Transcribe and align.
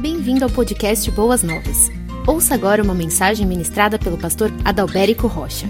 Bem-vindo 0.00 0.46
ao 0.46 0.50
podcast 0.50 1.10
Boas 1.10 1.42
Novas. 1.42 1.90
Ouça 2.26 2.54
agora 2.54 2.82
uma 2.82 2.94
mensagem 2.94 3.46
ministrada 3.46 3.98
pelo 3.98 4.16
pastor 4.16 4.50
Adalberico 4.64 5.26
Rocha. 5.26 5.66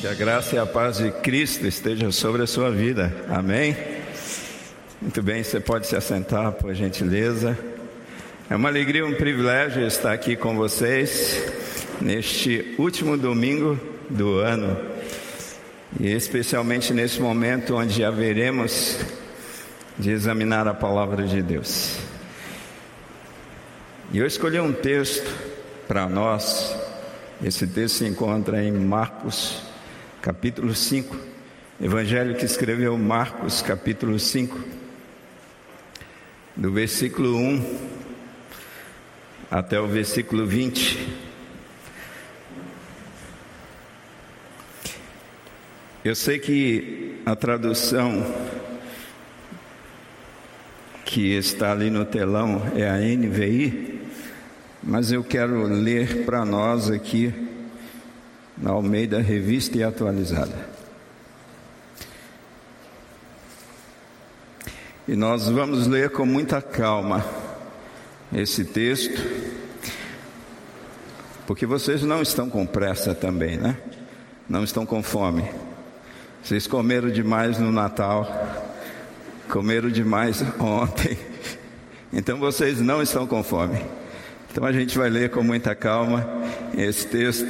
Que 0.00 0.06
a 0.06 0.14
graça 0.14 0.54
e 0.54 0.58
a 0.60 0.64
paz 0.64 0.98
de 0.98 1.10
Cristo 1.10 1.66
estejam 1.66 2.12
sobre 2.12 2.44
a 2.44 2.46
sua 2.46 2.70
vida. 2.70 3.12
Amém? 3.28 3.76
Muito 5.02 5.20
bem, 5.20 5.42
você 5.42 5.58
pode 5.58 5.88
se 5.88 5.96
assentar, 5.96 6.52
por 6.52 6.72
gentileza. 6.74 7.58
É 8.48 8.54
uma 8.54 8.68
alegria, 8.68 9.04
um 9.04 9.14
privilégio 9.14 9.84
estar 9.84 10.12
aqui 10.12 10.36
com 10.36 10.54
vocês 10.54 11.42
neste 12.00 12.76
último 12.78 13.18
domingo 13.18 13.76
do 14.08 14.38
ano 14.38 14.76
e 15.98 16.06
especialmente 16.06 16.94
nesse 16.94 17.20
momento 17.20 17.74
onde 17.74 18.04
haveremos 18.04 18.96
de 20.00 20.10
examinar 20.10 20.66
a 20.66 20.72
palavra 20.72 21.26
de 21.26 21.42
Deus. 21.42 21.98
E 24.10 24.18
eu 24.18 24.26
escolhi 24.26 24.58
um 24.58 24.72
texto 24.72 25.30
para 25.86 26.08
nós. 26.08 26.74
Esse 27.44 27.66
texto 27.66 27.98
se 27.98 28.06
encontra 28.06 28.64
em 28.64 28.72
Marcos, 28.72 29.62
capítulo 30.22 30.74
5. 30.74 31.16
Evangelho 31.80 32.34
que 32.34 32.44
escreveu 32.44 32.96
Marcos, 32.98 33.62
capítulo 33.62 34.18
5, 34.18 34.58
do 36.56 36.70
versículo 36.72 37.36
1 37.36 37.78
até 39.50 39.80
o 39.80 39.86
versículo 39.86 40.46
20. 40.46 41.08
Eu 46.04 46.14
sei 46.14 46.38
que 46.38 47.20
a 47.26 47.36
tradução 47.36 48.24
que 51.10 51.36
está 51.36 51.72
ali 51.72 51.90
no 51.90 52.04
telão 52.04 52.62
é 52.76 52.88
a 52.88 52.96
NVI, 52.96 54.00
mas 54.80 55.10
eu 55.10 55.24
quero 55.24 55.64
ler 55.64 56.24
para 56.24 56.44
nós 56.44 56.88
aqui 56.88 57.34
na 58.56 58.70
Almeida 58.70 59.20
Revista 59.20 59.76
e 59.76 59.82
Atualizada. 59.82 60.70
E 65.08 65.16
nós 65.16 65.48
vamos 65.48 65.88
ler 65.88 66.10
com 66.10 66.24
muita 66.24 66.62
calma 66.62 67.26
esse 68.32 68.64
texto, 68.64 69.20
porque 71.44 71.66
vocês 71.66 72.04
não 72.04 72.22
estão 72.22 72.48
com 72.48 72.64
pressa 72.64 73.16
também, 73.16 73.56
né? 73.56 73.76
Não 74.48 74.62
estão 74.62 74.86
com 74.86 75.02
fome. 75.02 75.50
Vocês 76.40 76.68
comeram 76.68 77.10
demais 77.10 77.58
no 77.58 77.72
Natal 77.72 78.69
comeram 79.50 79.90
demais 79.90 80.42
ontem, 80.58 81.18
então 82.12 82.38
vocês 82.38 82.80
não 82.80 83.02
estão 83.02 83.26
com 83.26 83.42
fome. 83.42 83.84
Então 84.50 84.64
a 84.64 84.72
gente 84.72 84.96
vai 84.96 85.10
ler 85.10 85.30
com 85.30 85.42
muita 85.42 85.74
calma 85.74 86.26
esse 86.76 87.06
texto, 87.06 87.46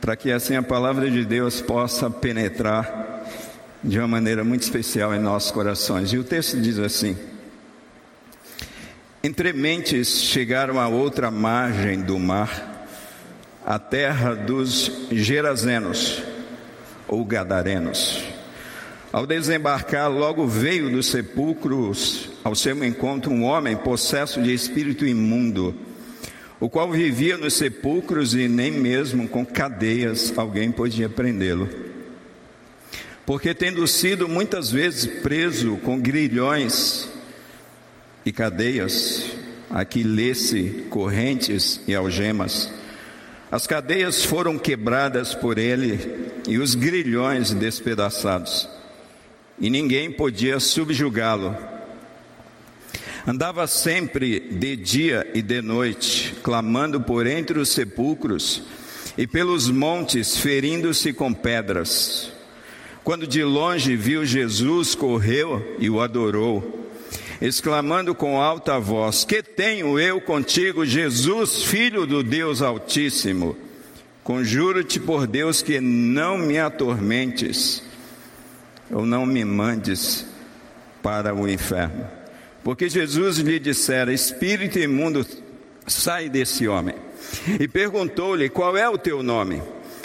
para 0.00 0.16
que 0.16 0.32
assim 0.32 0.56
a 0.56 0.62
palavra 0.62 1.10
de 1.10 1.24
Deus 1.24 1.60
possa 1.60 2.08
penetrar 2.08 3.26
de 3.82 3.98
uma 3.98 4.08
maneira 4.08 4.42
muito 4.42 4.62
especial 4.62 5.14
em 5.14 5.18
nossos 5.18 5.50
corações. 5.50 6.12
E 6.12 6.18
o 6.18 6.24
texto 6.24 6.60
diz 6.60 6.78
assim: 6.78 7.16
Entre 9.22 9.52
mentes 9.52 10.22
chegaram 10.22 10.80
a 10.80 10.88
outra 10.88 11.30
margem 11.30 12.00
do 12.00 12.18
mar, 12.18 12.86
a 13.64 13.78
terra 13.78 14.34
dos 14.34 15.08
Gerazenos 15.10 16.22
ou 17.06 17.24
Gadarenos. 17.24 18.39
Ao 19.12 19.26
desembarcar, 19.26 20.08
logo 20.08 20.46
veio 20.46 20.88
dos 20.88 21.06
sepulcros 21.06 22.28
ao 22.44 22.54
seu 22.54 22.84
encontro 22.84 23.32
um 23.32 23.42
homem 23.42 23.76
possesso 23.76 24.40
de 24.40 24.54
espírito 24.54 25.04
imundo, 25.04 25.74
o 26.60 26.70
qual 26.70 26.92
vivia 26.92 27.36
nos 27.36 27.54
sepulcros 27.54 28.34
e 28.34 28.46
nem 28.46 28.70
mesmo 28.70 29.26
com 29.26 29.44
cadeias 29.44 30.32
alguém 30.38 30.70
podia 30.70 31.08
prendê-lo. 31.08 31.68
Porque, 33.26 33.52
tendo 33.52 33.84
sido 33.88 34.28
muitas 34.28 34.70
vezes 34.70 35.06
preso 35.06 35.76
com 35.78 35.98
grilhões 35.98 37.08
e 38.24 38.30
cadeias, 38.30 39.24
aqui 39.68 40.04
lê-se 40.04 40.86
correntes 40.88 41.80
e 41.88 41.96
algemas, 41.96 42.72
as 43.50 43.66
cadeias 43.66 44.24
foram 44.24 44.56
quebradas 44.56 45.34
por 45.34 45.58
ele 45.58 46.30
e 46.46 46.58
os 46.58 46.76
grilhões 46.76 47.52
despedaçados 47.52 48.68
e 49.60 49.68
ninguém 49.68 50.10
podia 50.10 50.58
subjugá-lo. 50.58 51.56
Andava 53.26 53.66
sempre 53.66 54.40
de 54.40 54.74
dia 54.74 55.30
e 55.34 55.42
de 55.42 55.60
noite, 55.60 56.34
clamando 56.42 57.00
por 57.00 57.26
entre 57.26 57.58
os 57.58 57.68
sepulcros 57.68 58.62
e 59.18 59.26
pelos 59.26 59.68
montes, 59.68 60.38
ferindo-se 60.38 61.12
com 61.12 61.32
pedras. 61.32 62.32
Quando 63.04 63.26
de 63.26 63.44
longe 63.44 63.94
viu 63.94 64.24
Jesus, 64.24 64.94
correu 64.94 65.76
e 65.78 65.90
o 65.90 66.00
adorou, 66.00 66.88
exclamando 67.40 68.14
com 68.14 68.40
alta 68.40 68.78
voz: 68.78 69.24
Que 69.24 69.42
tenho 69.42 69.98
eu 69.98 70.20
contigo, 70.20 70.86
Jesus, 70.86 71.64
filho 71.64 72.06
do 72.06 72.22
Deus 72.22 72.62
Altíssimo? 72.62 73.56
Conjuro-te 74.24 74.98
por 74.98 75.26
Deus 75.26 75.60
que 75.60 75.80
não 75.80 76.38
me 76.38 76.58
atormentes 76.58 77.89
ou 78.90 79.06
não 79.06 79.24
me 79.24 79.44
mandes 79.44 80.26
para 81.02 81.34
o 81.34 81.48
inferno. 81.48 82.06
Porque 82.62 82.88
Jesus 82.88 83.38
lhe 83.38 83.58
dissera: 83.58 84.12
Espírito 84.12 84.78
imundo, 84.78 85.26
sai 85.86 86.28
desse 86.28 86.68
homem. 86.68 86.94
E 87.58 87.66
perguntou-lhe: 87.66 88.48
Qual 88.48 88.76
é 88.76 88.88
o 88.88 88.98
teu 88.98 89.22
nome? 89.22 89.62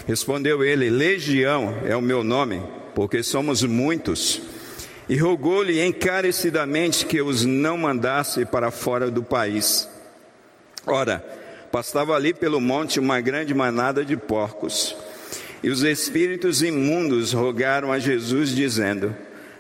Respondeu 0.08 0.64
ele: 0.64 0.90
Legião 0.90 1.76
é 1.86 1.96
o 1.96 2.02
meu 2.02 2.24
nome, 2.24 2.62
porque 2.94 3.24
somos 3.24 3.64
muitos. 3.64 4.42
E 5.08 5.18
rogou-lhe 5.18 5.86
encarecidamente 5.86 7.06
que 7.06 7.22
os 7.22 7.46
não 7.46 7.78
mandasse 7.78 8.44
para 8.46 8.72
fora 8.72 9.12
do 9.12 9.22
país. 9.22 9.88
Ora, 10.88 11.24
pastava 11.72 12.16
ali 12.16 12.34
pelo 12.34 12.60
monte 12.60 13.00
uma 13.00 13.22
grande 13.22 13.54
manada 13.54 14.04
de 14.04 14.18
porcos. 14.18 14.96
E 15.64 15.70
os 15.70 15.84
espíritos 15.84 16.62
imundos 16.62 17.34
rogaram 17.34 17.92
a 17.92 18.00
Jesus, 18.00 18.50
dizendo: 18.50 19.16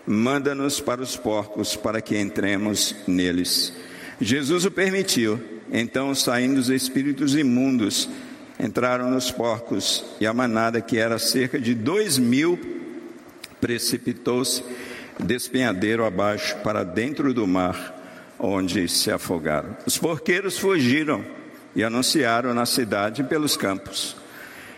Manda-nos 0.06 0.79
para 0.79 1.01
os 1.01 1.17
porcos, 1.17 1.75
para 1.75 2.01
que 2.01 2.17
entremos 2.17 2.95
neles. 3.07 3.73
Jesus 4.19 4.66
o 4.66 4.72
permitiu. 4.72 5.39
Então, 5.72 6.13
saindo 6.13 6.59
os 6.59 6.69
espíritos 6.69 7.35
imundos, 7.35 8.07
entraram 8.59 9.09
nos 9.09 9.31
porcos, 9.31 10.06
e 10.22 10.28
a 10.28 10.33
manada, 10.33 10.79
que 10.79 10.97
era 10.97 11.17
cerca 11.17 11.59
de 11.59 11.73
dois 11.73 12.17
mil, 12.19 12.59
precipitou-se 13.59 14.63
despenhadeiro 15.19 16.06
abaixo 16.06 16.56
para 16.57 16.83
dentro 16.83 17.33
do 17.33 17.47
mar, 17.47 18.35
onde 18.38 18.88
se 18.88 19.12
afogaram. 19.12 19.75
Os 19.85 19.97
porqueiros 19.97 20.57
fugiram 20.57 21.25
e 21.75 21.83
anunciaram 21.83 22.53
na 22.53 22.66
cidade 22.66 23.22
e 23.22 23.25
pelos 23.25 23.57
campos. 23.57 24.16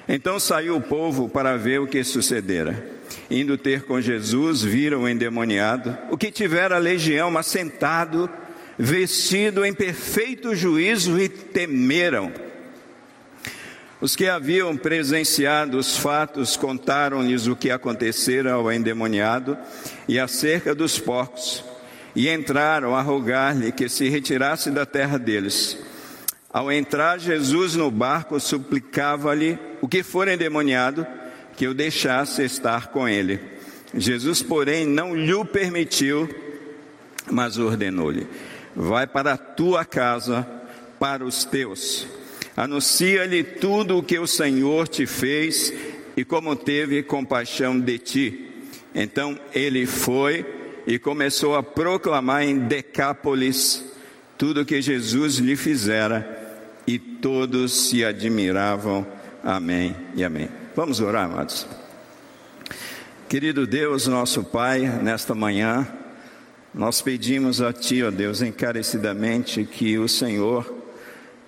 Então 0.08 0.40
saiu 0.40 0.78
o 0.78 0.82
povo 0.82 1.28
para 1.28 1.58
ver 1.58 1.82
o 1.82 1.88
que 1.88 2.04
sucedera. 2.04 2.98
Indo 3.30 3.58
ter 3.58 3.84
com 3.84 4.00
Jesus, 4.00 4.62
viram 4.62 5.02
o 5.02 5.10
endemoniado, 5.10 5.98
o 6.10 6.18
que 6.18 6.32
tivera 6.32 6.78
legião, 6.78 7.38
assentado, 7.38 8.30
vestido 8.78 9.66
em 9.66 9.74
perfeito 9.74 10.56
juízo 10.56 11.20
e 11.20 11.28
temeram. 11.28 12.32
Os 14.00 14.16
que 14.16 14.28
haviam 14.28 14.78
presenciado 14.78 15.78
os 15.78 15.98
fatos 15.98 16.56
contaram-lhes 16.56 17.48
o 17.48 17.56
que 17.56 17.72
acontecera 17.72 18.54
ao 18.54 18.72
endemoniado 18.72 19.58
e 20.08 20.20
acerca 20.20 20.76
dos 20.76 21.00
porcos, 21.00 21.66
e 22.16 22.30
entraram 22.30 22.96
a 22.96 23.02
rogar-lhe 23.02 23.72
que 23.72 23.90
se 23.90 24.08
retirasse 24.08 24.72
da 24.72 24.86
terra 24.86 25.18
deles. 25.18 25.78
Ao 26.50 26.72
entrar 26.72 27.20
Jesus 27.20 27.76
no 27.76 27.92
barco, 27.92 28.40
suplicava-lhe 28.40 29.58
o 29.82 29.88
que 29.88 30.04
for 30.04 30.28
endemoniado 30.28 31.06
que 31.56 31.68
o 31.68 31.74
deixasse 31.74 32.44
estar 32.44 32.88
com 32.88 33.08
ele. 33.08 33.40
Jesus, 33.94 34.44
porém, 34.44 34.86
não 34.86 35.16
lhe 35.16 35.46
permitiu, 35.46 36.30
mas 37.32 37.58
ordenou-lhe: 37.58 38.28
Vai 38.76 39.08
para 39.08 39.34
a 39.34 39.38
tua 39.38 39.84
casa, 39.84 40.48
para 41.00 41.26
os 41.26 41.44
teus. 41.46 42.08
Anuncia-lhe 42.56 43.44
tudo 43.44 43.98
o 43.98 44.04
que 44.04 44.20
o 44.20 44.28
Senhor 44.28 44.88
te 44.88 45.06
fez 45.06 45.74
e 46.16 46.26
como 46.26 46.56
teve 46.56 47.04
compaixão 47.04 47.80
de 47.80 47.98
ti. 48.00 48.52
Então 48.94 49.40
ele 49.54 49.86
foi 49.86 50.46
e 50.88 50.98
começou 50.98 51.56
a 51.56 51.62
proclamar 51.62 52.44
em 52.44 52.58
Decápolis 52.58 53.86
tudo 54.38 54.62
o 54.62 54.66
que 54.66 54.82
Jesus 54.82 55.36
lhe 55.36 55.56
fizera 55.56 56.48
e 56.88 56.98
todos 56.98 57.90
se 57.90 58.04
admiravam. 58.04 59.06
Amém 59.44 59.96
e 60.16 60.24
amém. 60.24 60.50
Vamos 60.76 61.00
orar, 61.00 61.26
amados. 61.26 61.68
Querido 63.30 63.68
Deus, 63.68 64.08
nosso 64.08 64.44
Pai, 64.44 64.82
nesta 64.82 65.36
manhã, 65.36 65.88
nós 66.74 67.02
pedimos 67.02 67.62
a 67.62 67.74
Ti, 67.74 68.04
ó 68.04 68.12
Deus, 68.12 68.42
encarecidamente 68.42 69.64
que 69.66 69.98
o 69.98 70.08
Senhor 70.08 70.74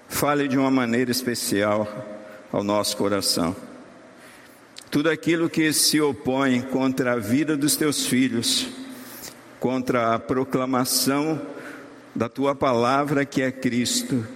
fale 0.08 0.48
de 0.48 0.58
uma 0.58 0.72
maneira 0.72 1.12
especial 1.12 1.88
ao 2.52 2.64
nosso 2.64 2.98
coração. 2.98 3.56
Tudo 4.92 5.10
aquilo 5.10 5.50
que 5.50 5.72
se 5.72 6.02
opõe 6.02 6.62
contra 6.62 7.14
a 7.14 7.18
vida 7.18 7.56
dos 7.56 7.76
Teus 7.76 8.08
filhos, 8.08 8.68
contra 9.60 10.16
a 10.16 10.20
proclamação 10.20 11.42
da 12.16 12.28
Tua 12.28 12.56
palavra 12.56 13.24
que 13.24 13.42
é 13.42 13.52
Cristo, 13.52 14.28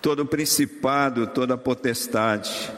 todo 0.00 0.26
principado, 0.26 1.26
toda 1.26 1.56
potestade, 1.56 2.72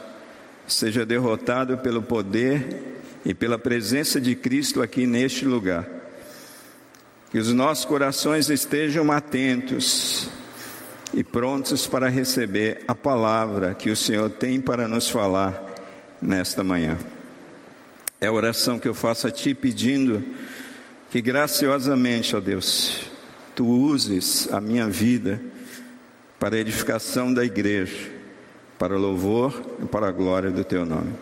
seja 0.67 1.05
derrotado 1.05 1.77
pelo 1.77 2.01
poder 2.01 3.01
e 3.25 3.33
pela 3.33 3.59
presença 3.59 4.19
de 4.19 4.35
Cristo 4.35 4.81
aqui 4.81 5.05
neste 5.05 5.45
lugar. 5.45 5.87
Que 7.31 7.37
os 7.37 7.53
nossos 7.53 7.85
corações 7.85 8.49
estejam 8.49 9.11
atentos 9.11 10.29
e 11.13 11.23
prontos 11.23 11.87
para 11.87 12.09
receber 12.09 12.83
a 12.87 12.95
palavra 12.95 13.73
que 13.73 13.89
o 13.89 13.95
Senhor 13.95 14.29
tem 14.29 14.59
para 14.59 14.87
nos 14.87 15.09
falar 15.09 15.63
nesta 16.21 16.63
manhã. 16.63 16.97
É 18.19 18.27
a 18.27 18.31
oração 18.31 18.77
que 18.77 18.87
eu 18.87 18.93
faço 18.93 19.27
a 19.27 19.31
Ti 19.31 19.53
pedindo 19.53 20.23
que 21.09 21.21
graciosamente, 21.21 22.35
ó 22.35 22.39
Deus, 22.39 23.11
Tu 23.55 23.67
uses 23.67 24.51
a 24.51 24.61
minha 24.61 24.87
vida 24.87 25.41
para 26.41 26.55
a 26.55 26.59
edificação 26.59 27.31
da 27.31 27.45
igreja, 27.45 28.09
para 28.79 28.97
louvor 28.97 29.61
e 29.79 29.85
para 29.85 30.07
a 30.07 30.11
glória 30.11 30.49
do 30.49 30.63
Teu 30.63 30.83
nome. 30.83 31.13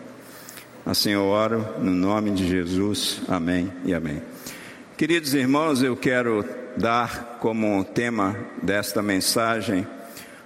Assim 0.86 1.10
eu 1.10 1.26
oro 1.26 1.62
no 1.78 1.90
nome 1.90 2.30
de 2.30 2.48
Jesus. 2.48 3.20
Amém 3.28 3.70
e 3.84 3.92
amém. 3.92 4.22
Queridos 4.96 5.34
irmãos, 5.34 5.82
eu 5.82 5.94
quero 5.94 6.42
dar 6.74 7.36
como 7.38 7.84
tema 7.84 8.34
desta 8.62 9.02
mensagem 9.02 9.86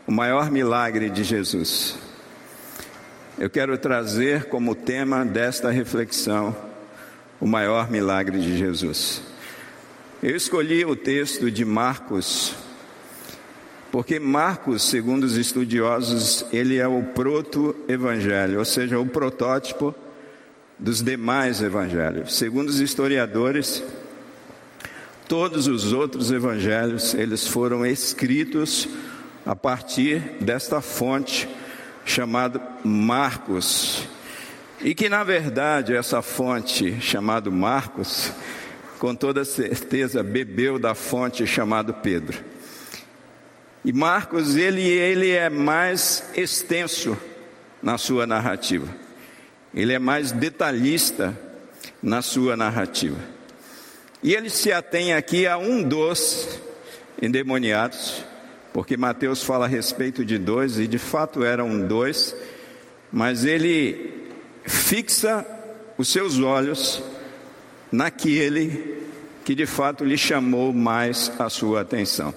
o 0.08 0.10
maior 0.10 0.50
milagre 0.50 1.08
de 1.08 1.22
Jesus. 1.22 1.96
Eu 3.38 3.48
quero 3.48 3.78
trazer 3.78 4.46
como 4.46 4.74
tema 4.74 5.24
desta 5.24 5.70
reflexão 5.70 6.54
o 7.40 7.46
maior 7.46 7.88
milagre 7.88 8.40
de 8.40 8.58
Jesus. 8.58 9.22
Eu 10.20 10.34
escolhi 10.34 10.84
o 10.84 10.96
texto 10.96 11.48
de 11.48 11.64
Marcos, 11.64 12.56
porque 13.94 14.18
Marcos, 14.18 14.82
segundo 14.82 15.22
os 15.22 15.36
estudiosos, 15.36 16.44
ele 16.52 16.78
é 16.78 16.88
o 16.88 17.00
proto-evangelho, 17.00 18.58
ou 18.58 18.64
seja, 18.64 18.98
o 18.98 19.06
protótipo 19.06 19.94
dos 20.76 21.00
demais 21.00 21.62
evangelhos. 21.62 22.36
Segundo 22.36 22.70
os 22.70 22.80
historiadores, 22.80 23.84
todos 25.28 25.68
os 25.68 25.92
outros 25.92 26.32
evangelhos, 26.32 27.14
eles 27.14 27.46
foram 27.46 27.86
escritos 27.86 28.88
a 29.46 29.54
partir 29.54 30.18
desta 30.40 30.80
fonte 30.80 31.48
chamada 32.04 32.60
Marcos. 32.82 34.08
E 34.80 34.92
que 34.92 35.08
na 35.08 35.22
verdade 35.22 35.94
essa 35.94 36.20
fonte 36.20 37.00
chamada 37.00 37.48
Marcos, 37.48 38.32
com 38.98 39.14
toda 39.14 39.44
certeza 39.44 40.20
bebeu 40.20 40.80
da 40.80 40.96
fonte 40.96 41.46
chamada 41.46 41.92
Pedro. 41.92 42.53
E 43.84 43.92
Marcos, 43.92 44.56
ele, 44.56 44.82
ele 44.82 45.30
é 45.30 45.50
mais 45.50 46.24
extenso 46.34 47.16
na 47.82 47.98
sua 47.98 48.26
narrativa 48.26 49.04
ele 49.74 49.92
é 49.92 49.98
mais 49.98 50.30
detalhista 50.30 51.36
na 52.02 52.22
sua 52.22 52.56
narrativa. 52.56 53.18
E 54.22 54.32
ele 54.34 54.48
se 54.48 54.72
atém 54.72 55.12
aqui 55.12 55.46
a 55.46 55.58
um 55.58 55.82
dos 55.82 56.60
endemoniados, 57.20 58.24
porque 58.72 58.96
Mateus 58.96 59.42
fala 59.42 59.64
a 59.64 59.68
respeito 59.68 60.24
de 60.24 60.38
dois, 60.38 60.78
e 60.78 60.86
de 60.86 60.98
fato 60.98 61.44
eram 61.44 61.86
dois, 61.86 62.34
mas 63.12 63.44
ele 63.44 64.28
fixa 64.64 65.44
os 65.98 66.08
seus 66.08 66.38
olhos 66.38 67.02
naquele 67.90 69.02
que 69.44 69.54
de 69.54 69.66
fato 69.66 70.04
lhe 70.04 70.16
chamou 70.16 70.72
mais 70.72 71.30
a 71.38 71.50
sua 71.50 71.82
atenção. 71.82 72.34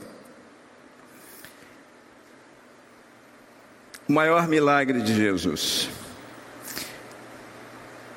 O 4.07 4.13
maior 4.13 4.47
milagre 4.47 5.01
de 5.01 5.13
Jesus. 5.13 5.89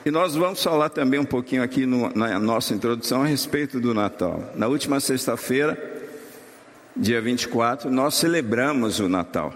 E 0.05 0.11
nós 0.11 0.35
vamos 0.35 0.63
falar 0.63 0.89
também 0.89 1.19
um 1.19 1.25
pouquinho 1.25 1.63
aqui 1.63 1.85
no, 1.85 2.11
na 2.15 2.39
nossa 2.39 2.73
introdução 2.73 3.23
a 3.23 3.27
respeito 3.27 3.81
do 3.81 3.93
Natal. 3.93 4.51
Na 4.55 4.67
última 4.67 5.01
sexta-feira, 5.01 5.77
dia 6.97 7.21
24, 7.21 7.91
nós 7.91 8.15
celebramos 8.15 9.01
o 9.01 9.09
Natal. 9.09 9.53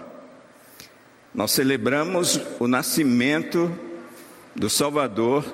Nós 1.33 1.51
celebramos 1.51 2.39
o 2.59 2.67
nascimento 2.67 3.71
do 4.55 4.69
Salvador, 4.69 5.45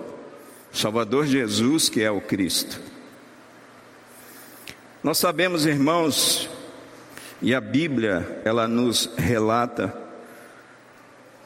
Salvador 0.73 1.25
Jesus, 1.25 1.89
que 1.89 2.01
é 2.01 2.11
o 2.11 2.19
Cristo. 2.19 2.79
Nós 5.03 5.17
sabemos, 5.19 5.65
irmãos, 5.65 6.49
e 7.41 7.55
a 7.55 7.61
Bíblia, 7.61 8.41
ela 8.43 8.67
nos 8.67 9.09
relata 9.17 10.10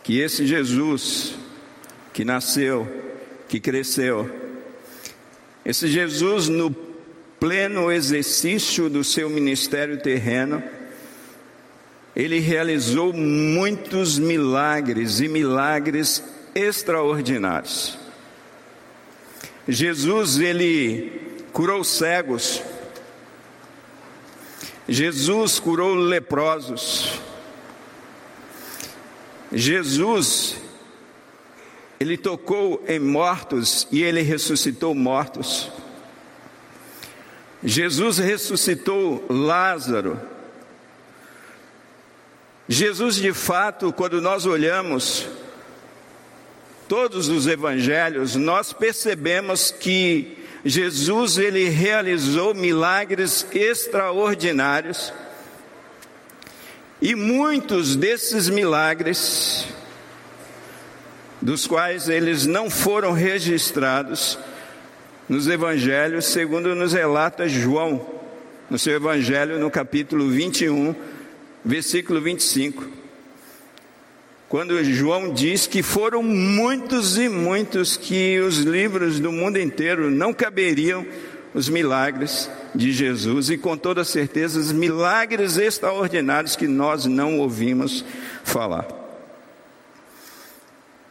que 0.05 0.19
esse 0.19 0.45
Jesus 0.45 1.33
que 2.13 2.23
nasceu 2.23 2.87
que 3.49 3.59
cresceu. 3.59 4.29
Esse 5.65 5.87
Jesus, 5.87 6.47
no 6.47 6.69
pleno 7.39 7.91
exercício 7.91 8.87
do 8.87 9.03
seu 9.03 9.27
ministério 9.31 9.99
terreno, 9.99 10.61
ele 12.15 12.39
realizou 12.39 13.11
muitos 13.11 14.19
milagres 14.19 15.21
e 15.21 15.27
milagres 15.27 16.23
extraordinários. 16.53 17.97
Jesus, 19.67 20.37
ele 20.37 21.19
curou 21.51 21.83
cegos. 21.83 22.61
Jesus 24.87 25.59
curou 25.59 25.95
leprosos. 25.95 27.19
Jesus, 29.57 30.57
ele 31.97 32.17
tocou 32.17 32.83
em 32.89 32.99
mortos 32.99 33.87
e 33.89 34.03
ele 34.03 34.21
ressuscitou 34.21 34.93
mortos. 34.93 35.71
Jesus 37.63 38.17
ressuscitou 38.17 39.25
Lázaro. 39.29 40.19
Jesus, 42.67 43.15
de 43.15 43.31
fato, 43.31 43.93
quando 43.93 44.21
nós 44.21 44.45
olhamos 44.45 45.25
todos 46.89 47.29
os 47.29 47.47
evangelhos, 47.47 48.35
nós 48.35 48.73
percebemos 48.73 49.71
que 49.71 50.37
Jesus 50.65 51.37
ele 51.37 51.69
realizou 51.69 52.53
milagres 52.53 53.47
extraordinários. 53.53 55.13
E 57.05 57.13
muitos 57.13 57.95
desses 57.95 58.49
milagres 58.49 59.67
dos 61.39 61.67
quais 61.67 62.09
eles 62.09 62.47
não 62.47 62.67
foram 62.67 63.11
registrados 63.11 64.39
nos 65.29 65.47
evangelhos, 65.47 66.25
segundo 66.25 66.73
nos 66.73 66.93
relata 66.93 67.47
João, 67.47 68.03
no 68.71 68.79
seu 68.79 68.95
evangelho, 68.95 69.59
no 69.59 69.69
capítulo 69.69 70.31
21, 70.31 70.95
versículo 71.63 72.19
25. 72.21 72.83
Quando 74.49 74.83
João 74.83 75.31
diz 75.31 75.67
que 75.67 75.83
foram 75.83 76.23
muitos 76.23 77.19
e 77.19 77.29
muitos 77.29 77.95
que 77.95 78.39
os 78.39 78.57
livros 78.57 79.19
do 79.19 79.31
mundo 79.31 79.59
inteiro 79.59 80.09
não 80.09 80.33
caberiam 80.33 81.05
os 81.53 81.69
milagres 81.69 82.49
de 82.75 82.91
Jesus 82.91 83.49
e 83.49 83.57
com 83.57 83.77
toda 83.77 84.03
certeza 84.03 84.59
os 84.59 84.71
milagres 84.71 85.57
extraordinários 85.57 86.55
que 86.55 86.67
nós 86.67 87.05
não 87.05 87.39
ouvimos 87.39 88.03
falar. 88.43 88.85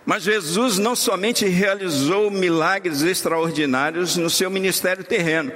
Mas 0.05 0.23
Jesus 0.23 0.79
não 0.79 0.95
somente 0.95 1.47
realizou 1.47 2.31
milagres 2.31 3.01
extraordinários 3.03 4.17
no 4.17 4.29
seu 4.29 4.51
ministério 4.51 5.03
terreno. 5.03 5.51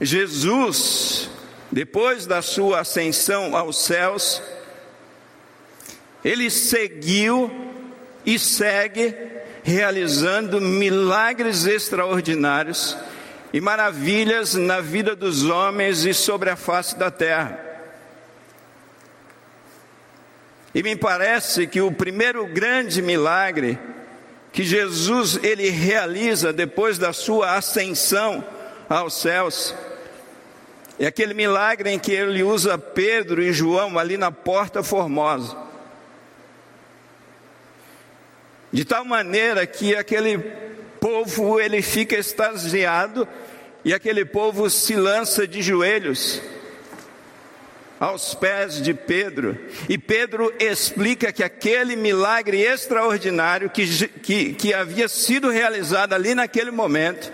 Jesus, 0.00 1.28
depois 1.70 2.24
da 2.24 2.40
sua 2.40 2.80
ascensão 2.80 3.54
aos 3.54 3.84
céus, 3.84 4.42
ele 6.24 6.48
seguiu 6.48 7.50
e 8.24 8.38
segue 8.38 9.14
realizando 9.62 10.58
milagres 10.58 11.66
extraordinários 11.66 12.96
e 13.52 13.60
maravilhas 13.60 14.54
na 14.54 14.80
vida 14.80 15.16
dos 15.16 15.44
homens 15.44 16.04
e 16.04 16.14
sobre 16.14 16.50
a 16.50 16.56
face 16.56 16.96
da 16.96 17.10
terra. 17.10 17.58
E 20.74 20.82
me 20.82 20.94
parece 20.94 21.66
que 21.66 21.80
o 21.80 21.90
primeiro 21.90 22.46
grande 22.46 23.02
milagre 23.02 23.78
que 24.52 24.62
Jesus 24.62 25.38
ele 25.42 25.68
realiza 25.70 26.52
depois 26.52 26.98
da 26.98 27.12
sua 27.12 27.56
ascensão 27.56 28.44
aos 28.88 29.14
céus. 29.14 29.74
É 30.98 31.06
aquele 31.06 31.34
milagre 31.34 31.90
em 31.90 31.98
que 31.98 32.12
ele 32.12 32.42
usa 32.42 32.76
Pedro 32.76 33.42
e 33.42 33.52
João 33.52 33.98
ali 33.98 34.16
na 34.16 34.30
porta 34.30 34.82
formosa. 34.82 35.56
De 38.72 38.84
tal 38.84 39.04
maneira 39.04 39.66
que 39.66 39.96
aquele 39.96 40.38
povo 41.10 41.60
ele 41.60 41.82
fica 41.82 42.16
extasiado 42.16 43.26
e 43.84 43.92
aquele 43.92 44.24
povo 44.24 44.70
se 44.70 44.94
lança 44.94 45.46
de 45.46 45.60
joelhos 45.60 46.40
aos 47.98 48.32
pés 48.34 48.80
de 48.80 48.94
Pedro. 48.94 49.58
E 49.88 49.98
Pedro 49.98 50.52
explica 50.58 51.32
que 51.32 51.42
aquele 51.42 51.96
milagre 51.96 52.62
extraordinário 52.62 53.68
que, 53.68 54.08
que, 54.08 54.54
que 54.54 54.72
havia 54.72 55.08
sido 55.08 55.50
realizado 55.50 56.14
ali 56.14 56.34
naquele 56.34 56.70
momento, 56.70 57.32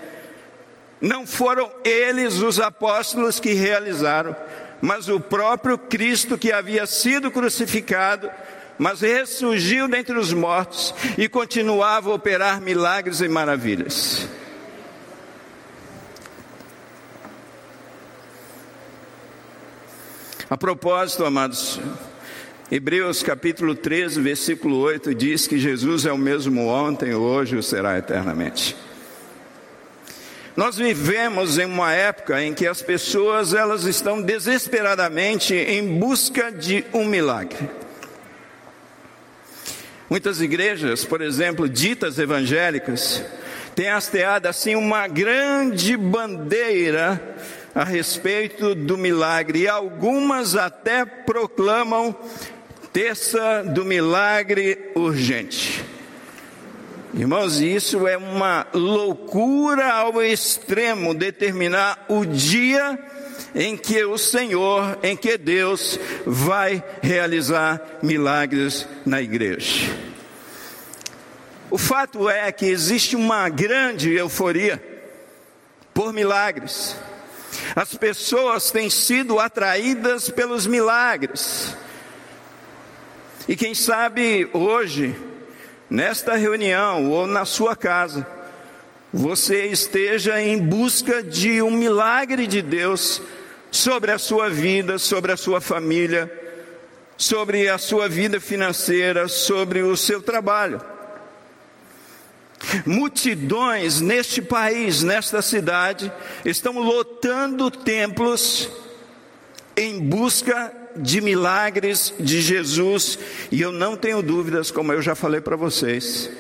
não 1.01 1.27
foram 1.27 1.71
eles, 1.85 2.37
os 2.39 2.59
apóstolos, 2.59 3.39
que 3.39 3.53
realizaram, 3.53 4.35
mas 4.81 5.09
o 5.09 5.21
próprio 5.21 5.77
Cristo 5.77 6.39
que 6.39 6.51
havia 6.51 6.87
sido 6.87 7.31
crucificado, 7.31 8.31
mas 8.79 9.01
ressurgiu 9.01 9.89
dentre 9.89 10.19
os 10.19 10.33
mortos 10.33 10.95
e 11.17 11.29
continuava 11.29 12.11
a 12.11 12.15
operar 12.15 12.61
milagres 12.61 13.21
e 13.21 13.29
maravilhas. 13.29 14.29
A 20.49 20.57
propósito, 20.57 21.25
amados, 21.25 21.81
Hebreus 22.71 23.23
capítulo 23.23 23.75
13, 23.75 24.21
versículo 24.21 24.79
8 24.79 25.15
diz 25.15 25.47
que 25.47 25.59
Jesus 25.59 26.07
é 26.07 26.13
o 26.13 26.19
mesmo 26.19 26.67
ontem, 26.69 27.15
hoje 27.15 27.59
e 27.59 27.63
será 27.63 27.99
eternamente. 27.99 28.77
Nós 30.57 30.77
vivemos 30.77 31.59
em 31.59 31.67
uma 31.67 31.93
época 31.93 32.43
em 32.43 32.55
que 32.55 32.67
as 32.67 32.81
pessoas 32.81 33.53
elas 33.53 33.85
estão 33.85 34.23
desesperadamente 34.23 35.55
em 35.55 35.99
busca 35.99 36.51
de 36.51 36.85
um 36.95 37.05
milagre. 37.05 37.69
Muitas 40.09 40.41
igrejas, 40.41 41.05
por 41.05 41.21
exemplo, 41.21 41.69
ditas 41.69 42.19
evangélicas, 42.19 43.25
têm 43.75 43.89
hasteado 43.89 44.49
assim 44.49 44.77
uma 44.77 45.09
grande 45.09 45.97
bandeira 45.97 47.21
a 47.75 47.83
respeito 47.83 48.75
do 48.75 48.97
milagre, 48.97 49.63
e 49.63 49.69
algumas 49.69 50.57
até 50.57 51.05
proclamam 51.05 52.15
terça 52.93 53.63
do 53.63 53.85
milagre 53.85 54.93
urgente. 54.95 55.85
Irmãos, 57.13 57.61
isso 57.61 58.07
é 58.07 58.17
uma 58.17 58.67
loucura 58.73 59.93
ao 59.93 60.23
extremo 60.23 61.15
determinar 61.15 62.07
o 62.09 62.25
dia 62.25 62.99
em 63.57 63.75
que 63.75 64.05
o 64.05 64.19
Senhor, 64.19 64.99
em 65.03 65.17
que 65.17 65.39
Deus 65.39 65.99
vai 66.27 66.85
realizar 67.03 67.81
milagres 68.03 68.87
na 69.07 69.23
igreja. 69.23 69.97
O 71.71 71.79
fato 71.79 72.29
é 72.29 72.53
que 72.53 72.67
existe 72.67 73.17
uma 73.17 73.49
grande 73.49 74.13
euforia 74.13 74.81
por 75.95 76.13
milagres. 76.13 76.97
As 77.75 77.95
pessoas 77.95 78.71
têm 78.71 78.91
sido 78.91 79.41
atraídas 79.41 80.29
pelos 80.29 80.67
milagres. 80.67 81.75
E 83.49 83.57
quem 83.57 83.75
sabe 83.75 84.51
hoje, 84.53 85.17
nesta 85.89 86.35
reunião 86.37 87.11
ou 87.11 87.27
na 87.27 87.47
sua 87.47 87.75
casa, 87.75 88.27
você 89.13 89.67
esteja 89.69 90.43
em 90.43 90.59
busca 90.59 91.23
de 91.23 91.63
um 91.63 91.71
milagre 91.71 92.47
de 92.47 92.61
Deus 92.61 93.23
sobre 93.71 94.13
a 94.13 94.19
sua 94.19 94.49
vida, 94.49 94.99
sobre 94.99 95.33
a 95.33 95.37
sua 95.37 95.61
família, 95.61 96.31
sobre 97.17 97.69
a 97.69 97.79
sua 97.79 98.09
vida 98.09 98.41
financeira, 98.41 99.29
sobre 99.29 99.83
o 99.83 99.97
seu 99.97 100.21
trabalho. 100.23 100.81
Multidões 102.85 104.01
neste 104.01 104.41
país, 104.41 105.03
nesta 105.03 105.43
cidade, 105.43 106.13
estão 106.45 106.79
lotando 106.79 107.71
templos 107.71 108.69
em 109.77 110.01
busca 110.01 110.73
de 110.97 111.21
milagres 111.21 112.15
de 112.19 112.41
Jesus, 112.41 113.19
e 113.51 113.61
eu 113.61 113.71
não 113.71 113.97
tenho 113.97 114.23
dúvidas, 114.23 114.71
como 114.71 114.93
eu 114.93 115.03
já 115.03 115.15
falei 115.15 115.41
para 115.41 115.55
vocês, 115.55 116.31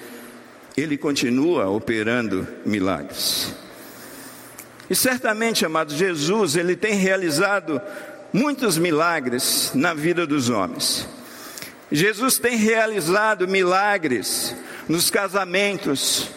ele 0.74 0.96
continua 0.96 1.68
operando 1.68 2.46
milagres. 2.64 3.54
E 4.88 4.94
certamente, 4.94 5.66
amados, 5.66 5.94
Jesus, 5.94 6.56
ele 6.56 6.76
tem 6.76 6.94
realizado 6.94 7.80
muitos 8.32 8.78
milagres 8.78 9.72
na 9.74 9.92
vida 9.92 10.26
dos 10.26 10.48
homens. 10.48 11.08
Jesus 11.90 12.38
tem 12.38 12.56
realizado 12.56 13.48
milagres 13.48 14.54
nos 14.88 15.10
casamentos, 15.10 16.28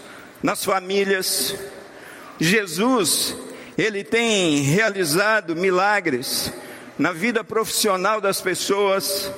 nas 0.41 0.63
famílias. 0.63 1.55
Jesus, 2.39 3.35
ele 3.77 4.03
tem 4.03 4.61
realizado 4.61 5.55
milagres 5.55 6.51
na 6.97 7.11
vida 7.11 7.43
profissional 7.43 8.19
das 8.19 8.41
pessoas. 8.41 9.31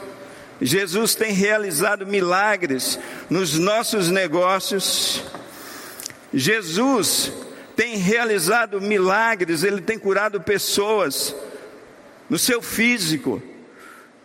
Jesus 0.62 1.16
tem 1.16 1.34
realizado 1.34 2.06
milagres 2.06 3.00
nos 3.30 3.58
nossos 3.58 4.10
negócios. 4.10 5.24
Jesus 6.34 7.32
tem 7.82 7.98
realizado 7.98 8.80
milagres, 8.80 9.64
ele 9.64 9.82
tem 9.82 9.98
curado 9.98 10.40
pessoas 10.40 11.36
no 12.30 12.38
seu 12.38 12.62
físico, 12.62 13.42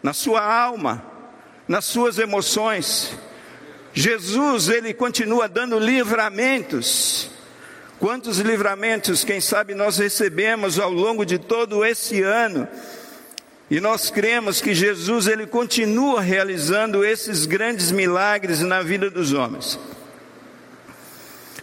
na 0.03 0.13
sua 0.13 0.43
alma, 0.43 1.03
nas 1.67 1.87
suas 1.87 2.19
emoções. 2.19 3.17
Jesus, 3.95 4.69
ele 4.69 4.93
continua 4.93 5.49
dando 5.49 5.79
livramentos. 5.79 7.31
Quantos 7.99 8.41
livramentos, 8.41 9.25
quem 9.25 9.41
sabe, 9.41 9.75
nós 9.75 9.97
recebemos 9.97 10.79
ao 10.79 10.93
longo 10.93 11.25
de 11.25 11.39
todo 11.39 11.83
esse 11.83 12.21
ano? 12.21 12.69
E 13.71 13.81
nós 13.81 14.11
cremos 14.11 14.61
que 14.61 14.75
Jesus, 14.75 15.29
ele 15.29 15.47
continua 15.47 16.21
realizando 16.21 17.03
esses 17.03 17.47
grandes 17.47 17.91
milagres 17.91 18.61
na 18.61 18.83
vida 18.83 19.09
dos 19.09 19.33
homens. 19.33 19.79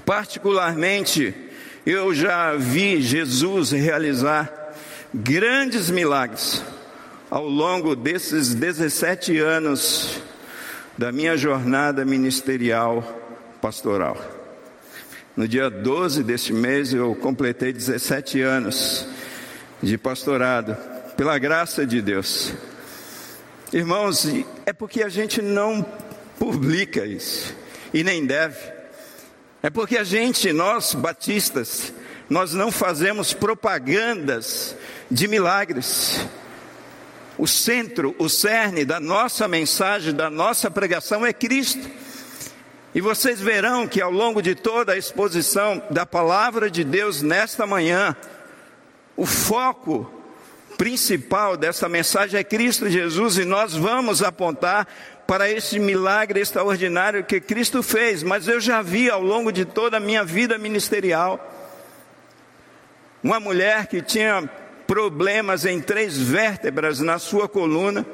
Particularmente, 0.04 1.53
eu 1.86 2.14
já 2.14 2.56
vi 2.56 3.02
Jesus 3.02 3.72
realizar 3.72 4.52
grandes 5.14 5.90
milagres 5.90 6.64
ao 7.30 7.48
longo 7.48 7.96
desses 7.96 8.54
17 8.54 9.38
anos 9.40 10.22
da 10.98 11.12
minha 11.12 11.36
jornada 11.36 12.06
ministerial 12.06 13.04
pastoral. 13.62 14.18
No 15.36 15.48
dia 15.48 15.70
12 15.70 16.24
deste 16.24 16.54
mês 16.54 16.94
eu 16.94 17.14
completei 17.16 17.74
17 17.74 18.40
anos 18.42 19.08
de 19.82 19.98
pastorado, 19.98 20.78
pela 21.18 21.38
graça 21.38 21.86
de 21.86 22.02
Deus. 22.02 22.54
Irmãos, 23.74 24.26
é 24.66 24.72
porque 24.72 25.04
a 25.04 25.10
gente 25.10 25.42
não 25.42 25.86
publica 26.40 27.06
isso, 27.06 27.54
e 27.94 28.04
nem 28.04 28.26
deve. 28.26 28.83
É 29.66 29.70
porque 29.70 29.98
a 29.98 30.04
gente, 30.04 30.52
nós 30.52 30.94
batistas, 30.94 31.94
nós 32.30 32.54
não 32.54 32.70
fazemos 32.70 33.34
propagandas 33.34 34.76
de 35.10 35.26
milagres. 35.26 36.20
O 37.38 37.48
centro, 37.48 38.14
o 38.20 38.28
cerne 38.28 38.84
da 38.84 39.00
nossa 39.00 39.48
mensagem, 39.48 40.14
da 40.14 40.30
nossa 40.30 40.70
pregação 40.70 41.26
é 41.26 41.32
Cristo. 41.32 41.90
E 42.94 43.00
vocês 43.00 43.40
verão 43.40 43.88
que 43.88 44.02
ao 44.02 44.12
longo 44.12 44.42
de 44.42 44.54
toda 44.54 44.92
a 44.92 44.98
exposição 44.98 45.82
da 45.90 46.06
palavra 46.06 46.70
de 46.70 46.84
Deus 46.84 47.22
nesta 47.22 47.66
manhã, 47.66 48.18
o 49.16 49.26
foco 49.26 50.12
principal 50.78 51.56
dessa 51.56 51.88
mensagem 51.88 52.38
é 52.38 52.44
Cristo 52.44 52.90
Jesus 52.90 53.38
e 53.38 53.46
nós 53.46 53.74
vamos 53.74 54.22
apontar 54.22 54.88
para 55.34 55.50
esse 55.50 55.80
milagre 55.80 56.42
extraordinário 56.42 57.24
que 57.24 57.42
Cristo 57.42 57.82
fez, 57.82 58.22
mas 58.22 58.48
eu 58.48 58.62
já 58.62 58.84
vi 58.84 59.10
ao 59.10 59.20
longo 59.20 59.52
de 59.52 59.66
toda 59.66 59.98
a 59.98 60.00
minha 60.00 60.24
vida 60.24 60.60
ministerial 60.60 61.44
uma 63.24 63.40
mulher 63.40 63.88
que 63.88 64.00
tinha 64.00 64.48
problemas 64.86 65.66
em 65.66 65.82
três 65.82 66.20
vértebras 66.20 67.00
na 67.00 67.18
sua 67.18 67.50
coluna, 67.50 68.06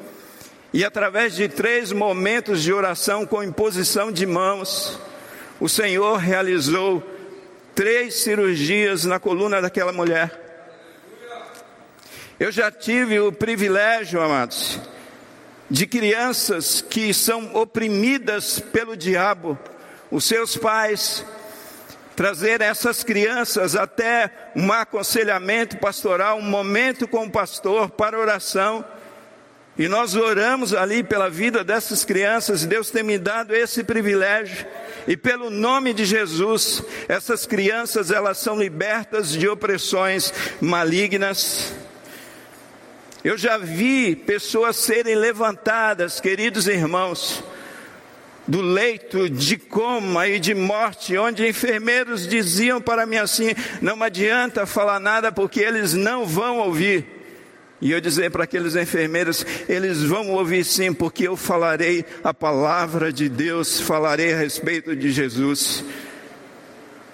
e 0.72 0.86
através 0.86 1.36
de 1.36 1.50
três 1.50 1.92
momentos 1.92 2.64
de 2.64 2.72
oração 2.72 3.26
com 3.26 3.44
imposição 3.44 4.14
de 4.14 4.26
mãos, 4.26 4.98
o 5.60 5.68
Senhor 5.68 6.16
realizou 6.20 7.04
três 7.76 8.16
cirurgias 8.22 9.04
na 9.04 9.20
coluna 9.20 9.62
daquela 9.62 9.92
mulher. 9.92 10.32
Eu 12.40 12.50
já 12.50 12.72
tive 12.72 13.20
o 13.20 13.30
privilégio, 13.30 14.22
amados, 14.22 14.80
de 15.70 15.86
crianças 15.86 16.82
que 16.82 17.14
são 17.14 17.56
oprimidas 17.56 18.60
pelo 18.60 18.98
diabo, 18.98 19.58
os 20.12 20.26
seus 20.26 20.58
pais 20.58 21.26
trazer 22.20 22.60
essas 22.60 23.02
crianças 23.02 23.78
até 23.78 24.52
um 24.54 24.74
aconselhamento 24.74 25.78
pastoral, 25.78 26.38
um 26.38 26.42
momento 26.42 27.08
com 27.08 27.26
o 27.26 27.32
pastor 27.32 27.90
para 27.90 28.20
oração. 28.20 28.84
E 29.78 29.88
nós 29.88 30.16
oramos 30.16 30.74
ali 30.74 31.02
pela 31.02 31.30
vida 31.30 31.64
dessas 31.64 32.04
crianças, 32.04 32.66
Deus 32.66 32.92
tem 32.92 33.04
me 33.04 33.18
dado 33.18 33.56
esse 33.56 33.86
privilégio. 33.86 34.68
E 35.08 35.16
pelo 35.16 35.50
nome 35.50 35.94
de 35.94 36.04
Jesus, 36.04 36.84
essas 37.08 37.46
crianças 37.46 38.12
elas 38.12 38.38
são 38.38 38.60
libertas 38.60 39.32
de 39.32 39.48
opressões 39.48 40.34
malignas. 40.60 41.74
Eu 43.24 43.38
já 43.38 43.58
vi 43.58 44.16
pessoas 44.16 44.78
serem 44.78 45.14
levantadas, 45.14 46.22
queridos 46.22 46.68
irmãos, 46.68 47.44
do 48.48 48.62
leito 48.62 49.30
de 49.30 49.58
coma 49.58 50.26
e 50.28 50.40
de 50.40 50.56
morte, 50.56 51.18
onde 51.18 51.46
enfermeiros 51.46 52.26
diziam 52.26 52.80
para 52.80 53.06
mim 53.06 53.18
assim: 53.18 53.50
não 53.82 54.02
adianta 54.02 54.66
falar 54.66 55.02
nada 55.02 55.34
porque 55.34 55.60
eles 55.60 55.94
não 55.94 56.26
vão 56.26 56.60
ouvir. 56.60 57.06
E 57.82 57.92
eu 57.92 58.00
dizer 58.00 58.32
para 58.32 58.46
aqueles 58.46 58.78
enfermeiros: 58.78 59.46
eles 59.68 60.02
vão 60.02 60.30
ouvir 60.30 60.64
sim, 60.64 60.94
porque 60.94 61.28
eu 61.28 61.36
falarei 61.36 62.06
a 62.24 62.34
palavra 62.34 63.12
de 63.12 63.28
Deus, 63.28 63.82
falarei 63.82 64.34
a 64.34 64.38
respeito 64.38 64.96
de 64.96 65.12
Jesus. 65.12 65.84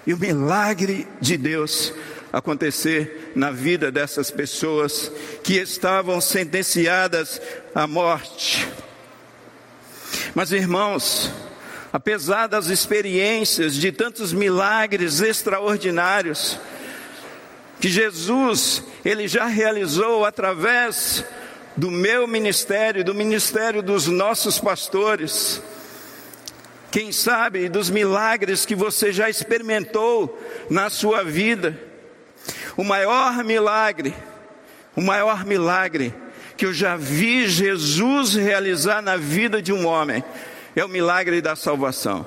E 0.06 0.14
o 0.14 0.18
milagre 0.18 1.04
de 1.20 1.36
Deus 1.36 1.92
acontecer 2.36 3.32
na 3.34 3.50
vida 3.50 3.90
dessas 3.90 4.30
pessoas 4.30 5.10
que 5.42 5.54
estavam 5.54 6.20
sentenciadas 6.20 7.40
à 7.74 7.86
morte. 7.86 8.68
Mas 10.34 10.52
irmãos, 10.52 11.32
apesar 11.90 12.46
das 12.46 12.66
experiências 12.66 13.74
de 13.74 13.90
tantos 13.90 14.34
milagres 14.34 15.22
extraordinários 15.22 16.58
que 17.80 17.88
Jesus 17.88 18.82
ele 19.02 19.26
já 19.26 19.46
realizou 19.46 20.22
através 20.22 21.24
do 21.74 21.90
meu 21.90 22.26
ministério, 22.26 23.02
do 23.02 23.14
ministério 23.14 23.82
dos 23.82 24.08
nossos 24.08 24.58
pastores, 24.58 25.62
quem 26.90 27.12
sabe 27.12 27.70
dos 27.70 27.88
milagres 27.88 28.66
que 28.66 28.74
você 28.74 29.10
já 29.10 29.30
experimentou 29.30 30.38
na 30.68 30.90
sua 30.90 31.24
vida. 31.24 31.85
O 32.76 32.84
maior 32.84 33.42
milagre, 33.42 34.14
o 34.94 35.00
maior 35.00 35.44
milagre 35.44 36.12
que 36.56 36.66
eu 36.66 36.72
já 36.72 36.96
vi 36.96 37.48
Jesus 37.48 38.34
realizar 38.34 39.02
na 39.02 39.16
vida 39.16 39.62
de 39.62 39.72
um 39.72 39.86
homem 39.86 40.22
é 40.74 40.84
o 40.84 40.88
milagre 40.88 41.40
da 41.40 41.56
salvação. 41.56 42.26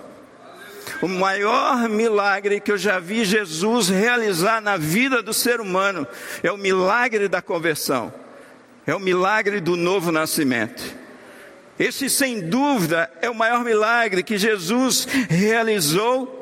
O 1.02 1.08
maior 1.08 1.88
milagre 1.88 2.60
que 2.60 2.72
eu 2.72 2.78
já 2.78 3.00
vi 3.00 3.24
Jesus 3.24 3.90
realizar 3.90 4.60
na 4.60 4.76
vida 4.76 5.22
do 5.22 5.34
ser 5.34 5.62
humano 5.62 6.08
é 6.42 6.52
o 6.52 6.58
milagre 6.58 7.28
da 7.28 7.42
conversão, 7.42 8.12
é 8.88 8.96
o 8.96 9.00
milagre 9.00 9.60
do 9.60 9.76
novo 9.76 10.12
nascimento. 10.12 10.84
Esse, 11.78 12.10
sem 12.10 12.42
dúvida, 12.42 13.10
é 13.22 13.30
o 13.30 13.36
maior 13.36 13.64
milagre 13.64 14.24
que 14.24 14.38
Jesus 14.38 15.08
realizou 15.30 16.36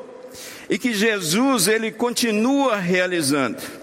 e 0.68 0.78
que 0.78 0.92
Jesus 0.92 1.68
ele 1.68 1.92
continua 1.92 2.76
realizando. 2.76 3.77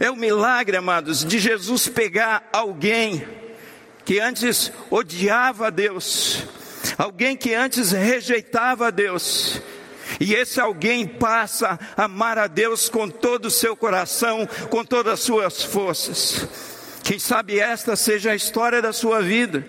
É 0.00 0.10
o 0.10 0.16
milagre, 0.16 0.76
amados, 0.76 1.24
de 1.24 1.38
Jesus 1.38 1.88
pegar 1.88 2.48
alguém 2.52 3.26
que 4.04 4.20
antes 4.20 4.72
odiava 4.90 5.66
a 5.66 5.70
Deus, 5.70 6.44
alguém 6.96 7.36
que 7.36 7.54
antes 7.54 7.92
rejeitava 7.92 8.86
a 8.86 8.90
Deus, 8.90 9.60
e 10.18 10.34
esse 10.34 10.60
alguém 10.60 11.06
passa 11.06 11.78
a 11.96 12.04
amar 12.04 12.38
a 12.38 12.46
Deus 12.46 12.88
com 12.88 13.08
todo 13.08 13.46
o 13.46 13.50
seu 13.50 13.76
coração, 13.76 14.48
com 14.70 14.84
todas 14.84 15.14
as 15.14 15.20
suas 15.20 15.62
forças. 15.62 16.48
Quem 17.04 17.18
sabe 17.18 17.58
esta 17.58 17.96
seja 17.96 18.32
a 18.32 18.34
história 18.34 18.82
da 18.82 18.92
sua 18.92 19.22
vida. 19.22 19.64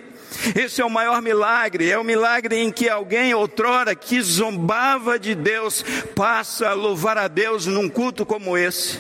Esse 0.55 0.81
é 0.81 0.85
o 0.85 0.89
maior 0.89 1.21
milagre, 1.21 1.89
é 1.89 1.97
o 1.97 2.03
milagre 2.03 2.57
em 2.57 2.71
que 2.71 2.87
alguém 2.87 3.33
outrora 3.33 3.95
que 3.95 4.21
zombava 4.21 5.17
de 5.19 5.35
Deus 5.35 5.83
passa 6.15 6.69
a 6.69 6.73
louvar 6.73 7.17
a 7.17 7.27
Deus 7.27 7.65
num 7.65 7.89
culto 7.89 8.25
como 8.25 8.57
esse. 8.57 8.99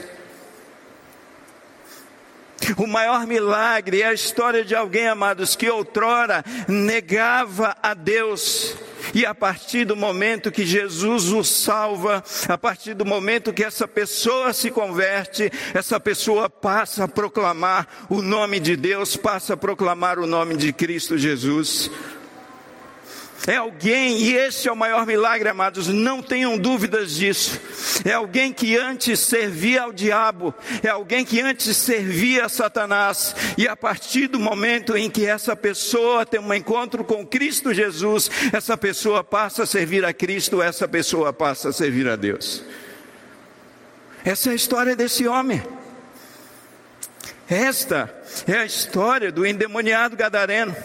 O 2.77 2.87
maior 2.87 3.25
milagre 3.25 4.01
é 4.01 4.07
a 4.07 4.13
história 4.13 4.63
de 4.63 4.75
alguém, 4.75 5.07
amados, 5.07 5.55
que 5.55 5.69
outrora 5.69 6.43
negava 6.67 7.75
a 7.81 7.93
Deus. 7.93 8.75
E 9.13 9.25
a 9.25 9.33
partir 9.33 9.85
do 9.85 9.95
momento 9.95 10.51
que 10.51 10.65
Jesus 10.65 11.31
o 11.31 11.43
salva, 11.43 12.23
a 12.47 12.57
partir 12.57 12.93
do 12.93 13.05
momento 13.05 13.53
que 13.53 13.63
essa 13.63 13.87
pessoa 13.87 14.53
se 14.53 14.69
converte, 14.69 15.51
essa 15.73 15.99
pessoa 15.99 16.49
passa 16.49 17.05
a 17.05 17.07
proclamar 17.07 17.87
o 18.09 18.21
nome 18.21 18.59
de 18.59 18.75
Deus, 18.75 19.15
passa 19.15 19.53
a 19.53 19.57
proclamar 19.57 20.19
o 20.19 20.27
nome 20.27 20.55
de 20.55 20.71
Cristo 20.71 21.17
Jesus. 21.17 21.89
É 23.47 23.55
alguém, 23.55 24.17
e 24.17 24.33
esse 24.35 24.67
é 24.67 24.71
o 24.71 24.75
maior 24.75 25.05
milagre, 25.05 25.49
amados, 25.49 25.87
não 25.87 26.21
tenham 26.21 26.57
dúvidas 26.57 27.15
disso. 27.15 27.59
É 28.03 28.13
alguém 28.13 28.51
que 28.51 28.77
antes 28.77 29.19
servia 29.21 29.83
ao 29.83 29.93
diabo, 29.93 30.53
é 30.83 30.89
alguém 30.89 31.23
que 31.23 31.39
antes 31.39 31.75
servia 31.77 32.45
a 32.45 32.49
Satanás, 32.49 33.35
e 33.57 33.67
a 33.67 33.75
partir 33.75 34.27
do 34.27 34.39
momento 34.39 34.95
em 34.95 35.09
que 35.09 35.25
essa 35.25 35.55
pessoa 35.55 36.25
tem 36.25 36.39
um 36.39 36.53
encontro 36.53 37.03
com 37.03 37.25
Cristo 37.25 37.73
Jesus, 37.73 38.29
essa 38.51 38.77
pessoa 38.77 39.23
passa 39.23 39.63
a 39.63 39.67
servir 39.67 40.03
a 40.03 40.13
Cristo, 40.13 40.61
essa 40.61 40.87
pessoa 40.87 41.31
passa 41.31 41.69
a 41.69 41.73
servir 41.73 42.07
a 42.07 42.15
Deus. 42.15 42.63
Essa 44.23 44.49
é 44.49 44.51
a 44.51 44.55
história 44.55 44.95
desse 44.95 45.27
homem. 45.27 45.63
Esta 47.49 48.13
é 48.45 48.57
a 48.57 48.65
história 48.65 49.31
do 49.31 49.45
endemoniado 49.45 50.15
gadareno. 50.15 50.75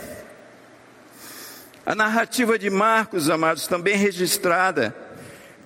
A 1.87 1.95
narrativa 1.95 2.59
de 2.59 2.71
Marcos, 2.71 3.29
amados, 3.29 3.67
também 3.67 3.95
registrada 3.95 4.97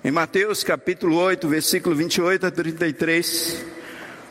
em 0.03 0.11
Mateus 0.11 0.65
capítulo 0.65 1.15
8, 1.15 1.47
versículo 1.47 1.95
28 1.95 2.45
a 2.45 2.51
33, 2.51 3.65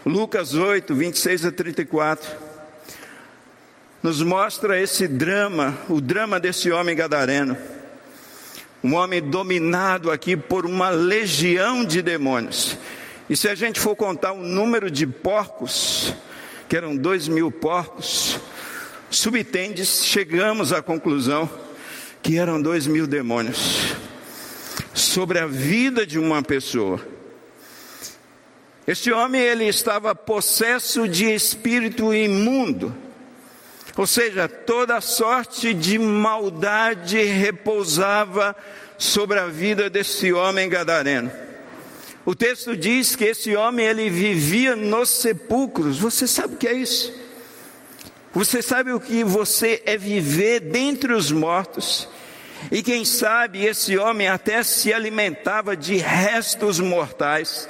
Lucas 0.05 0.53
8, 0.53 0.95
26 0.95 1.47
a 1.47 1.51
34, 1.51 2.31
nos 4.03 4.21
mostra 4.21 4.79
esse 4.79 5.09
drama, 5.09 5.79
o 5.89 5.99
drama 5.99 6.39
desse 6.39 6.71
homem 6.71 6.95
gadareno. 6.95 7.57
Um 8.85 8.95
homem 8.95 9.23
dominado 9.23 10.11
aqui 10.11 10.37
por 10.37 10.67
uma 10.67 10.91
legião 10.91 11.87
de 11.87 12.03
demônios. 12.03 12.77
E 13.31 13.37
se 13.37 13.49
a 13.49 13.55
gente 13.55 13.81
for 13.81 13.97
contar 13.97 14.33
o 14.33 14.43
número 14.43 14.91
de 14.91 15.07
porcos, 15.07 16.13
que 16.69 16.77
eram 16.77 16.95
dois 16.95 17.29
mil 17.29 17.51
porcos, 17.51 18.39
subtendes, 19.11 20.05
chegamos 20.05 20.71
à 20.71 20.83
conclusão 20.83 21.49
que 22.23 22.39
eram 22.39 22.61
dois 22.61 22.87
mil 22.87 23.07
demônios 23.07 23.95
sobre 24.95 25.39
a 25.39 25.47
vida 25.47 26.07
de 26.07 26.19
uma 26.19 26.43
pessoa. 26.43 27.01
Este 28.87 29.13
homem 29.13 29.41
ele 29.41 29.67
estava 29.67 30.15
possesso 30.15 31.07
de 31.07 31.27
espírito 31.27 32.15
imundo, 32.15 32.95
ou 33.97 34.07
seja, 34.07 34.49
toda 34.49 35.01
sorte 35.01 35.75
de 35.75 35.99
maldade 35.99 37.23
repousava 37.23 38.57
sobre 38.97 39.39
a 39.39 39.47
vida 39.47 39.91
desse 39.91 40.33
homem 40.33 40.69
gadareno. 40.69 41.31
O 42.25 42.35
texto 42.35 42.77
diz 42.77 43.17
que 43.17 43.25
esse 43.25 43.57
homem 43.57 43.87
ele 43.87 44.11
vivia 44.11 44.77
nos 44.77 45.09
sepulcros. 45.09 45.99
Você 45.99 46.27
sabe 46.27 46.55
o 46.55 46.57
que 46.59 46.69
é 46.69 46.75
isso? 46.75 47.13
Você 48.33 48.61
sabe 48.61 48.93
o 48.93 49.01
que 49.01 49.25
você 49.25 49.83
é 49.87 49.97
viver 49.97 50.61
dentre 50.61 51.13
os 51.13 51.33
mortos? 51.33 52.09
E 52.71 52.83
quem 52.83 53.05
sabe 53.05 53.65
esse 53.65 53.97
homem 53.97 54.29
até 54.29 54.63
se 54.63 54.93
alimentava 54.93 55.77
de 55.77 55.97
restos 55.97 56.81
mortais. 56.81 57.69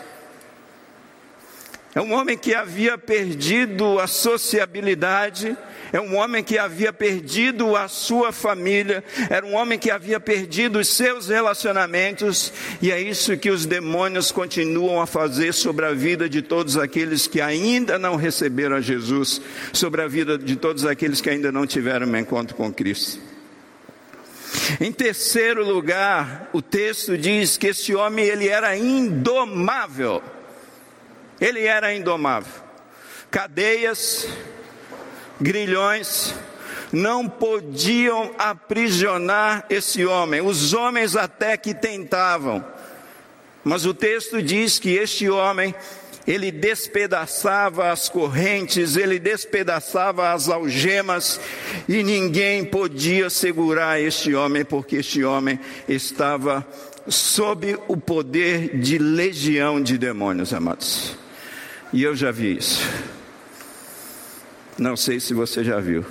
É 1.95 2.01
um 2.01 2.13
homem 2.13 2.37
que 2.37 2.55
havia 2.55 2.99
perdido 2.99 3.99
a 3.99 4.07
sociabilidade, 4.07 5.57
é 5.91 5.99
um 5.99 6.17
homem 6.17 6.45
que 6.45 6.59
havia 6.59 6.93
perdido 6.93 7.75
a 7.75 7.89
sua 7.89 8.31
família, 8.31 9.03
era 9.31 9.45
um 9.47 9.55
homem 9.55 9.79
que 9.79 9.91
havia 9.91 10.21
perdido 10.21 10.79
os 10.79 10.89
seus 10.89 11.29
relacionamentos, 11.29 12.53
e 12.83 12.93
é 12.93 13.01
isso 13.01 13.37
que 13.39 13.51
os 13.51 13.65
demônios 13.65 14.31
continuam 14.31 15.01
a 15.01 15.07
fazer 15.07 15.55
sobre 15.55 15.87
a 15.87 15.95
vida 15.95 16.29
de 16.29 16.43
todos 16.43 16.77
aqueles 16.77 17.27
que 17.27 17.41
ainda 17.41 17.99
não 17.99 18.17
receberam 18.17 18.77
a 18.77 18.81
Jesus, 18.83 19.41
sobre 19.73 20.03
a 20.03 20.07
vida 20.07 20.37
de 20.37 20.57
todos 20.57 20.85
aqueles 20.85 21.23
que 21.23 21.31
ainda 21.31 21.51
não 21.51 21.67
tiveram 21.67 22.07
um 22.07 22.17
encontro 22.17 22.55
com 22.55 22.71
Cristo. 22.71 23.19
Em 24.79 24.93
terceiro 24.93 25.65
lugar, 25.65 26.51
o 26.53 26.61
texto 26.61 27.17
diz 27.17 27.57
que 27.57 27.69
esse 27.69 27.95
homem 27.95 28.27
ele 28.27 28.49
era 28.49 28.77
indomável. 28.77 30.23
Ele 31.41 31.65
era 31.65 31.95
indomável. 31.95 32.53
Cadeias, 33.31 34.27
grilhões 35.41 36.35
não 36.93 37.29
podiam 37.29 38.33
aprisionar 38.39 39.67
esse 39.69 40.05
homem. 40.05 40.41
Os 40.41 40.73
homens 40.73 41.17
até 41.17 41.57
que 41.57 41.75
tentavam, 41.75 42.65
Mas 43.65 43.85
o 43.85 43.93
texto 43.93 44.41
diz 44.41 44.79
que 44.79 44.95
este 44.95 45.29
homem, 45.29 45.75
ele 46.27 46.51
despedaçava 46.51 47.91
as 47.91 48.09
correntes, 48.09 48.97
ele 48.97 49.19
despedaçava 49.19 50.33
as 50.33 50.49
algemas, 50.49 51.39
e 51.87 52.03
ninguém 52.03 52.65
podia 52.65 53.29
segurar 53.29 54.01
este 54.01 54.35
homem, 54.35 54.65
porque 54.65 54.97
este 54.97 55.23
homem 55.23 55.61
estava 55.87 56.67
sob 57.09 57.79
o 57.89 57.97
poder 57.97 58.79
de 58.79 58.97
legião 58.97 59.83
de 59.83 59.99
demônios, 59.99 60.55
amados. 60.55 61.28
E 61.93 62.03
eu 62.03 62.15
já 62.15 62.31
vi 62.31 62.59
isso. 62.59 62.83
Não 64.77 64.97
sei 64.97 65.19
se 65.19 65.33
você 65.33 65.65
já 65.65 65.81
viu, 65.81 66.05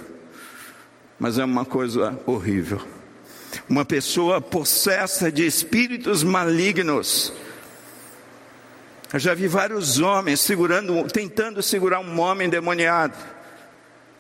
mas 1.20 1.38
é 1.38 1.46
uma 1.46 1.66
coisa 1.66 2.20
horrível. 2.26 2.82
Uma 3.70 3.86
pessoa 3.86 4.42
possessa 4.42 5.32
de 5.32 5.46
espíritos 5.46 6.24
malignos. 6.24 7.32
Eu 9.14 9.20
já 9.20 9.34
vi 9.34 9.48
vários 9.48 10.00
homens 10.00 10.42
segurando, 10.42 11.04
tentando 11.06 11.62
segurar 11.62 12.00
um 12.00 12.20
homem 12.20 12.48
endemoniado. 12.48 13.16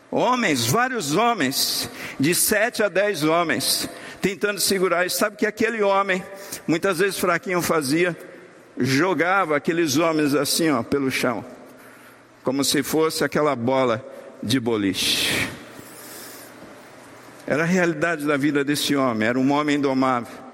Homens, 0.09 0.65
vários 0.67 1.15
homens, 1.15 1.89
de 2.19 2.33
sete 2.33 2.81
a 2.81 2.87
dez 2.87 3.23
homens, 3.23 3.89
tentando 4.21 4.61
segurar. 4.61 5.05
E 5.05 5.09
sabe 5.09 5.35
que 5.35 5.45
aquele 5.45 5.81
homem, 5.81 6.23
muitas 6.65 6.99
vezes 6.99 7.19
fraquinho 7.19 7.61
fazia, 7.61 8.15
jogava 8.77 9.55
aqueles 9.55 9.97
homens 9.97 10.33
assim, 10.33 10.69
ó, 10.69 10.83
pelo 10.83 11.09
chão, 11.09 11.43
como 12.43 12.63
se 12.63 12.83
fosse 12.83 13.23
aquela 13.23 13.55
bola 13.55 14.05
de 14.41 14.59
boliche. 14.59 15.49
Era 17.45 17.63
a 17.63 17.65
realidade 17.65 18.25
da 18.25 18.37
vida 18.37 18.63
desse 18.63 18.95
homem, 18.95 19.27
era 19.27 19.39
um 19.39 19.51
homem 19.51 19.77
indomável. 19.77 20.47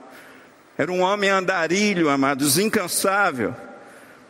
Era 0.78 0.92
um 0.92 1.02
homem 1.02 1.30
andarilho, 1.30 2.10
amados, 2.10 2.58
incansável. 2.58 3.56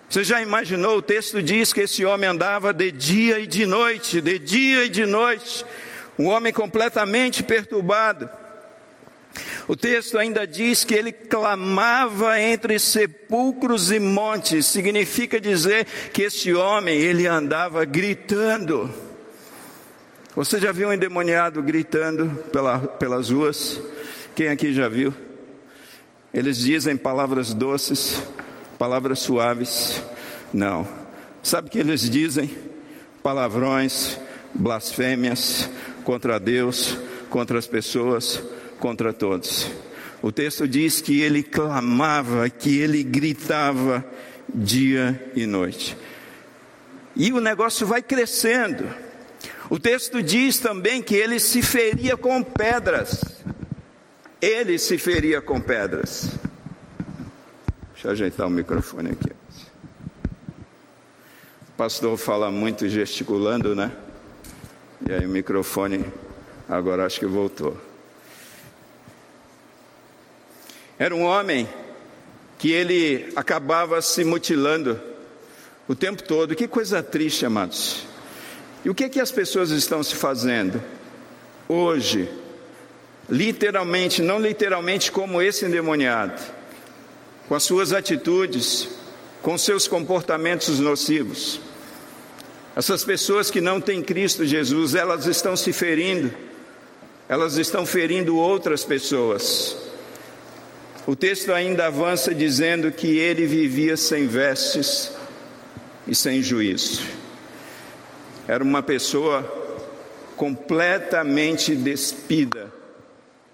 Você 0.09 0.23
já 0.23 0.41
imaginou? 0.41 0.97
O 0.97 1.01
texto 1.01 1.41
diz 1.41 1.73
que 1.73 1.81
esse 1.81 2.05
homem 2.05 2.29
andava 2.29 2.73
de 2.73 2.91
dia 2.91 3.39
e 3.39 3.47
de 3.47 3.65
noite, 3.65 4.21
de 4.21 4.37
dia 4.37 4.85
e 4.85 4.89
de 4.89 5.05
noite. 5.05 5.65
Um 6.19 6.27
homem 6.27 6.53
completamente 6.53 7.41
perturbado. 7.43 8.29
O 9.67 9.75
texto 9.75 10.17
ainda 10.17 10.45
diz 10.45 10.83
que 10.83 10.93
ele 10.93 11.11
clamava 11.11 12.39
entre 12.39 12.77
sepulcros 12.77 13.91
e 13.91 13.99
montes, 13.99 14.65
significa 14.65 15.39
dizer 15.39 15.85
que 16.11 16.23
esse 16.23 16.53
homem, 16.53 16.99
ele 16.99 17.25
andava 17.27 17.85
gritando. 17.85 18.93
Você 20.35 20.59
já 20.59 20.71
viu 20.71 20.89
um 20.89 20.93
endemoniado 20.93 21.61
gritando 21.61 22.29
pela, 22.51 22.79
pelas 22.79 23.29
ruas? 23.29 23.79
Quem 24.35 24.49
aqui 24.49 24.73
já 24.73 24.89
viu? 24.89 25.13
Eles 26.33 26.57
dizem 26.57 26.97
palavras 26.97 27.53
doces, 27.53 28.21
palavras 28.77 29.19
suaves. 29.19 30.01
Não. 30.51 30.87
Sabe 31.43 31.67
o 31.67 31.71
que 31.71 31.77
eles 31.77 32.09
dizem? 32.09 32.49
Palavrões, 33.21 34.19
blasfêmias 34.53 35.69
contra 36.03 36.39
Deus, 36.39 36.97
contra 37.29 37.59
as 37.59 37.67
pessoas, 37.67 38.41
contra 38.83 39.13
todos. 39.13 39.71
O 40.21 40.29
texto 40.29 40.67
diz 40.67 40.99
que 40.99 41.21
ele 41.21 41.41
clamava, 41.41 42.49
que 42.49 42.79
ele 42.79 43.01
gritava 43.01 44.05
dia 44.53 45.31
e 45.33 45.45
noite. 45.45 45.95
E 47.15 47.31
o 47.31 47.39
negócio 47.39 47.87
vai 47.87 48.01
crescendo. 48.01 48.85
O 49.69 49.79
texto 49.79 50.21
diz 50.21 50.59
também 50.59 51.01
que 51.01 51.15
ele 51.15 51.39
se 51.39 51.61
feria 51.61 52.17
com 52.17 52.43
pedras. 52.43 53.23
Ele 54.41 54.77
se 54.77 54.97
feria 54.97 55.41
com 55.41 55.61
pedras. 55.61 56.31
Deixa 57.93 58.09
eu 58.09 58.11
ajeitar 58.11 58.47
o 58.47 58.49
microfone 58.49 59.11
aqui. 59.11 59.31
O 61.69 61.71
pastor 61.77 62.17
fala 62.17 62.51
muito 62.51 62.89
gesticulando, 62.89 63.73
né? 63.73 63.93
E 65.07 65.13
aí 65.13 65.25
o 65.25 65.29
microfone 65.29 66.03
agora 66.67 67.05
acho 67.05 67.17
que 67.21 67.25
voltou. 67.25 67.92
Era 70.97 71.15
um 71.15 71.23
homem 71.23 71.67
que 72.59 72.71
ele 72.71 73.31
acabava 73.35 74.01
se 74.01 74.23
mutilando 74.23 74.99
o 75.87 75.95
tempo 75.95 76.23
todo. 76.23 76.55
Que 76.55 76.67
coisa 76.67 77.01
triste, 77.01 77.45
amados. 77.45 78.05
E 78.85 78.89
o 78.89 78.95
que, 78.95 79.05
é 79.05 79.09
que 79.09 79.19
as 79.19 79.31
pessoas 79.31 79.69
estão 79.71 80.03
se 80.03 80.15
fazendo 80.15 80.81
hoje? 81.67 82.29
Literalmente, 83.29 84.21
não 84.21 84.39
literalmente 84.39 85.11
como 85.11 85.41
esse 85.41 85.65
endemoniado, 85.65 86.41
com 87.47 87.55
as 87.55 87.63
suas 87.63 87.93
atitudes, 87.93 88.89
com 89.41 89.57
seus 89.57 89.87
comportamentos 89.87 90.79
nocivos. 90.79 91.59
Essas 92.75 93.03
pessoas 93.03 93.51
que 93.51 93.61
não 93.61 93.79
têm 93.79 94.01
Cristo 94.01 94.45
Jesus, 94.45 94.95
elas 94.95 95.25
estão 95.25 95.55
se 95.55 95.71
ferindo, 95.71 96.33
elas 97.29 97.57
estão 97.57 97.85
ferindo 97.85 98.35
outras 98.35 98.83
pessoas. 98.83 99.82
O 101.05 101.15
texto 101.15 101.51
ainda 101.51 101.87
avança 101.87 102.33
dizendo 102.33 102.91
que 102.91 103.17
ele 103.17 103.45
vivia 103.45 103.97
sem 103.97 104.25
vestes 104.25 105.11
e 106.07 106.15
sem 106.15 106.41
juízo. 106.41 107.01
Era 108.47 108.63
uma 108.63 108.81
pessoa 108.81 109.43
completamente 110.37 111.75
despida 111.75 112.71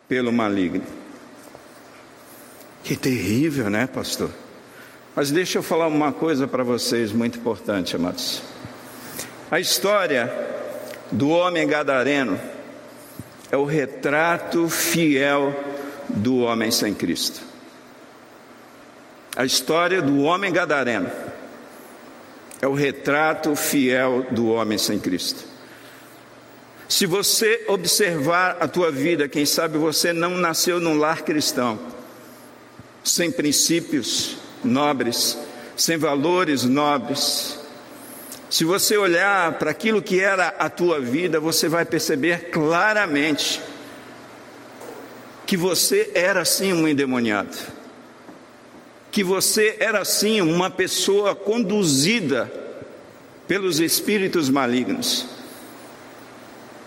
pelo 0.07 0.31
maligno. 0.31 0.83
Que 2.83 2.95
terrível, 2.95 3.69
né, 3.69 3.87
pastor? 3.87 4.29
Mas 5.15 5.31
deixa 5.31 5.57
eu 5.57 5.63
falar 5.63 5.87
uma 5.87 6.11
coisa 6.11 6.47
para 6.47 6.63
vocês 6.63 7.11
muito 7.11 7.39
importante, 7.39 7.95
amados. 7.95 8.43
A 9.49 9.59
história 9.59 10.31
do 11.11 11.29
homem 11.29 11.67
gadareno 11.67 12.39
é 13.51 13.57
o 13.57 13.65
retrato 13.65 14.69
fiel 14.69 15.68
do 16.09 16.39
homem 16.39 16.71
sem 16.71 16.93
Cristo. 16.93 17.41
A 19.35 19.45
história 19.45 20.01
do 20.01 20.21
homem 20.21 20.51
gadareno 20.51 21.09
é 22.61 22.67
o 22.67 22.73
retrato 22.73 23.55
fiel 23.55 24.25
do 24.31 24.49
homem 24.49 24.77
sem 24.77 24.99
Cristo. 24.99 25.45
Se 26.89 27.05
você 27.05 27.65
observar 27.67 28.57
a 28.59 28.67
tua 28.67 28.91
vida, 28.91 29.29
quem 29.29 29.45
sabe 29.45 29.77
você 29.77 30.11
não 30.11 30.31
nasceu 30.31 30.79
num 30.79 30.97
lar 30.97 31.21
cristão, 31.21 31.79
sem 33.03 33.31
princípios 33.31 34.37
nobres, 34.63 35.37
sem 35.77 35.97
valores 35.97 36.63
nobres. 36.63 37.59
Se 38.49 38.65
você 38.65 38.97
olhar 38.97 39.53
para 39.59 39.69
aquilo 39.69 40.01
que 40.01 40.19
era 40.19 40.47
a 40.47 40.69
tua 40.69 40.99
vida, 40.99 41.39
você 41.39 41.69
vai 41.69 41.85
perceber 41.85 42.49
claramente 42.49 43.61
que 45.49 45.57
você 45.57 46.11
era 46.13 46.45
sim 46.45 46.71
um 46.73 46.87
endemoniado 46.87 47.57
que 49.11 49.23
você 49.23 49.77
era 49.79 50.05
sim 50.05 50.41
uma 50.41 50.69
pessoa 50.69 51.33
conduzida 51.35 52.51
pelos 53.47 53.79
espíritos 53.79 54.49
malignos, 54.49 55.25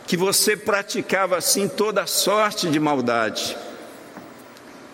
que 0.06 0.16
você 0.16 0.56
praticava 0.56 1.36
assim 1.36 1.66
toda 1.66 2.06
sorte 2.06 2.68
de 2.68 2.78
maldade. 2.78 3.56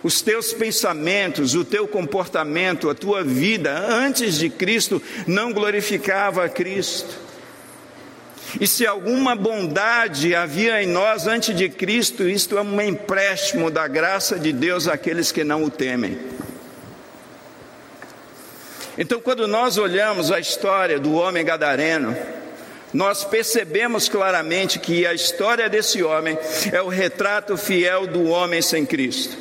Os 0.02 0.22
teus 0.22 0.54
pensamentos, 0.54 1.54
o 1.54 1.64
teu 1.64 1.86
comportamento, 1.86 2.88
a 2.88 2.94
tua 2.94 3.22
vida 3.22 3.76
antes 3.90 4.38
de 4.38 4.48
Cristo 4.48 5.02
não 5.26 5.52
glorificava 5.52 6.44
a 6.44 6.48
Cristo. 6.48 7.27
E 8.60 8.66
se 8.66 8.86
alguma 8.86 9.34
bondade 9.34 10.34
havia 10.34 10.82
em 10.82 10.86
nós 10.86 11.26
antes 11.26 11.54
de 11.54 11.68
Cristo, 11.68 12.28
isto 12.28 12.56
é 12.56 12.62
um 12.62 12.80
empréstimo 12.80 13.70
da 13.70 13.86
graça 13.86 14.38
de 14.38 14.52
Deus 14.52 14.88
àqueles 14.88 15.30
que 15.30 15.44
não 15.44 15.64
o 15.64 15.70
temem. 15.70 16.18
Então, 18.96 19.20
quando 19.20 19.46
nós 19.46 19.76
olhamos 19.78 20.32
a 20.32 20.40
história 20.40 20.98
do 20.98 21.14
homem 21.14 21.44
gadareno, 21.44 22.16
nós 22.92 23.22
percebemos 23.22 24.08
claramente 24.08 24.78
que 24.78 25.06
a 25.06 25.12
história 25.12 25.68
desse 25.68 26.02
homem 26.02 26.38
é 26.72 26.80
o 26.80 26.88
retrato 26.88 27.56
fiel 27.56 28.06
do 28.06 28.24
homem 28.24 28.62
sem 28.62 28.86
Cristo. 28.86 29.36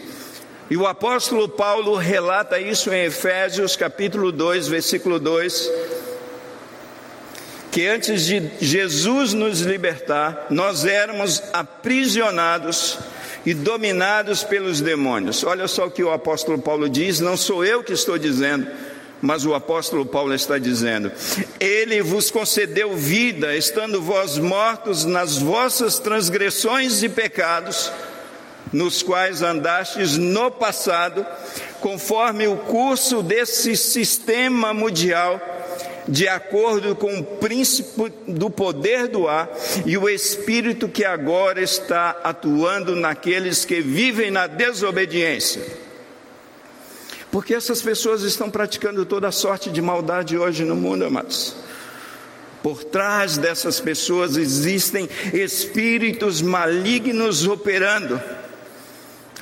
E 0.70 0.76
o 0.76 0.86
apóstolo 0.86 1.48
Paulo 1.48 1.96
relata 1.96 2.60
isso 2.60 2.92
em 2.92 3.06
Efésios 3.06 3.78
capítulo 3.78 4.34
2, 4.34 4.68
versículo 4.68 5.18
2, 5.18 5.72
que 7.78 7.86
antes 7.86 8.26
de 8.26 8.42
Jesus 8.60 9.34
nos 9.34 9.60
libertar, 9.60 10.48
nós 10.50 10.84
éramos 10.84 11.44
aprisionados 11.54 12.98
e 13.46 13.54
dominados 13.54 14.44
pelos 14.44 14.82
demônios. 14.82 15.44
Olha 15.44 15.68
só 15.68 15.86
o 15.86 15.92
que 15.92 16.04
o 16.04 16.12
apóstolo 16.12 16.58
Paulo 16.58 16.90
diz, 16.90 17.20
não 17.20 17.38
sou 17.38 17.64
eu 17.64 17.84
que 17.84 17.94
estou 17.94 18.18
dizendo, 18.18 18.66
mas 19.22 19.46
o 19.46 19.54
apóstolo 19.54 20.08
Paulo 20.08 20.34
está 20.34 20.58
dizendo: 20.58 21.12
Ele 21.60 22.02
vos 22.02 22.32
concedeu 22.32 22.96
vida, 22.98 23.56
estando 23.56 24.02
vós 24.02 24.40
mortos 24.40 25.06
nas 25.06 25.38
vossas 25.38 26.00
transgressões 26.00 27.04
e 27.04 27.10
pecados, 27.10 27.92
nos 28.74 29.04
quais 29.04 29.44
andastes 29.44 30.18
no 30.18 30.50
passado, 30.50 31.24
conforme 31.80 32.48
o 32.48 32.58
curso 32.58 33.22
desse 33.22 33.78
sistema 33.78 34.74
mundial, 34.74 35.57
de 36.08 36.28
acordo 36.28 36.96
com 36.96 37.20
o 37.20 37.24
príncipe 37.24 38.12
do 38.28 38.50
poder 38.50 39.08
do 39.08 39.28
ar 39.28 39.50
e 39.86 39.98
o 39.98 40.08
espírito 40.08 40.88
que 40.88 41.04
agora 41.04 41.62
está 41.62 42.20
atuando 42.24 42.96
naqueles 42.96 43.66
que 43.66 43.82
vivem 43.82 44.32
na 44.32 44.48
desobediência. 44.48 45.62
Porque 47.30 47.54
essas 47.54 47.82
pessoas 47.82 48.22
estão 48.24 48.50
praticando 48.50 49.06
toda 49.06 49.32
sorte 49.32 49.70
de 49.70 49.82
maldade 49.82 50.38
hoje 50.38 50.64
no 50.64 50.76
mundo, 50.76 51.06
amados. 51.06 51.56
Por 52.64 52.84
trás 52.84 53.38
dessas 53.38 53.80
pessoas 53.80 54.38
existem 54.38 55.10
espíritos 55.34 56.42
malignos 56.42 57.46
operando 57.46 58.20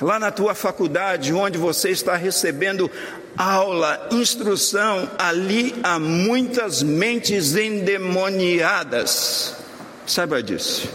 lá 0.00 0.18
na 0.18 0.30
tua 0.30 0.54
faculdade, 0.54 1.32
onde 1.32 1.58
você 1.58 1.90
está 1.90 2.16
recebendo 2.16 2.90
aula, 3.36 4.08
instrução, 4.10 5.10
ali 5.18 5.74
há 5.82 5.98
muitas 5.98 6.82
mentes 6.82 7.56
endemoniadas. 7.56 9.56
Saiba 10.06 10.42
disso. 10.42 10.88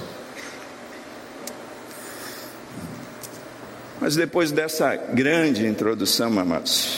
Mas 3.99 4.15
depois 4.15 4.51
dessa 4.51 4.95
grande 4.95 5.67
introdução, 5.67 6.39
amados, 6.39 6.97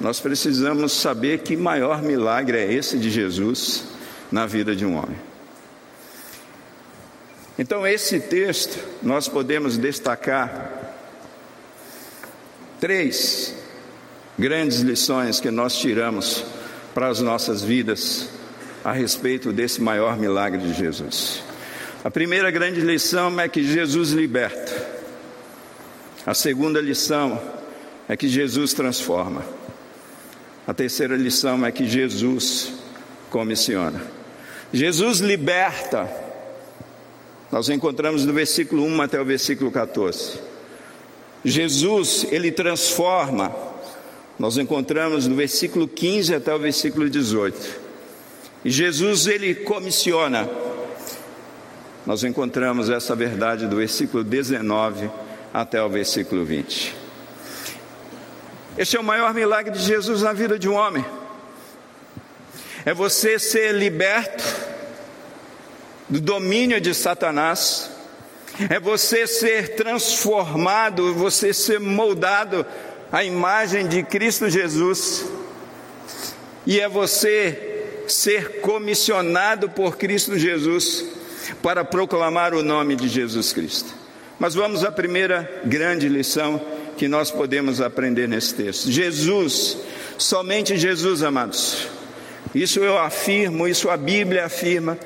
nós 0.00 0.18
precisamos 0.18 0.92
saber 0.92 1.38
que 1.38 1.56
maior 1.56 2.02
milagre 2.02 2.58
é 2.58 2.72
esse 2.72 2.98
de 2.98 3.08
Jesus 3.08 3.84
na 4.30 4.46
vida 4.46 4.74
de 4.74 4.84
um 4.84 4.96
homem. 4.96 5.31
Então, 7.58 7.86
esse 7.86 8.18
texto 8.18 8.78
nós 9.02 9.28
podemos 9.28 9.76
destacar 9.76 10.94
três 12.80 13.54
grandes 14.38 14.80
lições 14.80 15.38
que 15.38 15.50
nós 15.50 15.76
tiramos 15.76 16.44
para 16.94 17.08
as 17.08 17.20
nossas 17.20 17.62
vidas 17.62 18.28
a 18.84 18.92
respeito 18.92 19.52
desse 19.52 19.80
maior 19.80 20.16
milagre 20.16 20.60
de 20.60 20.72
Jesus. 20.74 21.42
A 22.02 22.10
primeira 22.10 22.50
grande 22.50 22.80
lição 22.80 23.38
é 23.40 23.48
que 23.48 23.62
Jesus 23.62 24.10
liberta. 24.10 25.02
A 26.26 26.34
segunda 26.34 26.80
lição 26.80 27.40
é 28.08 28.16
que 28.16 28.28
Jesus 28.28 28.72
transforma. 28.72 29.44
A 30.66 30.74
terceira 30.74 31.16
lição 31.16 31.64
é 31.64 31.70
que 31.70 31.86
Jesus 31.86 32.72
comissiona. 33.30 34.00
Jesus 34.72 35.18
liberta. 35.18 36.21
Nós 37.52 37.68
encontramos 37.68 38.24
do 38.24 38.32
versículo 38.32 38.82
1 38.86 39.02
até 39.02 39.20
o 39.20 39.24
versículo 39.26 39.70
14. 39.70 40.40
Jesus, 41.44 42.26
ele 42.30 42.50
transforma. 42.50 43.54
Nós 44.38 44.56
encontramos 44.56 45.26
no 45.26 45.36
versículo 45.36 45.86
15 45.86 46.34
até 46.34 46.54
o 46.54 46.58
versículo 46.58 47.10
18. 47.10 47.80
E 48.64 48.70
Jesus, 48.70 49.26
ele 49.26 49.54
comissiona. 49.54 50.48
Nós 52.06 52.24
encontramos 52.24 52.88
essa 52.88 53.14
verdade 53.14 53.66
do 53.66 53.76
versículo 53.76 54.24
19 54.24 55.10
até 55.52 55.82
o 55.82 55.90
versículo 55.90 56.46
20. 56.46 56.96
Este 58.78 58.96
é 58.96 59.00
o 59.00 59.04
maior 59.04 59.34
milagre 59.34 59.72
de 59.72 59.84
Jesus 59.84 60.22
na 60.22 60.32
vida 60.32 60.58
de 60.58 60.70
um 60.70 60.74
homem. 60.74 61.04
É 62.86 62.94
você 62.94 63.38
ser 63.38 63.74
liberto 63.74 64.71
do 66.12 66.20
domínio 66.20 66.78
de 66.78 66.92
Satanás, 66.92 67.90
é 68.68 68.78
você 68.78 69.26
ser 69.26 69.76
transformado, 69.76 71.14
você 71.14 71.54
ser 71.54 71.80
moldado 71.80 72.66
à 73.10 73.24
imagem 73.24 73.88
de 73.88 74.02
Cristo 74.02 74.50
Jesus, 74.50 75.24
e 76.66 76.78
é 76.78 76.86
você 76.86 78.02
ser 78.06 78.60
comissionado 78.60 79.70
por 79.70 79.96
Cristo 79.96 80.38
Jesus 80.38 81.02
para 81.62 81.82
proclamar 81.82 82.52
o 82.52 82.62
nome 82.62 82.94
de 82.94 83.08
Jesus 83.08 83.54
Cristo. 83.54 83.94
Mas 84.38 84.54
vamos 84.54 84.84
à 84.84 84.92
primeira 84.92 85.62
grande 85.64 86.10
lição 86.10 86.60
que 86.98 87.08
nós 87.08 87.30
podemos 87.30 87.80
aprender 87.80 88.28
nesse 88.28 88.52
texto. 88.52 88.90
Jesus, 88.90 89.78
somente 90.18 90.76
Jesus, 90.76 91.22
amados. 91.22 91.88
Isso 92.54 92.80
eu 92.80 92.98
afirmo, 92.98 93.66
isso 93.66 93.88
a 93.88 93.96
Bíblia 93.96 94.44
afirma. 94.44 94.98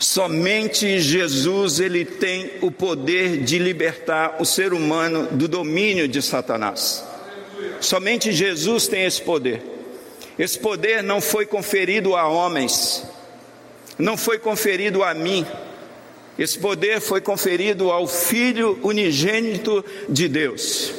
Somente 0.00 0.98
Jesus 0.98 1.78
ele 1.78 2.06
tem 2.06 2.52
o 2.62 2.70
poder 2.70 3.44
de 3.44 3.58
libertar 3.58 4.38
o 4.40 4.46
ser 4.46 4.72
humano 4.72 5.28
do 5.30 5.46
domínio 5.46 6.08
de 6.08 6.22
Satanás. 6.22 7.04
Somente 7.82 8.32
Jesus 8.32 8.88
tem 8.88 9.04
esse 9.04 9.20
poder. 9.20 9.62
Esse 10.38 10.58
poder 10.58 11.02
não 11.02 11.20
foi 11.20 11.44
conferido 11.44 12.16
a 12.16 12.26
homens, 12.26 13.04
não 13.98 14.16
foi 14.16 14.38
conferido 14.38 15.04
a 15.04 15.12
mim, 15.12 15.46
esse 16.38 16.58
poder 16.58 17.02
foi 17.02 17.20
conferido 17.20 17.90
ao 17.90 18.06
Filho 18.06 18.78
unigênito 18.82 19.84
de 20.08 20.26
Deus. 20.28 20.94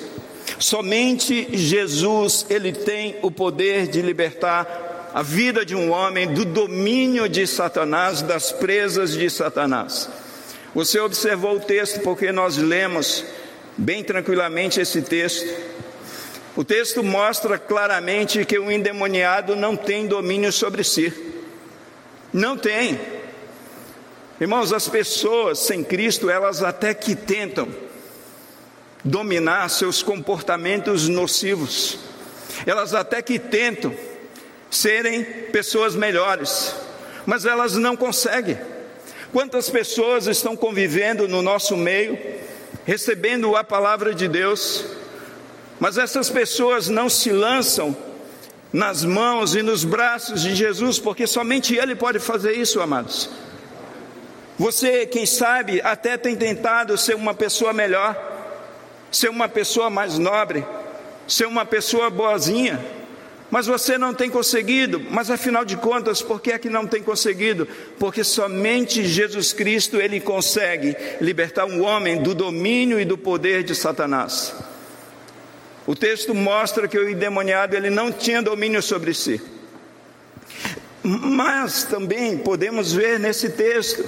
Somente 0.59 1.57
Jesus, 1.57 2.45
ele 2.51 2.71
tem 2.71 3.15
o 3.23 3.31
poder 3.31 3.87
de 3.87 3.99
libertar 4.03 4.90
a 5.13 5.21
vida 5.21 5.65
de 5.65 5.75
um 5.75 5.91
homem 5.91 6.33
do 6.33 6.45
domínio 6.45 7.27
de 7.27 7.45
Satanás, 7.45 8.21
das 8.21 8.51
presas 8.51 9.11
de 9.11 9.29
Satanás. 9.29 10.09
Você 10.73 10.99
observou 10.99 11.57
o 11.57 11.59
texto 11.59 11.99
porque 11.99 12.31
nós 12.31 12.55
lemos 12.57 13.25
bem 13.77 14.03
tranquilamente 14.03 14.79
esse 14.79 15.01
texto. 15.01 15.45
O 16.55 16.63
texto 16.63 17.03
mostra 17.03 17.57
claramente 17.57 18.45
que 18.45 18.57
o 18.57 18.71
endemoniado 18.71 19.55
não 19.55 19.75
tem 19.75 20.07
domínio 20.07 20.51
sobre 20.51 20.83
si. 20.83 21.13
Não 22.31 22.57
tem. 22.57 22.99
Irmãos, 24.39 24.71
as 24.71 24.87
pessoas 24.87 25.59
sem 25.59 25.83
Cristo, 25.83 26.29
elas 26.29 26.63
até 26.63 26.93
que 26.93 27.15
tentam 27.15 27.67
dominar 29.03 29.69
seus 29.69 30.01
comportamentos 30.01 31.07
nocivos, 31.09 31.99
elas 32.65 32.93
até 32.93 33.21
que 33.21 33.37
tentam 33.39 33.93
serem 34.71 35.23
pessoas 35.51 35.93
melhores, 35.93 36.73
mas 37.25 37.45
elas 37.45 37.75
não 37.75 37.95
conseguem. 37.95 38.57
Quantas 39.33 39.69
pessoas 39.69 40.27
estão 40.27 40.55
convivendo 40.55 41.27
no 41.27 41.41
nosso 41.41 41.75
meio, 41.75 42.17
recebendo 42.85 43.55
a 43.55 43.63
palavra 43.63 44.15
de 44.15 44.27
Deus, 44.27 44.85
mas 45.79 45.97
essas 45.97 46.29
pessoas 46.29 46.87
não 46.87 47.09
se 47.09 47.29
lançam 47.31 47.95
nas 48.71 49.03
mãos 49.03 49.55
e 49.55 49.61
nos 49.61 49.83
braços 49.83 50.41
de 50.41 50.55
Jesus, 50.55 50.97
porque 50.97 51.27
somente 51.27 51.75
Ele 51.75 51.93
pode 51.93 52.19
fazer 52.19 52.53
isso, 52.53 52.79
amados. 52.79 53.29
Você, 54.57 55.05
quem 55.05 55.25
sabe, 55.25 55.81
até 55.81 56.17
tem 56.17 56.35
tentado 56.35 56.97
ser 56.97 57.15
uma 57.15 57.33
pessoa 57.33 57.73
melhor, 57.73 58.15
ser 59.11 59.29
uma 59.29 59.49
pessoa 59.49 59.89
mais 59.89 60.17
nobre, 60.17 60.65
ser 61.27 61.47
uma 61.47 61.65
pessoa 61.65 62.09
boazinha, 62.09 62.79
mas 63.51 63.67
você 63.67 63.97
não 63.97 64.13
tem 64.13 64.29
conseguido. 64.29 65.01
Mas 65.11 65.29
afinal 65.29 65.65
de 65.65 65.75
contas, 65.75 66.21
por 66.21 66.41
que 66.41 66.53
é 66.53 66.57
que 66.57 66.69
não 66.69 66.87
tem 66.87 67.03
conseguido? 67.03 67.67
Porque 67.99 68.23
somente 68.23 69.05
Jesus 69.05 69.51
Cristo 69.51 69.97
ele 69.97 70.21
consegue 70.21 70.95
libertar 71.19 71.65
um 71.65 71.83
homem 71.83 72.23
do 72.23 72.33
domínio 72.33 72.99
e 72.99 73.03
do 73.03 73.17
poder 73.17 73.61
de 73.63 73.75
Satanás. 73.75 74.55
O 75.85 75.93
texto 75.93 76.33
mostra 76.33 76.87
que 76.87 76.97
o 76.97 77.09
endemoniado 77.09 77.75
ele 77.75 77.89
não 77.89 78.09
tinha 78.09 78.41
domínio 78.41 78.81
sobre 78.81 79.13
si. 79.13 79.41
Mas 81.03 81.83
também 81.83 82.37
podemos 82.37 82.93
ver 82.93 83.19
nesse 83.19 83.49
texto 83.49 84.05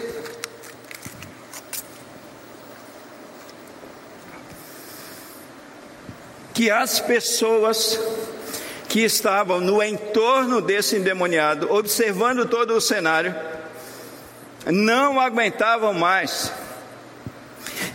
que 6.53 6.69
as 6.69 6.99
pessoas 6.99 7.99
que 8.93 8.99
estavam 8.99 9.60
no 9.60 9.82
entorno 9.82 10.62
desse 10.62 10.97
endemoniado, 10.97 11.73
observando 11.73 12.45
todo 12.45 12.75
o 12.75 12.79
cenário, 12.79 13.36
não 14.67 15.19
aguentavam 15.19 15.95
mais. 15.95 16.53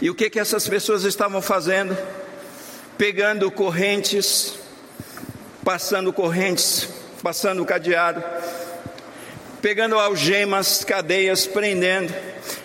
E 0.03 0.11
o 0.11 0.15
que 0.17 0.29
que 0.29 0.41
essas 0.41 0.67
pessoas 0.67 1.05
estavam 1.05 1.41
fazendo? 1.41 1.97
Pegando 2.97 3.49
correntes, 3.49 4.59
passando 5.65 6.13
correntes, 6.13 6.89
passando 7.23 7.65
cadeado, 7.65 8.21
pegando 9.63 9.97
algemas, 10.01 10.83
cadeias, 10.83 11.47
prendendo. 11.47 12.13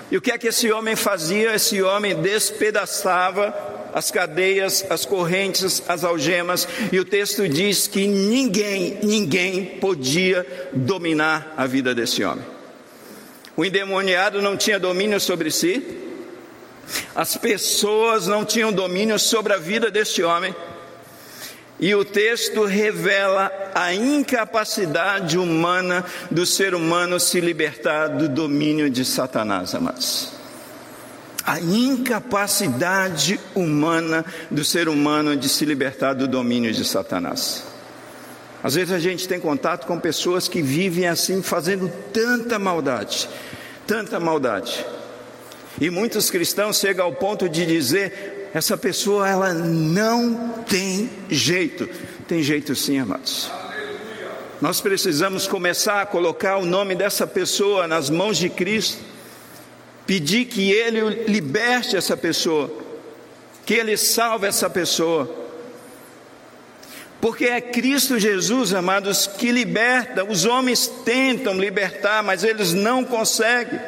E 0.10 0.18
o 0.18 0.22
que 0.22 0.32
é 0.32 0.40
que 0.40 0.48
esse 0.48 0.72
homem 0.72 0.96
fazia? 0.96 1.54
Esse 1.54 1.84
homem 1.84 2.16
despedaçava 2.16 3.73
as 3.94 4.12
cadeias, 4.12 4.86
as 4.90 5.06
correntes, 5.06 5.84
as 5.88 6.04
algemas, 6.04 6.68
e 6.92 7.00
o 7.00 7.06
texto 7.06 7.48
diz 7.48 7.88
que 7.88 8.08
ninguém, 8.08 9.00
ninguém 9.04 9.66
podia 9.80 10.46
dominar 10.74 11.54
a 11.56 11.66
vida 11.66 11.94
desse 11.94 12.24
homem. 12.24 12.46
O 13.56 13.64
endemoniado 13.64 14.42
não 14.42 14.58
tinha 14.58 14.80
domínio 14.80 15.20
sobre 15.20 15.52
si, 15.52 16.02
As 17.16 17.38
pessoas 17.38 18.28
não 18.28 18.44
tinham 18.44 18.72
domínio 18.72 19.18
sobre 19.18 19.54
a 19.54 19.58
vida 19.58 19.90
deste 19.90 20.24
homem. 20.24 20.54
E 21.80 21.94
o 21.96 22.06
texto 22.06 22.66
revela 22.66 23.52
a 23.74 23.94
incapacidade 23.94 25.38
humana 25.38 26.06
do 26.30 26.46
ser 26.46 26.76
humano 26.76 27.20
se 27.20 27.40
libertar 27.40 28.10
do 28.10 28.30
domínio 28.30 28.90
de 28.90 29.04
Satanás, 29.04 29.74
amados. 29.74 30.43
A 31.46 31.60
incapacidade 31.60 33.40
humana 33.54 34.26
do 34.50 34.64
ser 34.64 34.88
humano 34.88 35.36
de 35.36 35.50
se 35.50 35.66
libertar 35.66 36.14
do 36.14 36.28
domínio 36.28 36.72
de 36.72 36.86
Satanás. 36.86 37.64
Às 38.64 38.76
vezes 38.76 38.94
a 38.94 39.00
gente 39.00 39.28
tem 39.28 39.40
contato 39.40 39.86
com 39.86 40.00
pessoas 40.00 40.48
que 40.48 40.62
vivem 40.62 41.06
assim, 41.06 41.42
fazendo 41.42 41.92
tanta 42.14 42.58
maldade, 42.58 43.28
tanta 43.86 44.20
maldade. 44.22 44.86
E 45.82 45.90
muitos 45.90 46.30
cristãos 46.30 46.80
chegam 46.80 47.06
ao 47.06 47.14
ponto 47.14 47.50
de 47.50 47.66
dizer: 47.66 48.50
essa 48.54 48.78
pessoa 48.78 49.28
ela 49.28 49.54
não 49.54 50.64
tem 50.68 51.10
jeito. 51.30 51.90
Tem 52.26 52.42
jeito 52.42 52.74
sim, 52.74 53.00
amados. 53.00 53.52
Nós 54.62 54.80
precisamos 54.80 55.46
começar 55.46 56.02
a 56.02 56.06
colocar 56.06 56.58
o 56.58 56.66
nome 56.66 56.96
dessa 56.96 57.28
pessoa 57.28 57.86
nas 57.86 58.10
mãos 58.10 58.38
de 58.38 58.48
Cristo, 58.48 59.04
pedir 60.06 60.46
que 60.46 60.72
Ele 60.72 61.26
liberte 61.26 61.96
essa 61.96 62.16
pessoa, 62.18 62.72
que 63.66 63.74
Ele 63.74 63.98
salve 63.98 64.48
essa 64.48 64.70
pessoa. 64.70 65.44
Porque 67.22 67.46
é 67.46 67.62
Cristo 67.62 68.20
Jesus, 68.20 68.74
amados, 68.74 69.28
que 69.28 69.50
liberta. 69.50 70.26
Os 70.26 70.44
homens 70.44 70.88
tentam 71.06 71.54
libertar, 71.54 72.22
mas 72.22 72.44
eles 72.44 72.74
não 72.74 73.04
conseguem. 73.06 73.80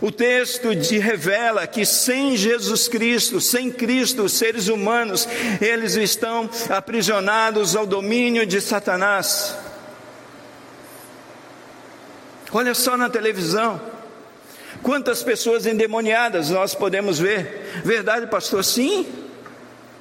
O 0.00 0.10
texto 0.10 0.74
de 0.74 0.98
revela 0.98 1.66
que 1.66 1.84
sem 1.84 2.36
Jesus 2.36 2.88
Cristo, 2.88 3.40
sem 3.40 3.70
Cristo, 3.70 4.24
os 4.24 4.32
seres 4.32 4.66
humanos, 4.68 5.28
eles 5.60 5.94
estão 5.94 6.48
aprisionados 6.70 7.76
ao 7.76 7.86
domínio 7.86 8.46
de 8.46 8.60
Satanás. 8.60 9.54
Olha 12.50 12.74
só 12.74 12.96
na 12.96 13.08
televisão. 13.08 13.80
Quantas 14.82 15.22
pessoas 15.22 15.66
endemoniadas 15.66 16.50
nós 16.50 16.74
podemos 16.74 17.18
ver? 17.18 17.82
Verdade, 17.84 18.26
pastor? 18.26 18.64
Sim. 18.64 19.06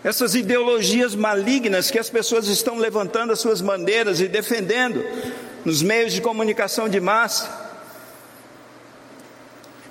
Essas 0.04 0.34
ideologias 0.36 1.14
malignas 1.14 1.92
que 1.92 2.00
as 2.00 2.10
pessoas 2.10 2.48
estão 2.48 2.78
levantando 2.78 3.34
as 3.34 3.40
suas 3.40 3.60
bandeiras 3.60 4.22
e 4.22 4.28
defendendo 4.28 5.04
nos 5.66 5.82
meios 5.82 6.14
de 6.14 6.22
comunicação 6.22 6.88
de 6.88 7.02
massa. 7.02 7.68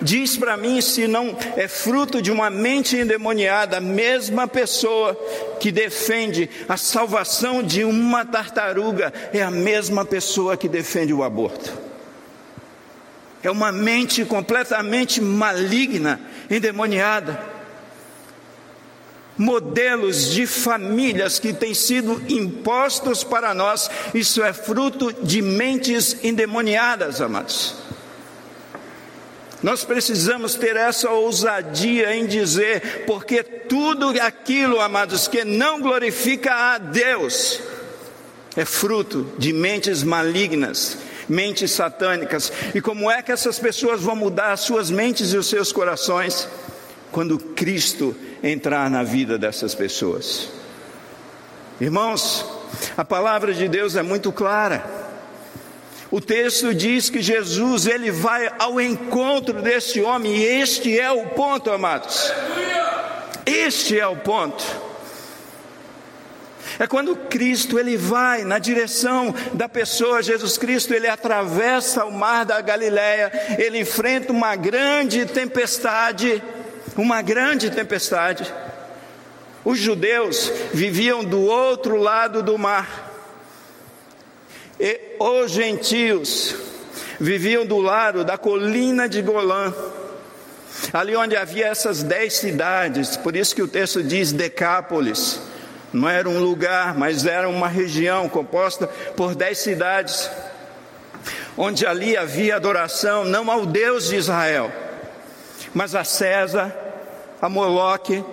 Diz 0.01 0.37
para 0.37 0.55
mim 0.55 0.81
se 0.81 1.07
não 1.07 1.37
é 1.57 1.67
fruto 1.67 2.21
de 2.21 2.31
uma 2.31 2.49
mente 2.49 2.95
endemoniada, 2.95 3.77
a 3.77 3.81
mesma 3.81 4.47
pessoa 4.47 5.13
que 5.59 5.71
defende 5.71 6.49
a 6.67 6.77
salvação 6.77 7.61
de 7.61 7.83
uma 7.83 8.25
tartaruga 8.25 9.13
é 9.33 9.43
a 9.43 9.51
mesma 9.51 10.05
pessoa 10.05 10.55
que 10.55 10.69
defende 10.69 11.13
o 11.13 11.21
aborto. 11.21 11.88
É 13.41 13.49
uma 13.49 13.71
mente 13.71 14.25
completamente 14.25 15.21
maligna, 15.21 16.19
endemoniada 16.49 17.59
modelos 19.39 20.31
de 20.31 20.45
famílias 20.45 21.39
que 21.39 21.53
têm 21.53 21.73
sido 21.73 22.21
impostos 22.27 23.23
para 23.23 23.53
nós, 23.53 23.89
isso 24.13 24.43
é 24.43 24.51
fruto 24.51 25.13
de 25.23 25.41
mentes 25.41 26.17
endemoniadas, 26.21 27.21
amados. 27.21 27.73
Nós 29.63 29.85
precisamos 29.85 30.55
ter 30.55 30.75
essa 30.75 31.09
ousadia 31.09 32.13
em 32.15 32.25
dizer, 32.25 33.05
porque 33.07 33.41
tudo 33.41 34.09
aquilo, 34.21 34.81
amados, 34.81 35.27
que 35.27 35.45
não 35.45 35.79
glorifica 35.79 36.53
a 36.53 36.77
Deus, 36.77 37.61
é 38.57 38.65
fruto 38.65 39.31
de 39.37 39.53
mentes 39.53 40.03
malignas, 40.03 40.97
mentes 41.29 41.71
satânicas. 41.71 42.51
E 42.73 42.81
como 42.81 43.09
é 43.09 43.21
que 43.21 43.31
essas 43.31 43.59
pessoas 43.59 44.01
vão 44.01 44.15
mudar 44.15 44.51
as 44.51 44.61
suas 44.61 44.89
mentes 44.89 45.31
e 45.31 45.37
os 45.37 45.47
seus 45.47 45.71
corações? 45.71 46.47
Quando 47.11 47.37
Cristo 47.37 48.15
entrar 48.43 48.89
na 48.89 49.03
vida 49.03 49.37
dessas 49.37 49.73
pessoas. 49.75 50.49
Irmãos, 51.79 52.45
a 52.97 53.05
palavra 53.05 53.53
de 53.53 53.67
Deus 53.67 53.95
é 53.95 54.01
muito 54.01 54.31
clara. 54.31 54.99
O 56.11 56.19
texto 56.19 56.73
diz 56.73 57.09
que 57.09 57.21
Jesus 57.21 57.85
ele 57.85 58.11
vai 58.11 58.51
ao 58.57 58.81
encontro 58.81 59.61
desse 59.61 60.01
homem 60.01 60.35
e 60.37 60.43
este 60.43 60.99
é 60.99 61.11
o 61.11 61.27
ponto, 61.27 61.69
amados. 61.69 62.31
Este 63.45 63.99
é 63.99 64.07
o 64.07 64.15
ponto. 64.15 64.88
É 66.79 66.87
quando 66.87 67.15
Cristo 67.15 67.77
ele 67.77 67.97
vai 67.97 68.45
na 68.45 68.57
direção 68.57 69.35
da 69.53 69.67
pessoa, 69.67 70.23
Jesus 70.23 70.57
Cristo, 70.57 70.93
ele 70.93 71.07
atravessa 71.07 72.05
o 72.05 72.11
mar 72.11 72.45
da 72.45 72.61
Galileia, 72.61 73.29
ele 73.59 73.79
enfrenta 73.79 74.31
uma 74.31 74.55
grande 74.55 75.25
tempestade 75.25 76.41
uma 77.01 77.21
grande 77.21 77.69
tempestade. 77.69 78.51
Os 79.63 79.79
judeus 79.79 80.51
viviam 80.73 81.23
do 81.23 81.41
outro 81.41 81.97
lado 81.97 82.41
do 82.41 82.57
mar. 82.57 83.07
E 84.79 84.99
os 85.19 85.51
gentios 85.51 86.55
viviam 87.19 87.65
do 87.65 87.77
lado 87.77 88.23
da 88.23 88.37
colina 88.37 89.09
de 89.09 89.21
Golã, 89.21 89.73
ali 90.93 91.15
onde 91.15 91.35
havia 91.35 91.67
essas 91.67 92.01
dez 92.01 92.35
cidades, 92.35 93.17
por 93.17 93.35
isso 93.35 93.53
que 93.53 93.61
o 93.61 93.67
texto 93.67 94.01
diz 94.01 94.31
Decápolis. 94.31 95.41
Não 95.91 96.07
era 96.07 96.29
um 96.29 96.39
lugar, 96.39 96.97
mas 96.97 97.25
era 97.25 97.49
uma 97.49 97.67
região 97.67 98.29
composta 98.29 98.87
por 99.15 99.33
dez 99.33 99.59
cidades, 99.59 100.29
onde 101.57 101.85
ali 101.85 102.15
havia 102.15 102.55
adoração 102.55 103.25
não 103.25 103.49
ao 103.49 103.65
Deus 103.65 104.09
de 104.09 104.15
Israel, 104.15 104.71
mas 105.73 105.95
a 105.95 106.03
César, 106.03 106.75
a 107.41 107.49
Moloque 107.49 108.23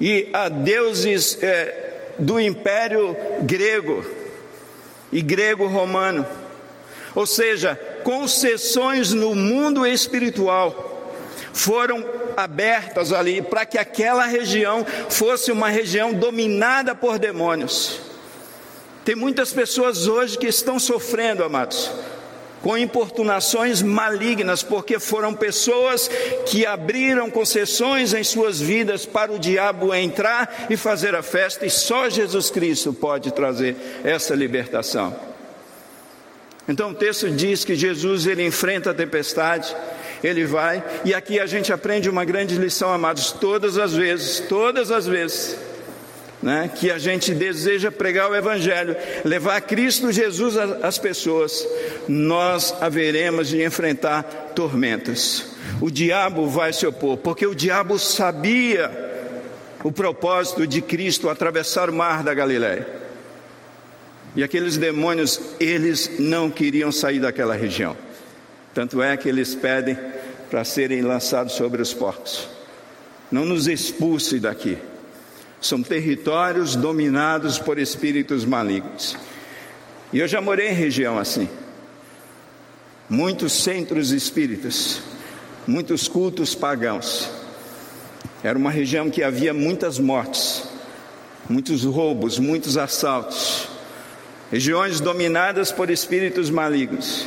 e 0.00 0.28
a 0.32 0.48
deuses 0.48 1.42
é, 1.42 2.12
do 2.18 2.38
Império 2.38 3.16
Grego 3.42 4.04
e 5.12 5.20
grego-romano. 5.22 6.26
Ou 7.14 7.26
seja, 7.26 7.76
concessões 8.02 9.12
no 9.12 9.34
mundo 9.34 9.86
espiritual 9.86 11.12
foram 11.52 12.04
abertas 12.36 13.12
ali 13.12 13.42
para 13.42 13.64
que 13.66 13.78
aquela 13.78 14.26
região 14.26 14.84
fosse 15.08 15.52
uma 15.52 15.68
região 15.68 16.12
dominada 16.12 16.94
por 16.94 17.18
demônios. 17.18 18.00
Tem 19.04 19.14
muitas 19.14 19.52
pessoas 19.52 20.06
hoje 20.06 20.38
que 20.38 20.46
estão 20.46 20.78
sofrendo, 20.78 21.44
amados, 21.44 21.90
com 22.62 22.78
importunações 22.78 23.82
malignas, 23.82 24.62
porque 24.62 24.98
foram 24.98 25.34
pessoas 25.34 26.08
que 26.46 26.64
abriram 26.64 27.30
concessões 27.30 28.14
em 28.14 28.24
suas 28.24 28.58
vidas 28.58 29.04
para 29.04 29.30
o 29.30 29.38
diabo 29.38 29.94
entrar 29.94 30.66
e 30.70 30.76
fazer 30.76 31.14
a 31.14 31.22
festa, 31.22 31.66
e 31.66 31.70
só 31.70 32.08
Jesus 32.08 32.48
Cristo 32.48 32.94
pode 32.94 33.32
trazer 33.32 33.76
essa 34.02 34.34
libertação. 34.34 35.14
Então 36.66 36.92
o 36.92 36.94
texto 36.94 37.30
diz 37.30 37.62
que 37.62 37.74
Jesus 37.74 38.26
ele 38.26 38.46
enfrenta 38.46 38.92
a 38.92 38.94
tempestade, 38.94 39.76
ele 40.26 40.44
vai, 40.44 40.82
e 41.04 41.12
aqui 41.12 41.38
a 41.38 41.46
gente 41.46 41.72
aprende 41.72 42.08
uma 42.08 42.24
grande 42.24 42.56
lição, 42.56 42.92
amados, 42.92 43.30
todas 43.32 43.76
as 43.76 43.92
vezes, 43.92 44.40
todas 44.40 44.90
as 44.90 45.06
vezes 45.06 45.56
né, 46.44 46.70
que 46.74 46.90
a 46.90 46.98
gente 46.98 47.34
deseja 47.34 47.90
pregar 47.90 48.30
o 48.30 48.34
Evangelho, 48.36 48.94
levar 49.24 49.60
Cristo 49.62 50.12
Jesus 50.12 50.58
às 50.58 50.98
pessoas, 50.98 51.66
nós 52.06 52.74
haveremos 52.82 53.48
de 53.48 53.64
enfrentar 53.64 54.22
tormentas. 54.54 55.56
O 55.80 55.90
diabo 55.90 56.46
vai 56.46 56.70
se 56.72 56.86
opor, 56.86 57.16
porque 57.16 57.46
o 57.46 57.54
diabo 57.54 57.98
sabia 57.98 58.90
o 59.82 59.90
propósito 59.90 60.66
de 60.66 60.82
Cristo 60.82 61.30
atravessar 61.30 61.88
o 61.88 61.94
mar 61.94 62.22
da 62.22 62.34
Galiléia. 62.34 62.86
E 64.36 64.42
aqueles 64.42 64.76
demônios, 64.76 65.40
eles 65.58 66.18
não 66.18 66.50
queriam 66.50 66.92
sair 66.92 67.20
daquela 67.20 67.54
região. 67.54 67.96
Tanto 68.74 69.00
é 69.00 69.16
que 69.16 69.28
eles 69.30 69.54
pedem 69.54 69.96
para 70.50 70.64
serem 70.64 71.02
lançados 71.02 71.54
sobre 71.54 71.80
os 71.80 71.92
porcos. 71.92 72.48
Não 73.30 73.44
nos 73.44 73.66
expulse 73.66 74.38
daqui. 74.38 74.78
São 75.60 75.82
territórios 75.82 76.76
dominados 76.76 77.58
por 77.58 77.78
espíritos 77.78 78.44
malignos. 78.44 79.16
E 80.12 80.18
eu 80.18 80.28
já 80.28 80.40
morei 80.40 80.68
em 80.68 80.74
região 80.74 81.18
assim. 81.18 81.48
Muitos 83.08 83.52
centros 83.52 84.10
espíritas, 84.10 85.00
muitos 85.66 86.06
cultos 86.06 86.54
pagãos. 86.54 87.28
Era 88.42 88.58
uma 88.58 88.70
região 88.70 89.10
que 89.10 89.22
havia 89.22 89.54
muitas 89.54 89.98
mortes, 89.98 90.64
muitos 91.48 91.82
roubos, 91.84 92.38
muitos 92.38 92.76
assaltos. 92.76 93.68
Regiões 94.52 95.00
dominadas 95.00 95.72
por 95.72 95.90
espíritos 95.90 96.50
malignos. 96.50 97.26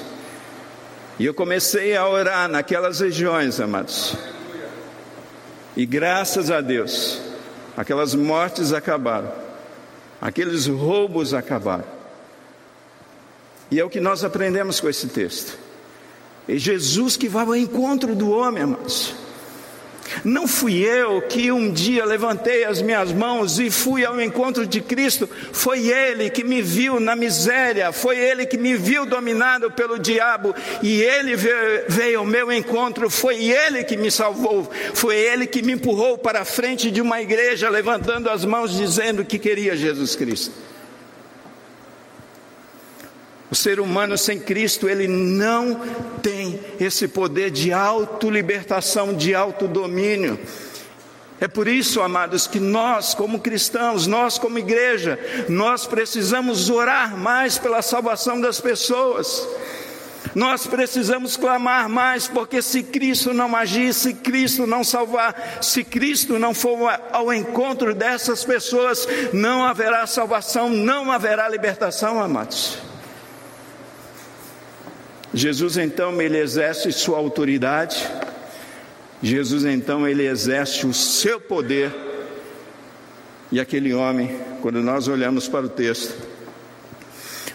E 1.20 1.26
eu 1.26 1.34
comecei 1.34 1.96
a 1.96 2.08
orar 2.08 2.48
naquelas 2.48 3.00
regiões, 3.00 3.60
amados. 3.60 4.16
E 5.76 5.86
graças 5.86 6.52
a 6.52 6.62
Deus, 6.62 7.20
aquelas 7.76 8.14
mortes 8.14 8.74
acabaram, 8.74 9.32
aqueles 10.22 10.68
roubos 10.68 11.34
acabaram. 11.34 11.86
E 13.70 13.80
é 13.80 13.84
o 13.84 13.90
que 13.90 14.00
nós 14.00 14.24
aprendemos 14.24 14.80
com 14.80 14.88
esse 14.88 15.08
texto. 15.08 15.58
É 16.48 16.56
Jesus 16.56 17.18
que 17.18 17.28
vai 17.28 17.46
ao 17.46 17.56
encontro 17.56 18.16
do 18.16 18.30
homem, 18.30 18.64
amados. 18.64 19.14
Não 20.24 20.48
fui 20.48 20.84
eu 20.84 21.22
que 21.22 21.52
um 21.52 21.72
dia 21.72 22.06
levantei 22.06 22.64
as 22.64 22.82
minhas 22.82 23.12
mãos 23.12 23.60
e 23.60 23.70
fui 23.70 24.06
ao 24.06 24.20
encontro 24.20 24.66
de 24.66 24.82
Cristo, 24.82 25.30
foi 25.52 25.88
Ele 25.88 26.30
que 26.30 26.44
me 26.44 26.62
viu 26.62 27.00
na 27.00 27.16
miséria, 27.16 27.92
foi 27.92 28.18
Ele 28.18 28.46
que 28.46 28.58
me 28.58 28.76
viu 28.76 29.06
dominado 29.06 29.72
pelo 29.72 30.00
diabo. 30.00 30.54
E 30.82 31.02
Ele 31.02 31.36
veio 31.88 32.20
ao 32.20 32.26
meu 32.26 32.52
encontro, 32.52 33.10
foi 33.10 33.46
Ele 33.46 33.84
que 33.84 33.98
me 33.98 34.12
salvou, 34.12 34.70
foi 34.94 35.16
Ele 35.16 35.48
que 35.48 35.62
me 35.62 35.74
empurrou 35.74 36.18
para 36.18 36.42
a 36.42 36.46
frente 36.46 36.92
de 36.92 37.02
uma 37.02 37.22
igreja, 37.22 37.70
levantando 37.70 38.30
as 38.30 38.46
mãos, 38.46 38.76
dizendo 38.76 39.26
que 39.26 39.40
queria 39.40 39.76
Jesus 39.76 40.16
Cristo. 40.16 40.52
O 43.50 43.56
ser 43.56 43.80
humano 43.80 44.18
sem 44.18 44.40
Cristo, 44.40 44.90
ele 44.90 45.08
não 45.08 45.80
tem 46.22 46.60
esse 46.80 47.08
poder 47.08 47.50
de 47.50 47.72
autolibertação, 47.72 49.14
de 49.14 49.34
autodomínio. 49.34 50.38
É 51.40 51.48
por 51.48 51.68
isso, 51.68 52.02
amados, 52.02 52.48
que 52.48 52.60
nós, 52.60 53.14
como 53.14 53.40
cristãos, 53.40 54.08
nós, 54.08 54.38
como 54.38 54.60
igreja, 54.60 55.20
nós 55.48 55.86
precisamos 55.86 56.70
orar 56.70 57.16
mais 57.16 57.58
pela 57.58 57.82
salvação 57.82 58.42
das 58.42 58.60
pessoas. 58.60 59.48
Nós 60.36 60.68
precisamos 60.68 61.38
clamar 61.38 61.88
mais, 61.88 62.28
porque 62.28 62.62
se 62.62 62.84
Cristo 62.84 63.34
não 63.34 63.56
agir, 63.56 63.94
se 63.94 64.14
Cristo 64.14 64.68
não 64.68 64.84
salvar, 64.84 65.60
se 65.62 65.84
Cristo 65.84 66.38
não 66.38 66.54
for 66.54 66.78
ao 67.12 67.34
encontro 67.34 67.94
dessas 67.94 68.44
pessoas, 68.44 69.08
não 69.32 69.64
haverá 69.64 70.06
salvação, 70.06 70.70
não 70.70 71.12
haverá 71.12 71.48
libertação, 71.48 72.22
amados. 72.22 72.78
Jesus 75.38 75.78
então 75.78 76.20
ele 76.20 76.40
exerce 76.40 76.92
sua 76.92 77.20
autoridade, 77.20 78.04
Jesus 79.22 79.66
então 79.66 80.08
ele 80.08 80.26
exerce 80.26 80.88
o 80.88 80.92
seu 80.92 81.40
poder, 81.40 81.94
e 83.52 83.60
aquele 83.60 83.94
homem, 83.94 84.36
quando 84.64 84.82
nós 84.82 85.08
olhamos 85.08 85.48
para 85.48 85.68
o 85.68 85.70
texto, 85.70 86.16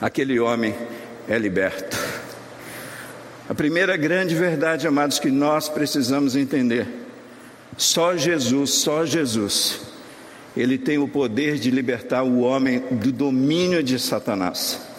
aquele 0.00 0.38
homem 0.38 0.76
é 1.28 1.36
liberto. 1.36 1.98
A 3.48 3.54
primeira 3.54 3.96
grande 3.96 4.36
verdade, 4.36 4.86
amados, 4.86 5.18
que 5.18 5.28
nós 5.28 5.68
precisamos 5.68 6.36
entender: 6.36 6.86
só 7.76 8.16
Jesus, 8.16 8.74
só 8.74 9.04
Jesus, 9.04 9.80
ele 10.56 10.78
tem 10.78 10.98
o 10.98 11.08
poder 11.08 11.58
de 11.58 11.68
libertar 11.68 12.22
o 12.22 12.42
homem 12.42 12.78
do 12.92 13.10
domínio 13.10 13.82
de 13.82 13.98
Satanás. 13.98 14.91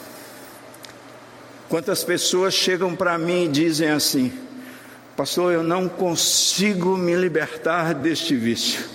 Quantas 1.74 2.04
pessoas 2.04 2.54
chegam 2.54 2.96
para 2.96 3.18
mim 3.18 3.46
e 3.46 3.48
dizem 3.48 3.90
assim: 3.90 4.32
Pastor, 5.18 5.52
eu 5.52 5.64
não 5.64 5.90
consigo 5.90 6.96
me 6.96 7.16
libertar 7.16 7.96
deste 7.96 8.36
vício. 8.36 8.86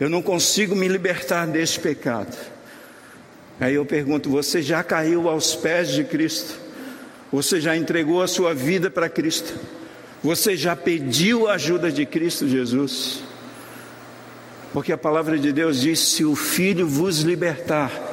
Eu 0.00 0.08
não 0.08 0.22
consigo 0.22 0.74
me 0.74 0.88
libertar 0.88 1.46
deste 1.48 1.80
pecado. 1.80 2.34
Aí 3.60 3.74
eu 3.74 3.84
pergunto: 3.84 4.30
Você 4.30 4.62
já 4.62 4.82
caiu 4.82 5.28
aos 5.28 5.54
pés 5.54 5.90
de 5.90 6.02
Cristo? 6.02 6.58
Você 7.30 7.60
já 7.60 7.76
entregou 7.76 8.22
a 8.22 8.26
sua 8.26 8.54
vida 8.54 8.90
para 8.90 9.10
Cristo? 9.10 9.52
Você 10.24 10.56
já 10.56 10.74
pediu 10.74 11.46
a 11.46 11.56
ajuda 11.56 11.92
de 11.92 12.06
Cristo 12.06 12.48
Jesus? 12.48 13.22
Porque 14.72 14.92
a 14.94 14.96
palavra 14.96 15.38
de 15.38 15.52
Deus 15.52 15.78
diz: 15.78 15.98
Se 15.98 16.24
o 16.24 16.34
Filho 16.34 16.88
vos 16.88 17.18
libertar, 17.18 18.05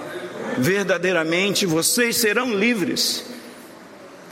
verdadeiramente 0.58 1.66
vocês 1.66 2.18
serão 2.18 2.54
livres. 2.54 3.26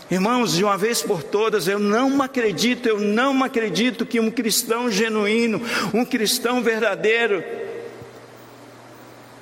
Irmãos, 0.10 0.54
de 0.54 0.64
uma 0.64 0.78
vez 0.78 1.02
por 1.02 1.24
todas, 1.24 1.68
eu 1.68 1.80
não 1.80 2.22
acredito, 2.22 2.88
eu 2.88 3.00
não 3.00 3.44
acredito 3.44 4.06
que 4.06 4.20
um 4.20 4.30
cristão 4.30 4.92
genuíno, 4.92 5.62
um 5.94 6.04
cristão 6.04 6.62
verdadeiro, 6.62 7.42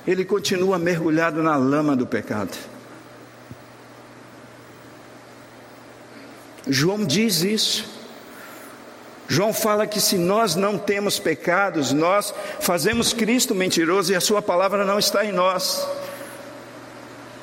ele 0.06 0.24
continua 0.24 0.78
mergulhado 0.78 1.42
na 1.42 1.56
lama 1.56 1.96
do 1.96 2.06
pecado. 2.06 2.56
João 6.68 7.04
diz 7.04 7.42
isso. 7.42 7.86
João 9.28 9.54
fala 9.54 9.86
que 9.86 10.00
se 10.00 10.18
nós 10.18 10.56
não 10.56 10.78
temos 10.78 11.20
pecados, 11.20 11.92
nós 11.92 12.34
fazemos 12.60 13.14
Cristo 13.14 13.54
mentiroso 13.54 14.12
e 14.12 14.16
a 14.16 14.22
Sua 14.22 14.42
palavra 14.42 14.86
não 14.86 14.98
está 14.98 15.26
em 15.26 15.32
nós. 15.32 15.88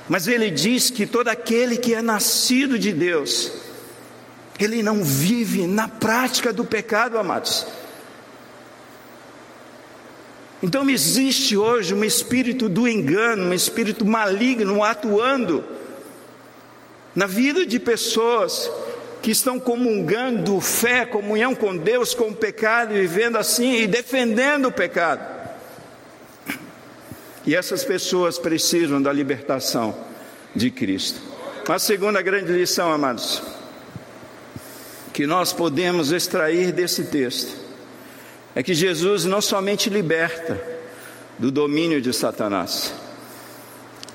Mas 0.08 0.28
ele 0.28 0.50
diz 0.50 0.90
que 0.90 1.06
todo 1.06 1.28
aquele 1.28 1.76
que 1.76 1.94
é 1.94 2.00
nascido 2.00 2.78
de 2.78 2.92
Deus, 2.92 3.52
ele 4.58 4.82
não 4.82 5.02
vive 5.02 5.66
na 5.66 5.88
prática 5.88 6.52
do 6.52 6.64
pecado, 6.64 7.18
amados. 7.18 7.66
Então 10.62 10.88
existe 10.88 11.56
hoje 11.56 11.92
um 11.92 12.04
espírito 12.04 12.68
do 12.68 12.88
engano, 12.88 13.50
um 13.50 13.54
espírito 13.54 14.04
maligno 14.04 14.82
atuando 14.82 15.64
na 17.14 17.26
vida 17.26 17.66
de 17.66 17.78
pessoas 17.78 18.70
que 19.22 19.30
estão 19.30 19.58
comungando 19.58 20.60
fé, 20.60 21.04
comunhão 21.04 21.54
com 21.54 21.76
Deus, 21.76 22.14
com 22.14 22.28
o 22.28 22.34
pecado, 22.34 22.94
vivendo 22.94 23.36
assim 23.36 23.74
e 23.80 23.86
defendendo 23.86 24.68
o 24.68 24.72
pecado. 24.72 25.35
E 27.46 27.54
essas 27.54 27.84
pessoas 27.84 28.38
precisam 28.38 29.00
da 29.00 29.12
libertação 29.12 29.96
de 30.54 30.70
Cristo. 30.70 31.20
A 31.68 31.78
segunda 31.78 32.20
grande 32.20 32.52
lição, 32.52 32.92
amados, 32.92 33.40
que 35.12 35.26
nós 35.26 35.52
podemos 35.52 36.10
extrair 36.10 36.72
desse 36.72 37.04
texto, 37.04 37.56
é 38.54 38.62
que 38.62 38.74
Jesus 38.74 39.24
não 39.24 39.40
somente 39.40 39.88
liberta 39.88 40.60
do 41.38 41.50
domínio 41.50 42.00
de 42.00 42.12
Satanás, 42.12 42.92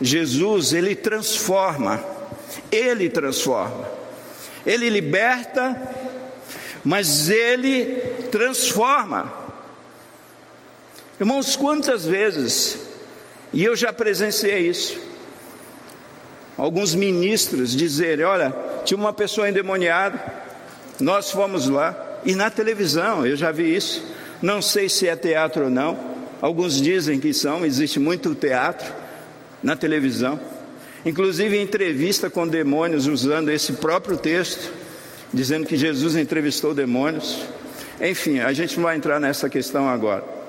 Jesus, 0.02 0.74
ele 0.74 0.96
transforma, 0.96 2.04
ele 2.72 3.10
transforma, 3.10 3.88
ele 4.66 4.90
liberta, 4.90 5.80
mas 6.84 7.30
ele 7.30 7.96
transforma. 8.32 9.32
Irmãos, 11.20 11.56
quantas 11.56 12.04
vezes 12.04 12.91
e 13.54 13.64
eu 13.64 13.76
já 13.76 13.92
presenciei 13.92 14.68
isso. 14.68 15.00
Alguns 16.58 16.94
ministros 16.94 17.76
dizerem: 17.76 18.26
Olha, 18.26 18.54
tinha 18.86 18.98
uma 18.98 19.14
pessoa 19.14 19.50
endemoniada, 19.50 20.20
nós 21.00 21.32
fomos 21.32 21.68
lá, 21.68 22.20
e 22.26 22.36
na 22.36 22.50
televisão, 22.50 23.26
eu 23.26 23.36
já 23.36 23.52
vi 23.52 23.76
isso. 23.76 24.06
Não 24.42 24.62
sei 24.62 24.90
se 24.90 25.08
é 25.08 25.16
teatro 25.16 25.66
ou 25.66 25.70
não, 25.70 25.98
alguns 26.42 26.82
dizem 26.82 27.20
que 27.20 27.34
são, 27.34 27.66
existe 27.66 28.00
muito 28.00 28.34
teatro 28.34 28.92
na 29.62 29.76
televisão, 29.76 30.40
inclusive 31.06 31.60
entrevista 31.60 32.30
com 32.30 32.48
demônios 32.48 33.06
usando 33.06 33.50
esse 33.50 33.74
próprio 33.74 34.18
texto, 34.18 34.72
dizendo 35.34 35.68
que 35.68 35.78
Jesus 35.78 36.16
entrevistou 36.16 36.74
demônios. 36.74 37.44
Enfim, 38.00 38.40
a 38.40 38.52
gente 38.52 38.78
não 38.78 38.86
vai 38.86 38.96
entrar 38.96 39.20
nessa 39.20 39.48
questão 39.48 39.88
agora. 39.88 40.41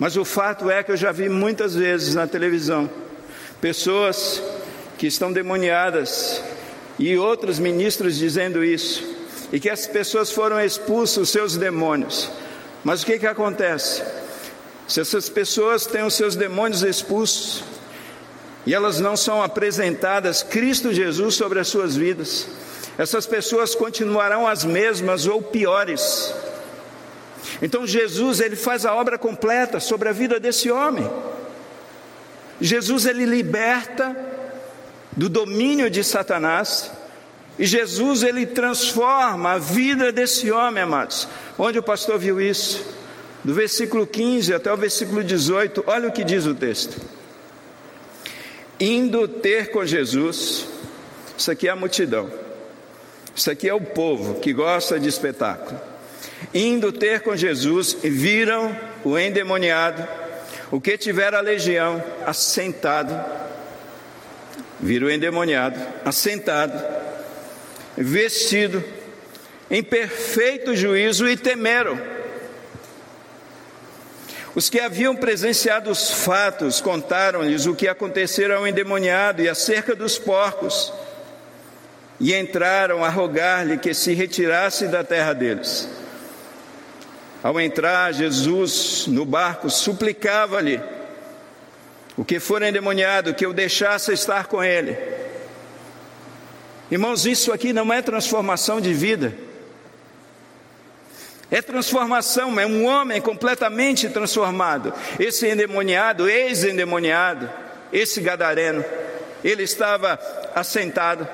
Mas 0.00 0.16
o 0.16 0.24
fato 0.24 0.70
é 0.70 0.82
que 0.82 0.90
eu 0.90 0.96
já 0.96 1.12
vi 1.12 1.28
muitas 1.28 1.74
vezes 1.74 2.14
na 2.14 2.26
televisão 2.26 2.88
pessoas 3.60 4.42
que 4.96 5.06
estão 5.06 5.30
demoniadas 5.30 6.42
e 6.98 7.18
outros 7.18 7.58
ministros 7.58 8.16
dizendo 8.16 8.64
isso, 8.64 9.04
e 9.52 9.60
que 9.60 9.68
as 9.68 9.86
pessoas 9.86 10.30
foram 10.30 10.58
expulsas 10.58 11.18
os 11.18 11.28
seus 11.28 11.56
demônios. 11.58 12.30
Mas 12.82 13.02
o 13.02 13.06
que, 13.06 13.18
que 13.18 13.26
acontece? 13.26 14.02
Se 14.88 15.02
essas 15.02 15.28
pessoas 15.28 15.84
têm 15.84 16.02
os 16.02 16.14
seus 16.14 16.34
demônios 16.34 16.82
expulsos 16.82 17.62
e 18.64 18.74
elas 18.74 19.00
não 19.00 19.18
são 19.18 19.42
apresentadas 19.42 20.42
Cristo 20.42 20.94
Jesus 20.94 21.34
sobre 21.34 21.60
as 21.60 21.68
suas 21.68 21.94
vidas, 21.94 22.46
essas 22.96 23.26
pessoas 23.26 23.74
continuarão 23.74 24.46
as 24.46 24.64
mesmas 24.64 25.26
ou 25.26 25.42
piores. 25.42 26.34
Então 27.62 27.86
Jesus 27.86 28.40
ele 28.40 28.56
faz 28.56 28.84
a 28.84 28.94
obra 28.94 29.18
completa 29.18 29.80
sobre 29.80 30.08
a 30.08 30.12
vida 30.12 30.38
desse 30.40 30.70
homem. 30.70 31.08
Jesus 32.60 33.06
ele 33.06 33.24
liberta 33.24 34.14
do 35.12 35.28
domínio 35.28 35.90
de 35.90 36.04
Satanás 36.04 36.90
e 37.58 37.66
Jesus 37.66 38.22
ele 38.22 38.46
transforma 38.46 39.52
a 39.52 39.58
vida 39.58 40.12
desse 40.12 40.50
homem, 40.50 40.82
amados. 40.82 41.28
Onde 41.58 41.78
o 41.78 41.82
pastor 41.82 42.18
viu 42.18 42.40
isso? 42.40 42.84
Do 43.42 43.54
versículo 43.54 44.06
15 44.06 44.54
até 44.54 44.72
o 44.72 44.76
versículo 44.76 45.24
18, 45.24 45.84
olha 45.86 46.08
o 46.08 46.12
que 46.12 46.24
diz 46.24 46.46
o 46.46 46.54
texto. 46.54 47.00
Indo 48.78 49.28
ter 49.28 49.70
com 49.70 49.84
Jesus, 49.84 50.66
isso 51.36 51.50
aqui 51.50 51.68
é 51.68 51.70
a 51.70 51.76
multidão, 51.76 52.30
isso 53.34 53.50
aqui 53.50 53.68
é 53.68 53.74
o 53.74 53.80
povo 53.80 54.40
que 54.40 54.52
gosta 54.52 54.98
de 54.98 55.08
espetáculo. 55.08 55.89
Indo 56.54 56.92
ter 56.92 57.20
com 57.20 57.36
Jesus, 57.36 57.96
viram 58.02 58.76
o 59.04 59.18
endemoniado, 59.18 60.06
o 60.70 60.80
que 60.80 60.96
tivera 60.96 61.38
a 61.38 61.42
legião, 61.42 62.02
assentado. 62.26 63.18
Viram 64.78 65.08
o 65.08 65.10
endemoniado, 65.10 65.78
assentado, 66.04 66.82
vestido, 67.96 68.82
em 69.70 69.82
perfeito 69.82 70.74
juízo 70.74 71.28
e 71.28 71.36
temeram. 71.36 72.00
Os 74.54 74.68
que 74.68 74.80
haviam 74.80 75.14
presenciado 75.14 75.90
os 75.90 76.10
fatos 76.10 76.80
contaram-lhes 76.80 77.66
o 77.66 77.74
que 77.74 77.86
acontecera 77.86 78.56
ao 78.56 78.66
endemoniado 78.66 79.42
e 79.42 79.48
acerca 79.48 79.94
dos 79.94 80.18
porcos, 80.18 80.92
e 82.18 82.34
entraram 82.34 83.04
a 83.04 83.08
rogar-lhe 83.08 83.78
que 83.78 83.94
se 83.94 84.12
retirasse 84.12 84.88
da 84.88 85.04
terra 85.04 85.32
deles. 85.32 85.88
Ao 87.42 87.58
entrar 87.60 88.12
Jesus 88.12 89.06
no 89.06 89.24
barco, 89.24 89.70
suplicava-lhe 89.70 90.80
o 92.16 92.24
que 92.24 92.38
for 92.38 92.62
endemoniado 92.62 93.32
que 93.32 93.46
eu 93.46 93.52
deixasse 93.52 94.12
estar 94.12 94.46
com 94.46 94.62
ele. 94.62 94.96
Irmãos, 96.90 97.24
isso 97.24 97.52
aqui 97.52 97.72
não 97.72 97.90
é 97.92 98.02
transformação 98.02 98.80
de 98.80 98.92
vida. 98.92 99.32
É 101.50 101.62
transformação, 101.62 102.60
é 102.60 102.66
um 102.66 102.84
homem 102.84 103.20
completamente 103.20 104.08
transformado. 104.08 104.92
Esse 105.18 105.48
endemoniado, 105.48 106.28
ex-endemoniado, 106.28 107.50
esse 107.92 108.20
gadareno, 108.20 108.84
ele 109.42 109.62
estava 109.62 110.18
assentado. 110.54 111.26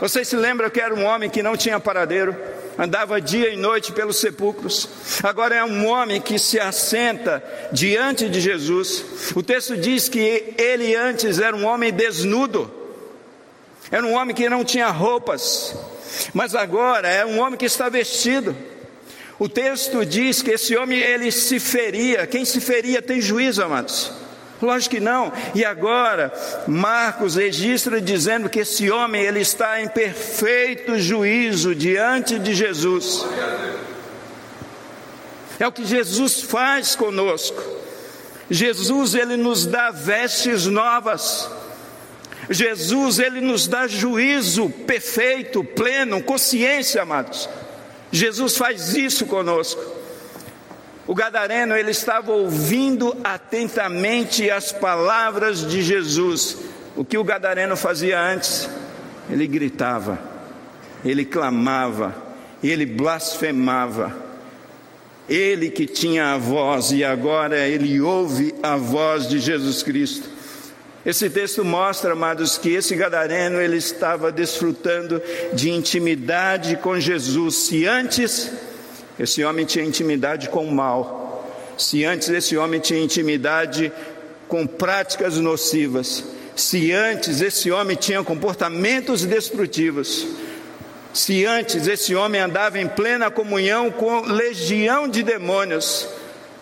Vocês 0.00 0.28
se 0.28 0.36
lembram 0.36 0.70
que 0.70 0.80
era 0.80 0.94
um 0.94 1.04
homem 1.04 1.30
que 1.30 1.42
não 1.42 1.56
tinha 1.56 1.80
paradeiro, 1.80 2.36
andava 2.78 3.20
dia 3.20 3.52
e 3.52 3.56
noite 3.56 3.92
pelos 3.92 4.16
sepulcros. 4.16 4.88
Agora 5.22 5.54
é 5.54 5.64
um 5.64 5.86
homem 5.86 6.20
que 6.20 6.38
se 6.38 6.58
assenta 6.58 7.42
diante 7.72 8.28
de 8.28 8.40
Jesus. 8.40 9.04
O 9.34 9.42
texto 9.42 9.76
diz 9.76 10.08
que 10.08 10.54
ele 10.58 10.94
antes 10.94 11.38
era 11.38 11.56
um 11.56 11.64
homem 11.64 11.92
desnudo, 11.92 12.70
era 13.90 14.04
um 14.04 14.14
homem 14.14 14.34
que 14.34 14.48
não 14.48 14.64
tinha 14.64 14.88
roupas, 14.88 15.74
mas 16.32 16.54
agora 16.54 17.08
é 17.08 17.24
um 17.24 17.40
homem 17.40 17.58
que 17.58 17.66
está 17.66 17.88
vestido. 17.88 18.56
O 19.38 19.48
texto 19.48 20.04
diz 20.06 20.42
que 20.42 20.52
esse 20.52 20.76
homem 20.76 21.00
ele 21.00 21.30
se 21.32 21.58
feria. 21.58 22.26
Quem 22.26 22.44
se 22.44 22.60
feria 22.60 23.02
tem 23.02 23.20
juízo, 23.20 23.62
amados. 23.62 24.23
Lógico 24.64 24.94
que 24.96 25.00
não. 25.00 25.32
E 25.54 25.64
agora, 25.64 26.32
Marcos 26.66 27.36
registra 27.36 28.00
dizendo 28.00 28.48
que 28.48 28.60
esse 28.60 28.90
homem 28.90 29.22
ele 29.22 29.40
está 29.40 29.80
em 29.82 29.88
perfeito 29.88 30.98
juízo 30.98 31.74
diante 31.74 32.38
de 32.38 32.54
Jesus. 32.54 33.24
É 35.58 35.66
o 35.66 35.72
que 35.72 35.84
Jesus 35.84 36.40
faz 36.42 36.96
conosco. 36.96 37.62
Jesus 38.50 39.14
ele 39.14 39.36
nos 39.36 39.66
dá 39.66 39.90
vestes 39.90 40.66
novas. 40.66 41.50
Jesus 42.48 43.18
ele 43.18 43.40
nos 43.40 43.66
dá 43.66 43.86
juízo 43.86 44.68
perfeito, 44.68 45.62
pleno, 45.62 46.22
consciência, 46.22 47.02
amados. 47.02 47.48
Jesus 48.10 48.56
faz 48.56 48.94
isso 48.94 49.26
conosco. 49.26 50.03
O 51.06 51.14
gadareno 51.14 51.76
ele 51.76 51.90
estava 51.90 52.32
ouvindo 52.32 53.14
atentamente 53.22 54.50
as 54.50 54.72
palavras 54.72 55.66
de 55.66 55.82
Jesus. 55.82 56.56
O 56.96 57.04
que 57.04 57.18
o 57.18 57.24
gadareno 57.24 57.76
fazia 57.76 58.18
antes? 58.18 58.68
Ele 59.28 59.46
gritava, 59.46 60.18
ele 61.04 61.24
clamava, 61.24 62.14
ele 62.62 62.86
blasfemava. 62.86 64.24
Ele 65.28 65.70
que 65.70 65.86
tinha 65.86 66.34
a 66.34 66.38
voz 66.38 66.90
e 66.92 67.02
agora 67.02 67.66
ele 67.66 67.98
ouve 68.00 68.54
a 68.62 68.76
voz 68.76 69.26
de 69.26 69.38
Jesus 69.38 69.82
Cristo. 69.82 70.28
Esse 71.04 71.28
texto 71.28 71.64
mostra, 71.64 72.12
amados, 72.12 72.56
que 72.56 72.70
esse 72.70 72.94
gadareno 72.94 73.60
ele 73.60 73.76
estava 73.76 74.32
desfrutando 74.32 75.20
de 75.52 75.70
intimidade 75.70 76.76
com 76.76 76.98
Jesus. 76.98 77.56
Se 77.56 77.86
antes 77.86 78.50
esse 79.18 79.44
homem 79.44 79.64
tinha 79.64 79.84
intimidade 79.84 80.48
com 80.48 80.64
o 80.64 80.72
mal, 80.72 81.24
se 81.76 82.04
antes 82.04 82.28
esse 82.28 82.56
homem 82.56 82.80
tinha 82.80 83.00
intimidade 83.00 83.92
com 84.48 84.66
práticas 84.66 85.36
nocivas, 85.38 86.24
se 86.56 86.92
antes 86.92 87.40
esse 87.40 87.70
homem 87.70 87.96
tinha 87.96 88.22
comportamentos 88.22 89.24
destrutivos, 89.24 90.26
se 91.12 91.44
antes 91.44 91.86
esse 91.86 92.14
homem 92.14 92.40
andava 92.40 92.78
em 92.78 92.88
plena 92.88 93.30
comunhão 93.30 93.90
com 93.90 94.22
legião 94.22 95.08
de 95.08 95.22
demônios, 95.22 96.08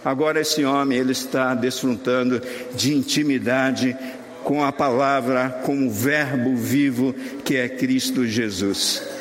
agora 0.05 0.41
esse 0.41 0.65
homem 0.65 0.99
ele 0.99 1.13
está 1.13 1.55
desfrutando 1.55 2.41
de 2.75 2.95
intimidade 2.95 3.97
com 4.45 4.65
a 4.65 4.73
palavra, 4.73 5.61
com 5.65 5.87
o 5.87 5.91
Verbo 5.91 6.57
vivo 6.57 7.15
que 7.45 7.57
é 7.57 7.69
Cristo 7.69 8.27
Jesus. 8.27 9.12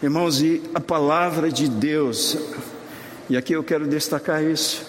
Irmãos, 0.00 0.40
e 0.40 0.62
a 0.72 0.78
palavra 0.78 1.50
de 1.50 1.68
Deus, 1.68 2.38
e 3.28 3.36
aqui 3.36 3.52
eu 3.52 3.64
quero 3.64 3.84
destacar 3.84 4.44
isso. 4.44 4.86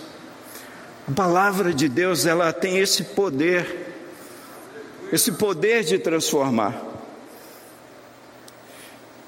A 1.07 1.11
palavra 1.11 1.73
de 1.73 1.89
Deus, 1.89 2.27
ela 2.27 2.53
tem 2.53 2.77
esse 2.77 3.03
poder, 3.03 3.87
esse 5.11 5.31
poder 5.31 5.83
de 5.83 5.97
transformar. 5.97 6.79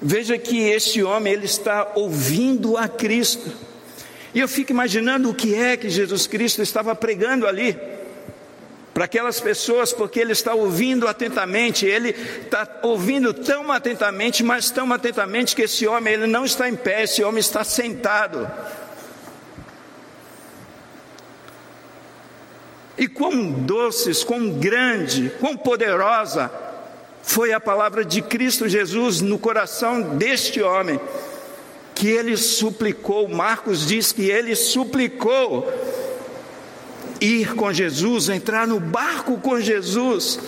Veja 0.00 0.38
que 0.38 0.60
esse 0.60 1.02
homem, 1.02 1.32
ele 1.32 1.46
está 1.46 1.90
ouvindo 1.96 2.76
a 2.76 2.86
Cristo. 2.86 3.50
E 4.32 4.38
eu 4.38 4.46
fico 4.46 4.70
imaginando 4.70 5.30
o 5.30 5.34
que 5.34 5.52
é 5.52 5.76
que 5.76 5.90
Jesus 5.90 6.28
Cristo 6.28 6.62
estava 6.62 6.94
pregando 6.94 7.44
ali 7.44 7.76
para 9.02 9.06
aquelas 9.06 9.40
pessoas, 9.40 9.92
porque 9.92 10.20
ele 10.20 10.30
está 10.30 10.54
ouvindo 10.54 11.08
atentamente, 11.08 11.84
ele 11.84 12.10
está 12.10 12.78
ouvindo 12.84 13.34
tão 13.34 13.72
atentamente, 13.72 14.44
mas 14.44 14.70
tão 14.70 14.92
atentamente 14.92 15.56
que 15.56 15.62
esse 15.62 15.88
homem 15.88 16.14
ele 16.14 16.28
não 16.28 16.44
está 16.44 16.68
em 16.68 16.76
pé, 16.76 17.02
esse 17.02 17.20
homem 17.24 17.40
está 17.40 17.64
sentado. 17.64 18.48
E 22.96 23.08
quão 23.08 23.50
doces, 23.50 24.22
quão 24.22 24.50
grande, 24.50 25.32
quão 25.40 25.56
poderosa 25.56 26.48
foi 27.24 27.52
a 27.52 27.58
palavra 27.58 28.04
de 28.04 28.22
Cristo 28.22 28.68
Jesus 28.68 29.20
no 29.20 29.36
coração 29.36 30.00
deste 30.16 30.62
homem, 30.62 31.00
que 31.92 32.06
ele 32.06 32.36
suplicou, 32.36 33.28
Marcos 33.28 33.84
diz 33.84 34.12
que 34.12 34.30
ele 34.30 34.54
suplicou 34.54 35.66
ir 37.22 37.54
com 37.54 37.72
Jesus, 37.72 38.28
entrar 38.28 38.66
no 38.66 38.80
barco 38.80 39.38
com 39.38 39.60
Jesus. 39.60 40.38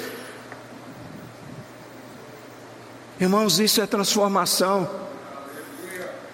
Irmãos, 3.21 3.61
isso 3.61 3.81
é 3.81 3.87
transformação. 3.87 4.91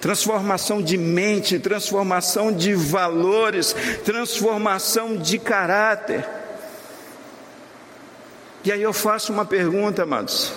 Transformação 0.01 0.81
de 0.81 0.97
mente, 0.97 1.59
transformação 1.59 2.51
de 2.51 2.75
valores, 2.75 3.77
transformação 4.03 5.17
de 5.17 5.39
caráter. 5.39 6.27
E 8.65 8.73
aí 8.73 8.83
eu 8.83 8.95
faço 8.95 9.33
uma 9.33 9.45
pergunta, 9.45 10.05
amados. 10.05 10.53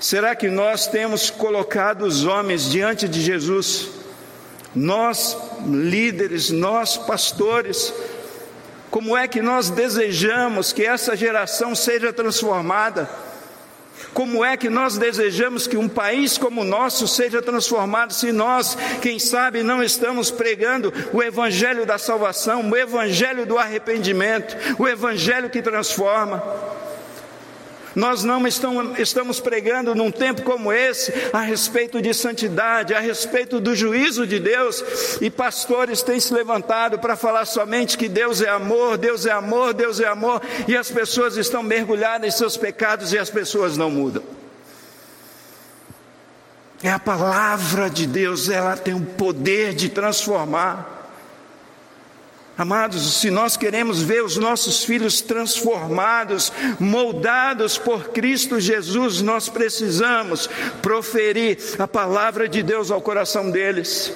Será 0.00 0.34
que 0.34 0.48
nós 0.48 0.86
temos 0.86 1.28
colocado 1.28 2.02
os 2.02 2.24
homens 2.24 2.70
diante 2.70 3.06
de 3.06 3.20
Jesus? 3.20 3.88
Nós, 4.74 5.36
líderes, 5.66 6.50
nós, 6.50 6.96
pastores, 6.96 7.92
como 8.90 9.16
é 9.16 9.26
que 9.26 9.42
nós 9.42 9.70
desejamos 9.70 10.72
que 10.72 10.84
essa 10.84 11.16
geração 11.16 11.74
seja 11.74 12.12
transformada? 12.12 13.08
Como 14.12 14.44
é 14.44 14.56
que 14.56 14.70
nós 14.70 14.96
desejamos 14.96 15.66
que 15.66 15.76
um 15.76 15.88
país 15.88 16.38
como 16.38 16.62
o 16.62 16.64
nosso 16.64 17.06
seja 17.06 17.42
transformado 17.42 18.14
se 18.14 18.32
nós, 18.32 18.76
quem 19.02 19.18
sabe, 19.18 19.62
não 19.62 19.82
estamos 19.82 20.30
pregando 20.30 20.92
o 21.12 21.22
evangelho 21.22 21.84
da 21.84 21.98
salvação, 21.98 22.68
o 22.68 22.76
evangelho 22.76 23.44
do 23.44 23.58
arrependimento, 23.58 24.56
o 24.78 24.88
evangelho 24.88 25.50
que 25.50 25.60
transforma? 25.60 26.42
Nós 27.96 28.22
não 28.22 28.46
estamos 28.46 29.40
pregando 29.40 29.94
num 29.94 30.10
tempo 30.10 30.42
como 30.42 30.70
esse 30.70 31.10
a 31.32 31.40
respeito 31.40 32.02
de 32.02 32.12
santidade, 32.12 32.92
a 32.92 33.00
respeito 33.00 33.58
do 33.58 33.74
juízo 33.74 34.26
de 34.26 34.38
Deus, 34.38 34.84
e 35.18 35.30
pastores 35.30 36.02
têm 36.02 36.20
se 36.20 36.34
levantado 36.34 36.98
para 36.98 37.16
falar 37.16 37.46
somente 37.46 37.96
que 37.96 38.06
Deus 38.06 38.42
é 38.42 38.50
amor, 38.50 38.98
Deus 38.98 39.24
é 39.24 39.32
amor, 39.32 39.72
Deus 39.72 39.98
é 39.98 40.06
amor, 40.06 40.42
e 40.68 40.76
as 40.76 40.90
pessoas 40.90 41.38
estão 41.38 41.62
mergulhadas 41.62 42.28
em 42.28 42.36
seus 42.36 42.54
pecados 42.54 43.14
e 43.14 43.18
as 43.18 43.30
pessoas 43.30 43.78
não 43.78 43.90
mudam. 43.90 44.22
É 46.82 46.90
a 46.90 46.98
palavra 46.98 47.88
de 47.88 48.06
Deus, 48.06 48.50
ela 48.50 48.76
tem 48.76 48.92
o 48.92 49.00
poder 49.00 49.72
de 49.72 49.88
transformar. 49.88 50.95
Amados, 52.58 53.20
se 53.20 53.30
nós 53.30 53.54
queremos 53.54 54.00
ver 54.00 54.24
os 54.24 54.38
nossos 54.38 54.82
filhos 54.82 55.20
transformados, 55.20 56.50
moldados 56.80 57.76
por 57.76 58.08
Cristo 58.08 58.58
Jesus, 58.58 59.20
nós 59.20 59.50
precisamos 59.50 60.48
proferir 60.80 61.58
a 61.78 61.86
palavra 61.86 62.48
de 62.48 62.62
Deus 62.62 62.90
ao 62.90 63.02
coração 63.02 63.50
deles. 63.50 64.10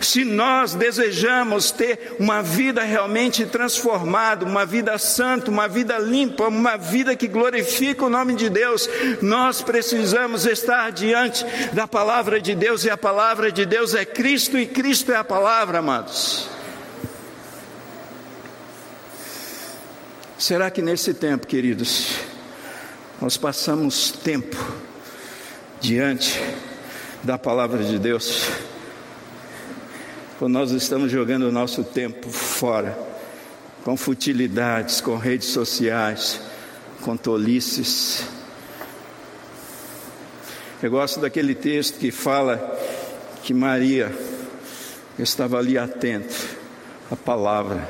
Se 0.00 0.24
nós 0.24 0.74
desejamos 0.74 1.72
ter 1.72 2.16
uma 2.20 2.40
vida 2.40 2.82
realmente 2.82 3.44
transformada, 3.46 4.44
uma 4.44 4.64
vida 4.64 4.96
santa, 4.96 5.50
uma 5.50 5.68
vida 5.68 5.98
limpa, 5.98 6.46
uma 6.46 6.76
vida 6.76 7.16
que 7.16 7.26
glorifica 7.26 8.04
o 8.04 8.10
nome 8.10 8.34
de 8.34 8.48
Deus, 8.48 8.88
nós 9.20 9.60
precisamos 9.60 10.46
estar 10.46 10.92
diante 10.92 11.44
da 11.72 11.88
palavra 11.88 12.40
de 12.40 12.54
Deus, 12.54 12.84
e 12.84 12.90
a 12.90 12.96
palavra 12.96 13.50
de 13.50 13.64
Deus 13.66 13.92
é 13.94 14.04
Cristo, 14.04 14.56
e 14.56 14.66
Cristo 14.66 15.10
é 15.10 15.16
a 15.16 15.24
palavra, 15.24 15.78
amados. 15.78 16.55
Será 20.38 20.70
que 20.70 20.82
nesse 20.82 21.14
tempo, 21.14 21.46
queridos, 21.46 22.18
nós 23.22 23.38
passamos 23.38 24.10
tempo 24.10 24.54
diante 25.80 26.38
da 27.22 27.38
palavra 27.38 27.82
de 27.82 27.98
Deus? 27.98 28.46
Ou 30.38 30.46
nós 30.46 30.72
estamos 30.72 31.10
jogando 31.10 31.44
o 31.44 31.52
nosso 31.52 31.82
tempo 31.82 32.28
fora, 32.28 32.98
com 33.82 33.96
futilidades, 33.96 35.00
com 35.00 35.16
redes 35.16 35.48
sociais, 35.48 36.38
com 37.00 37.16
tolices? 37.16 38.24
Eu 40.82 40.90
gosto 40.90 41.18
daquele 41.18 41.54
texto 41.54 41.98
que 41.98 42.10
fala 42.10 42.78
que 43.42 43.54
Maria 43.54 44.14
estava 45.18 45.56
ali 45.56 45.78
atenta 45.78 46.34
à 47.10 47.16
palavra 47.16 47.88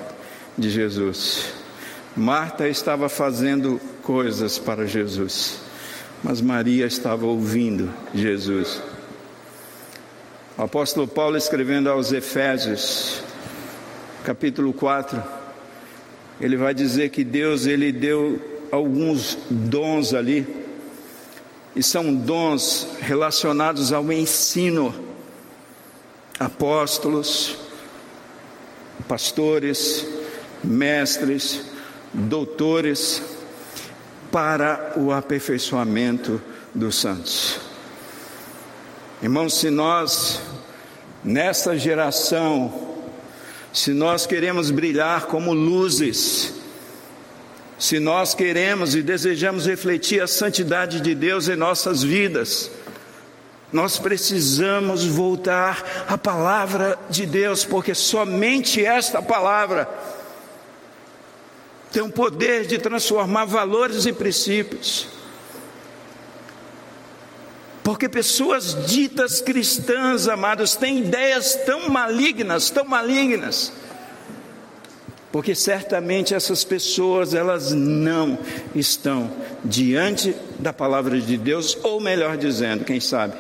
de 0.57 0.71
Jesus. 0.71 1.66
Marta 2.17 2.67
estava 2.67 3.11
fazendo 3.11 3.79
coisas 4.03 4.59
para 4.59 4.87
Jesus, 4.87 5.59
mas 6.25 6.41
Maria 6.41 6.87
estava 6.87 7.27
ouvindo 7.27 7.93
Jesus. 8.15 8.81
O 10.57 10.63
apóstolo 10.63 11.07
Paulo 11.07 11.37
escrevendo 11.37 11.91
aos 11.91 12.13
Efésios, 12.13 13.23
capítulo 14.25 14.73
4, 14.73 15.23
ele 16.41 16.57
vai 16.57 16.73
dizer 16.73 17.11
que 17.11 17.23
Deus 17.23 17.67
ele 17.67 17.93
deu 17.93 18.41
alguns 18.73 19.37
dons 19.51 20.15
ali, 20.15 20.47
e 21.77 21.83
são 21.83 22.15
dons 22.15 22.97
relacionados 22.99 23.93
ao 23.93 24.11
ensino. 24.11 24.95
Apóstolos, 26.41 27.59
pastores, 29.07 30.07
mestres, 30.65 31.76
doutores 32.17 33.23
para 34.33 34.95
o 34.97 35.13
aperfeiçoamento 35.13 36.41
dos 36.75 36.97
santos. 36.97 37.61
Irmãos, 39.23 39.59
se 39.59 39.71
nós, 39.71 40.41
nesta 41.23 41.77
geração, 41.77 42.97
se 43.73 43.93
nós 43.93 44.27
queremos 44.27 44.71
brilhar 44.71 45.27
como 45.27 45.53
luzes, 45.53 46.55
se 47.79 48.01
nós 48.01 48.35
queremos 48.35 48.95
e 48.95 49.03
desejamos 49.03 49.67
refletir 49.67 50.23
a 50.23 50.27
santidade 50.27 51.01
de 51.01 51.15
Deus 51.15 51.49
em 51.49 51.57
nossas 51.57 52.03
vidas, 52.03 52.71
nós 53.71 53.99
precisamos 53.99 55.05
voltar 55.05 56.07
à 56.09 56.17
palavra 56.17 56.99
de 57.11 57.27
Deus, 57.27 57.65
porque 57.65 57.95
somente 57.95 58.85
esta 58.85 59.21
palavra 59.21 59.89
tem 61.93 62.03
o 62.03 62.11
poder 62.11 62.67
de 62.67 62.79
transformar 62.79 63.45
valores 63.45 64.07
e 64.07 64.13
princípios. 64.13 65.07
Porque 67.83 68.09
pessoas 68.09 68.87
ditas 68.87 69.41
cristãs, 69.41 70.27
amados, 70.27 70.75
têm 70.75 70.99
ideias 70.99 71.55
tão 71.65 71.89
malignas, 71.89 72.69
tão 72.69 72.85
malignas. 72.85 73.73
Porque 75.31 75.55
certamente 75.55 76.35
essas 76.35 76.65
pessoas, 76.65 77.33
elas 77.33 77.73
não 77.73 78.39
estão 78.75 79.31
diante 79.65 80.35
da 80.59 80.73
palavra 80.73 81.21
de 81.21 81.37
Deus, 81.37 81.79
ou 81.83 82.01
melhor 82.01 82.37
dizendo, 82.37 82.85
quem 82.85 82.99
sabe, 82.99 83.37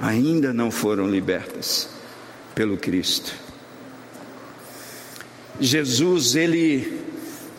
ainda 0.00 0.52
não 0.52 0.70
foram 0.70 1.08
libertas 1.08 1.88
pelo 2.54 2.76
Cristo. 2.76 3.32
Jesus, 5.58 6.36
ele 6.36 7.00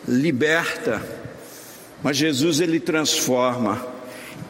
liberta, 0.06 1.02
mas 2.02 2.16
Jesus 2.16 2.60
ele 2.60 2.80
transforma. 2.80 3.94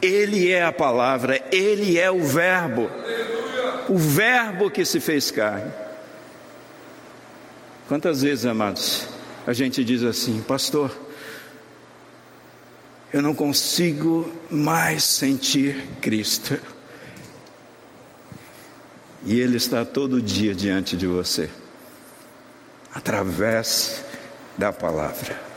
Ele 0.00 0.50
é 0.50 0.64
a 0.64 0.72
palavra, 0.72 1.42
ele 1.50 1.98
é 1.98 2.10
o 2.10 2.22
Verbo, 2.22 2.90
o 3.88 3.96
Verbo 3.96 4.70
que 4.70 4.84
se 4.84 5.00
fez 5.00 5.30
carne. 5.30 5.70
Quantas 7.88 8.22
vezes, 8.22 8.46
amados, 8.46 9.06
a 9.46 9.52
gente 9.52 9.84
diz 9.84 10.02
assim, 10.02 10.42
pastor, 10.42 10.90
eu 13.12 13.22
não 13.22 13.34
consigo 13.34 14.30
mais 14.50 15.04
sentir 15.04 15.86
Cristo. 16.00 16.58
E 19.24 19.38
Ele 19.38 19.56
está 19.56 19.84
todo 19.84 20.20
dia 20.20 20.54
diante 20.54 20.96
de 20.96 21.06
você, 21.06 21.48
através 22.92 24.04
da 24.56 24.72
palavra. 24.72 25.54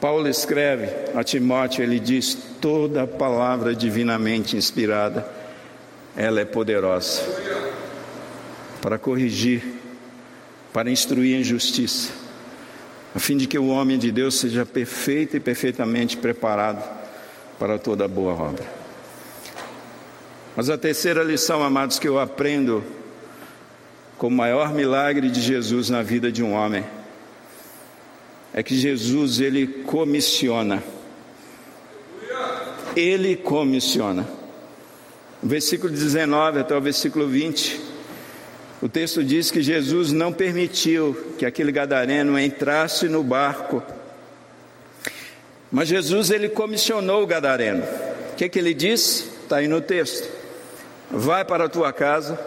Paulo 0.00 0.28
escreve 0.28 0.88
a 1.14 1.24
Timóteo, 1.24 1.82
ele 1.82 1.98
diz: 1.98 2.36
toda 2.60 3.06
palavra 3.06 3.74
divinamente 3.74 4.56
inspirada, 4.56 5.26
ela 6.16 6.40
é 6.40 6.44
poderosa 6.44 7.22
para 8.80 8.98
corrigir, 8.98 9.62
para 10.72 10.90
instruir 10.90 11.36
em 11.36 11.42
justiça, 11.42 12.12
a 13.14 13.18
fim 13.18 13.36
de 13.36 13.46
que 13.46 13.58
o 13.58 13.68
homem 13.68 13.98
de 13.98 14.12
Deus 14.12 14.38
seja 14.38 14.64
perfeito 14.64 15.36
e 15.36 15.40
perfeitamente 15.40 16.16
preparado 16.16 16.84
para 17.58 17.78
toda 17.78 18.06
boa 18.06 18.34
obra. 18.34 18.64
Mas 20.54 20.70
a 20.70 20.78
terceira 20.78 21.22
lição, 21.22 21.62
amados, 21.62 21.98
que 21.98 22.08
eu 22.08 22.18
aprendo 22.18 22.84
com 24.16 24.28
o 24.28 24.30
maior 24.30 24.72
milagre 24.72 25.30
de 25.30 25.40
Jesus 25.40 25.90
na 25.90 26.02
vida 26.02 26.30
de 26.30 26.42
um 26.42 26.52
homem 26.52 26.84
é 28.52 28.62
que 28.62 28.76
Jesus 28.76 29.40
ele 29.40 29.66
comissiona. 29.66 30.82
Ele 32.94 33.36
comissiona. 33.36 34.26
versículo 35.42 35.92
19 35.92 36.60
até 36.60 36.74
o 36.76 36.80
versículo 36.80 37.28
20, 37.28 37.80
o 38.82 38.88
texto 38.88 39.22
diz 39.24 39.50
que 39.50 39.62
Jesus 39.62 40.12
não 40.12 40.32
permitiu 40.32 41.34
que 41.38 41.46
aquele 41.46 41.72
gadareno 41.72 42.38
entrasse 42.38 43.08
no 43.08 43.22
barco. 43.22 43.82
Mas 45.70 45.88
Jesus 45.88 46.30
ele 46.30 46.48
comissionou 46.48 47.22
o 47.22 47.26
gadareno. 47.26 47.82
O 48.32 48.36
que, 48.36 48.48
que 48.48 48.58
ele 48.58 48.74
disse? 48.74 49.24
Está 49.42 49.56
aí 49.56 49.68
no 49.68 49.80
texto. 49.80 50.28
Vai 51.10 51.44
para 51.44 51.64
a 51.64 51.68
tua 51.68 51.92
casa, 51.92 52.38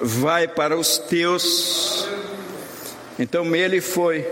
vai 0.00 0.46
para 0.48 0.76
os 0.76 0.98
teus. 0.98 2.08
Então 3.18 3.54
ele 3.54 3.80
foi 3.80 4.26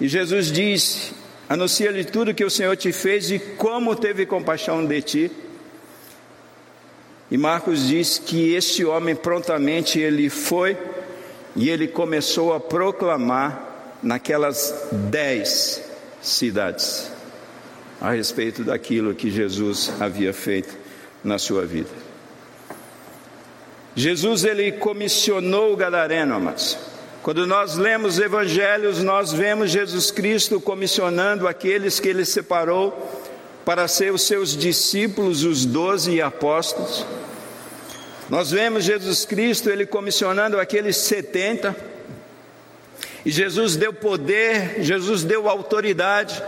e 0.00 0.08
Jesus 0.08 0.52
disse: 0.52 1.12
Anuncia-lhe 1.48 2.04
tudo 2.04 2.34
que 2.34 2.44
o 2.44 2.50
Senhor 2.50 2.76
te 2.76 2.92
fez 2.92 3.30
e 3.30 3.38
como 3.38 3.96
teve 3.96 4.26
compaixão 4.26 4.84
de 4.84 5.02
ti. 5.02 5.30
E 7.30 7.36
Marcos 7.36 7.88
diz 7.88 8.18
que 8.18 8.54
este 8.54 8.84
homem 8.84 9.14
prontamente 9.14 9.98
ele 9.98 10.30
foi 10.30 10.76
e 11.56 11.68
ele 11.68 11.88
começou 11.88 12.54
a 12.54 12.60
proclamar 12.60 13.96
naquelas 14.02 14.88
dez 14.92 15.82
cidades 16.22 17.10
a 18.00 18.12
respeito 18.12 18.62
daquilo 18.62 19.14
que 19.14 19.30
Jesus 19.30 19.92
havia 20.00 20.32
feito 20.32 20.76
na 21.24 21.38
sua 21.38 21.66
vida. 21.66 21.90
Jesus 23.94 24.44
ele 24.44 24.72
comissionou 24.72 25.72
o 25.72 25.76
gadareno, 25.76 26.34
amados. 26.34 26.78
Quando 27.28 27.46
nós 27.46 27.76
lemos 27.76 28.18
evangelhos, 28.18 29.02
nós 29.02 29.34
vemos 29.34 29.70
Jesus 29.70 30.10
Cristo 30.10 30.58
comissionando 30.58 31.46
aqueles 31.46 32.00
que 32.00 32.08
ele 32.08 32.24
separou 32.24 33.22
para 33.66 33.86
ser 33.86 34.14
os 34.14 34.22
seus 34.22 34.56
discípulos, 34.56 35.44
os 35.44 35.66
doze 35.66 36.22
apóstolos. 36.22 37.04
Nós 38.30 38.50
vemos 38.50 38.84
Jesus 38.84 39.26
Cristo, 39.26 39.68
ele 39.68 39.84
comissionando 39.84 40.58
aqueles 40.58 40.96
setenta, 40.96 41.76
e 43.26 43.30
Jesus 43.30 43.76
deu 43.76 43.92
poder, 43.92 44.82
Jesus 44.82 45.22
deu 45.22 45.50
autoridade 45.50 46.42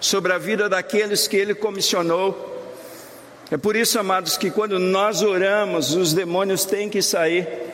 sobre 0.00 0.32
a 0.32 0.38
vida 0.38 0.70
daqueles 0.70 1.28
que 1.28 1.36
ele 1.36 1.54
comissionou. 1.54 2.72
É 3.50 3.58
por 3.58 3.76
isso, 3.76 3.98
amados, 3.98 4.38
que 4.38 4.50
quando 4.50 4.78
nós 4.78 5.20
oramos, 5.20 5.94
os 5.94 6.14
demônios 6.14 6.64
têm 6.64 6.88
que 6.88 7.02
sair. 7.02 7.73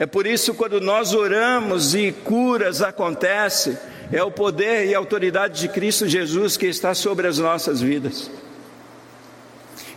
É 0.00 0.06
por 0.06 0.26
isso 0.26 0.54
quando 0.54 0.80
nós 0.80 1.12
oramos 1.12 1.94
e 1.94 2.10
curas 2.10 2.80
acontecem, 2.80 3.76
é 4.10 4.22
o 4.22 4.30
poder 4.30 4.86
e 4.86 4.94
a 4.94 4.98
autoridade 4.98 5.60
de 5.60 5.68
Cristo 5.68 6.08
Jesus 6.08 6.56
que 6.56 6.64
está 6.64 6.94
sobre 6.94 7.26
as 7.26 7.36
nossas 7.36 7.82
vidas. 7.82 8.30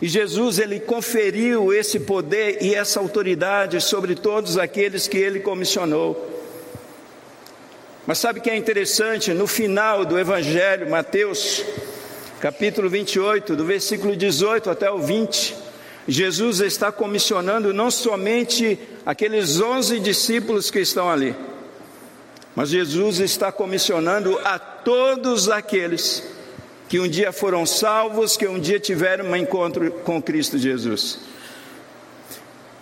E 0.02 0.08
Jesus 0.10 0.60
ele 0.60 0.82
conferiu 0.82 1.74
esse 1.74 2.02
poder 2.02 2.58
e 2.62 2.76
essa 2.76 3.00
autoridade 3.00 3.80
sobre 3.80 4.14
todos 4.14 4.58
aqueles 4.58 5.08
que 5.08 5.18
ele 5.18 5.40
comissionou. 5.40 6.32
Mas 8.06 8.18
sabe 8.18 8.40
o 8.40 8.42
que 8.42 8.50
é 8.50 8.58
interessante? 8.58 9.34
No 9.34 9.48
final 9.48 10.04
do 10.04 10.20
Evangelho, 10.20 10.90
Mateus, 10.90 11.64
capítulo 12.42 12.90
28, 12.90 13.56
do 13.56 13.64
versículo 13.64 14.18
18 14.18 14.70
até 14.70 14.92
o 14.92 15.00
20, 15.00 15.63
Jesus 16.08 16.60
está 16.60 16.92
comissionando 16.92 17.74
não 17.74 17.90
somente 17.90 18.78
aqueles 19.06 19.60
onze 19.62 20.00
discípulos 20.00 20.70
que 20.70 20.80
estão 20.80 21.10
ali, 21.10 21.36
mas 22.56 22.70
Jesus 22.70 23.20
está 23.20 23.52
comissionando 23.52 24.38
a 24.44 24.60
todos 24.60 25.50
aqueles 25.50 26.24
que 26.90 27.00
um 27.00 27.08
dia 27.08 27.32
foram 27.32 27.66
salvos, 27.66 28.38
que 28.38 28.48
um 28.48 28.60
dia 28.60 28.80
tiveram 28.80 29.26
um 29.26 29.36
encontro 29.36 29.90
com 30.04 30.22
Cristo 30.22 30.58
Jesus. 30.58 31.20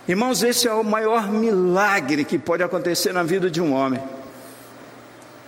Irmãos, 0.06 0.42
esse 0.42 0.66
é 0.66 0.74
o 0.74 0.82
maior 0.82 1.30
milagre 1.30 2.24
que 2.24 2.38
pode 2.38 2.62
acontecer 2.62 3.12
na 3.12 3.22
vida 3.22 3.48
de 3.48 3.60
um 3.60 3.72
homem. 3.72 4.02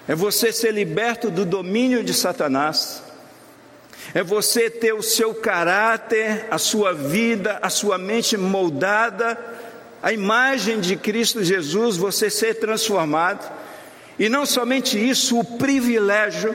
É 0.06 0.14
você 0.14 0.52
ser 0.52 0.72
liberto 0.72 1.30
do 1.30 1.44
domínio 1.44 2.04
de 2.04 2.14
Satanás 2.14 3.03
é 4.12 4.22
você 4.22 4.68
ter 4.68 4.92
o 4.92 5.02
seu 5.02 5.34
caráter, 5.34 6.46
a 6.50 6.58
sua 6.58 6.92
vida, 6.92 7.58
a 7.62 7.70
sua 7.70 7.96
mente 7.96 8.36
moldada, 8.36 9.38
a 10.02 10.12
imagem 10.12 10.80
de 10.80 10.96
Cristo 10.96 11.42
Jesus, 11.42 11.96
você 11.96 12.28
ser 12.28 12.54
transformado. 12.56 13.50
E 14.18 14.28
não 14.28 14.44
somente 14.44 14.98
isso, 14.98 15.38
o 15.38 15.44
privilégio 15.44 16.54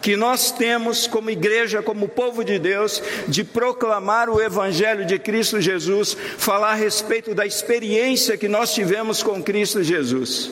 que 0.00 0.16
nós 0.16 0.50
temos 0.50 1.06
como 1.06 1.30
igreja, 1.30 1.82
como 1.82 2.08
povo 2.08 2.42
de 2.42 2.58
Deus, 2.58 3.02
de 3.28 3.44
proclamar 3.44 4.30
o 4.30 4.40
Evangelho 4.40 5.04
de 5.04 5.18
Cristo 5.18 5.60
Jesus, 5.60 6.16
falar 6.38 6.70
a 6.70 6.74
respeito 6.74 7.34
da 7.34 7.44
experiência 7.44 8.38
que 8.38 8.48
nós 8.48 8.72
tivemos 8.72 9.22
com 9.22 9.42
Cristo 9.42 9.82
Jesus, 9.82 10.50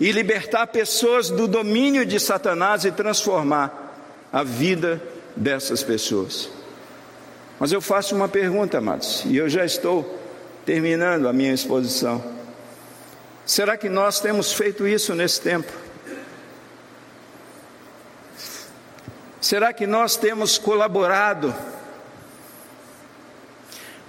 e 0.00 0.10
libertar 0.10 0.66
pessoas 0.68 1.28
do 1.28 1.46
domínio 1.46 2.06
de 2.06 2.18
Satanás 2.18 2.84
e 2.84 2.90
transformar 2.90 4.28
a 4.32 4.42
vida 4.42 5.00
dessas 5.38 5.82
pessoas. 5.82 6.48
Mas 7.58 7.72
eu 7.72 7.80
faço 7.80 8.14
uma 8.14 8.28
pergunta, 8.28 8.78
amados, 8.78 9.24
e 9.24 9.36
eu 9.36 9.48
já 9.48 9.64
estou 9.64 10.18
terminando 10.64 11.28
a 11.28 11.32
minha 11.32 11.52
exposição. 11.52 12.22
Será 13.46 13.76
que 13.76 13.88
nós 13.88 14.20
temos 14.20 14.52
feito 14.52 14.86
isso 14.86 15.14
nesse 15.14 15.40
tempo? 15.40 15.72
Será 19.40 19.72
que 19.72 19.86
nós 19.86 20.16
temos 20.16 20.58
colaborado? 20.58 21.54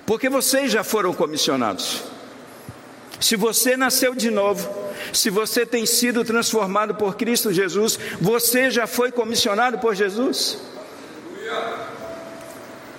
Porque 0.05 0.27
vocês 0.27 0.71
já 0.71 0.83
foram 0.83 1.13
comissionados. 1.13 2.03
Se 3.21 3.35
você 3.35 3.77
nasceu 3.77 4.15
de 4.15 4.29
novo, 4.29 4.67
se 5.13 5.29
você 5.29 5.65
tem 5.65 5.85
sido 5.85 6.25
transformado 6.25 6.95
por 6.95 7.15
Cristo 7.15 7.53
Jesus, 7.53 7.97
você 8.19 8.69
já 8.69 8.85
foi 8.87 9.11
comissionado 9.11 9.77
por 9.79 9.95
Jesus. 9.95 10.57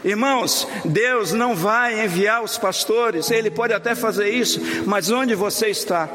Irmãos, 0.05 0.67
Deus 0.85 1.33
não 1.33 1.55
vai 1.55 2.05
enviar 2.05 2.43
os 2.43 2.57
pastores, 2.57 3.31
Ele 3.31 3.51
pode 3.51 3.73
até 3.73 3.95
fazer 3.95 4.31
isso, 4.31 4.61
mas 4.87 5.11
onde 5.11 5.35
você 5.35 5.69
está? 5.69 6.09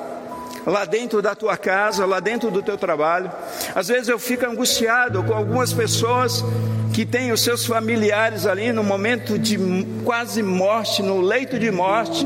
Lá 0.65 0.83
dentro 0.83 1.21
da 1.21 1.35
tua 1.35 1.55
casa, 1.55 2.05
lá 2.05 2.19
dentro 2.19 2.49
do 2.49 2.63
teu 2.63 2.77
trabalho. 2.77 3.31
Às 3.75 3.87
vezes 3.87 4.07
eu 4.07 4.17
fico 4.17 4.45
angustiado 4.45 5.23
com 5.23 5.33
algumas 5.33 5.71
pessoas 5.71 6.43
que 6.91 7.05
têm 7.05 7.31
os 7.31 7.41
seus 7.41 7.65
familiares 7.65 8.47
ali 8.47 8.71
no 8.71 8.83
momento 8.83 9.37
de 9.37 9.59
quase 10.03 10.41
morte, 10.41 11.03
no 11.03 11.21
leito 11.21 11.59
de 11.59 11.69
morte 11.69 12.25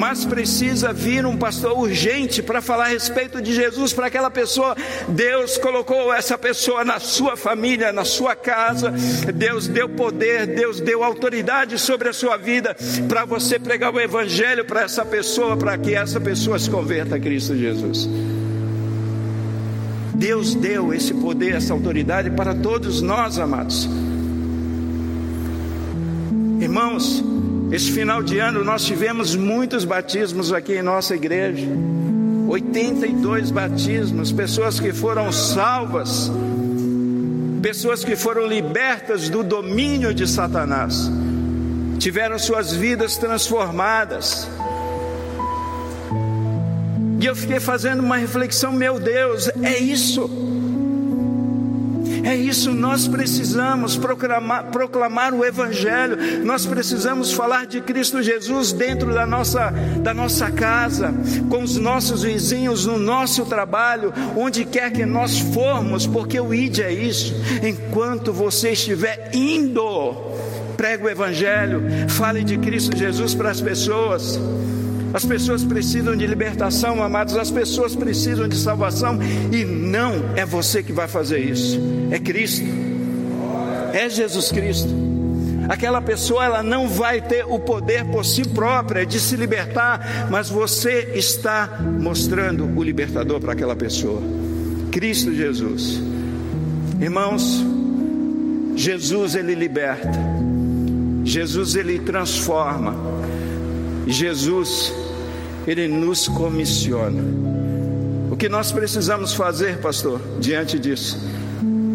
mas 0.00 0.24
precisa 0.24 0.94
vir 0.94 1.26
um 1.26 1.36
pastor 1.36 1.78
urgente 1.78 2.42
para 2.42 2.62
falar 2.62 2.86
a 2.86 2.88
respeito 2.88 3.38
de 3.42 3.54
Jesus 3.54 3.92
para 3.92 4.06
aquela 4.06 4.30
pessoa. 4.30 4.74
Deus 5.06 5.58
colocou 5.58 6.10
essa 6.10 6.38
pessoa 6.38 6.82
na 6.82 6.98
sua 6.98 7.36
família, 7.36 7.92
na 7.92 8.02
sua 8.02 8.34
casa. 8.34 8.94
Deus 9.34 9.68
deu 9.68 9.90
poder, 9.90 10.46
Deus 10.46 10.80
deu 10.80 11.04
autoridade 11.04 11.78
sobre 11.78 12.08
a 12.08 12.14
sua 12.14 12.38
vida 12.38 12.74
para 13.10 13.26
você 13.26 13.58
pregar 13.58 13.94
o 13.94 14.00
evangelho 14.00 14.64
para 14.64 14.84
essa 14.84 15.04
pessoa, 15.04 15.54
para 15.54 15.76
que 15.76 15.94
essa 15.94 16.18
pessoa 16.18 16.58
se 16.58 16.70
converta 16.70 17.16
a 17.16 17.20
Cristo 17.20 17.54
Jesus. 17.54 18.08
Deus 20.14 20.54
deu 20.54 20.94
esse 20.94 21.12
poder, 21.12 21.56
essa 21.56 21.74
autoridade 21.74 22.30
para 22.30 22.54
todos 22.54 23.02
nós, 23.02 23.38
amados. 23.38 23.86
Irmãos, 26.58 27.22
esse 27.70 27.92
final 27.92 28.22
de 28.22 28.38
ano 28.38 28.64
nós 28.64 28.84
tivemos 28.84 29.36
muitos 29.36 29.84
batismos 29.84 30.52
aqui 30.52 30.74
em 30.74 30.82
nossa 30.82 31.14
igreja. 31.14 31.66
82 32.48 33.52
batismos, 33.52 34.32
pessoas 34.32 34.80
que 34.80 34.92
foram 34.92 35.30
salvas, 35.30 36.30
pessoas 37.62 38.04
que 38.04 38.16
foram 38.16 38.44
libertas 38.46 39.28
do 39.28 39.44
domínio 39.44 40.12
de 40.12 40.26
Satanás, 40.26 41.08
tiveram 42.00 42.40
suas 42.40 42.72
vidas 42.72 43.16
transformadas. 43.16 44.48
E 47.20 47.26
eu 47.26 47.36
fiquei 47.36 47.60
fazendo 47.60 48.00
uma 48.00 48.16
reflexão, 48.16 48.72
meu 48.72 48.98
Deus, 48.98 49.48
é 49.62 49.78
isso. 49.78 50.28
É 52.24 52.34
isso, 52.34 52.72
nós 52.72 53.08
precisamos 53.08 53.96
proclamar, 53.96 54.64
proclamar 54.66 55.32
o 55.34 55.44
Evangelho, 55.44 56.44
nós 56.44 56.66
precisamos 56.66 57.32
falar 57.32 57.66
de 57.66 57.80
Cristo 57.80 58.22
Jesus 58.22 58.72
dentro 58.72 59.12
da 59.12 59.26
nossa, 59.26 59.70
da 60.02 60.12
nossa 60.12 60.50
casa, 60.50 61.14
com 61.48 61.62
os 61.62 61.76
nossos 61.76 62.22
vizinhos, 62.22 62.86
no 62.86 62.98
nosso 62.98 63.44
trabalho, 63.46 64.12
onde 64.36 64.64
quer 64.64 64.90
que 64.92 65.06
nós 65.06 65.38
formos, 65.38 66.06
porque 66.06 66.38
o 66.38 66.52
ID 66.52 66.80
é 66.80 66.92
isso. 66.92 67.34
Enquanto 67.62 68.32
você 68.32 68.70
estiver 68.70 69.30
indo, 69.32 70.14
pregue 70.76 71.04
o 71.04 71.08
Evangelho, 71.08 71.82
fale 72.08 72.44
de 72.44 72.58
Cristo 72.58 72.96
Jesus 72.96 73.34
para 73.34 73.50
as 73.50 73.60
pessoas. 73.60 74.38
As 75.12 75.24
pessoas 75.24 75.64
precisam 75.64 76.16
de 76.16 76.26
libertação, 76.26 77.02
amados, 77.02 77.36
as 77.36 77.50
pessoas 77.50 77.96
precisam 77.96 78.46
de 78.48 78.56
salvação 78.56 79.18
e 79.52 79.64
não 79.64 80.36
é 80.36 80.46
você 80.46 80.82
que 80.82 80.92
vai 80.92 81.08
fazer 81.08 81.40
isso, 81.40 81.80
é 82.10 82.18
Cristo, 82.18 82.66
é 83.92 84.08
Jesus 84.08 84.52
Cristo. 84.52 85.10
Aquela 85.68 86.02
pessoa 86.02 86.44
ela 86.44 86.62
não 86.64 86.88
vai 86.88 87.20
ter 87.20 87.44
o 87.44 87.56
poder 87.56 88.04
por 88.06 88.24
si 88.24 88.42
própria 88.48 89.06
de 89.06 89.20
se 89.20 89.36
libertar, 89.36 90.28
mas 90.28 90.48
você 90.48 91.12
está 91.14 91.78
mostrando 92.00 92.64
o 92.76 92.82
libertador 92.82 93.40
para 93.40 93.52
aquela 93.52 93.76
pessoa. 93.76 94.20
Cristo 94.90 95.32
Jesus. 95.32 96.02
Irmãos, 97.00 97.64
Jesus 98.74 99.36
ele 99.36 99.54
liberta. 99.54 100.18
Jesus 101.24 101.76
ele 101.76 102.00
transforma. 102.00 102.96
Jesus, 104.06 104.92
Ele 105.66 105.88
nos 105.88 106.28
comissiona. 106.28 107.22
O 108.30 108.36
que 108.36 108.48
nós 108.48 108.72
precisamos 108.72 109.32
fazer, 109.32 109.78
pastor, 109.78 110.20
diante 110.38 110.78
disso? 110.78 111.18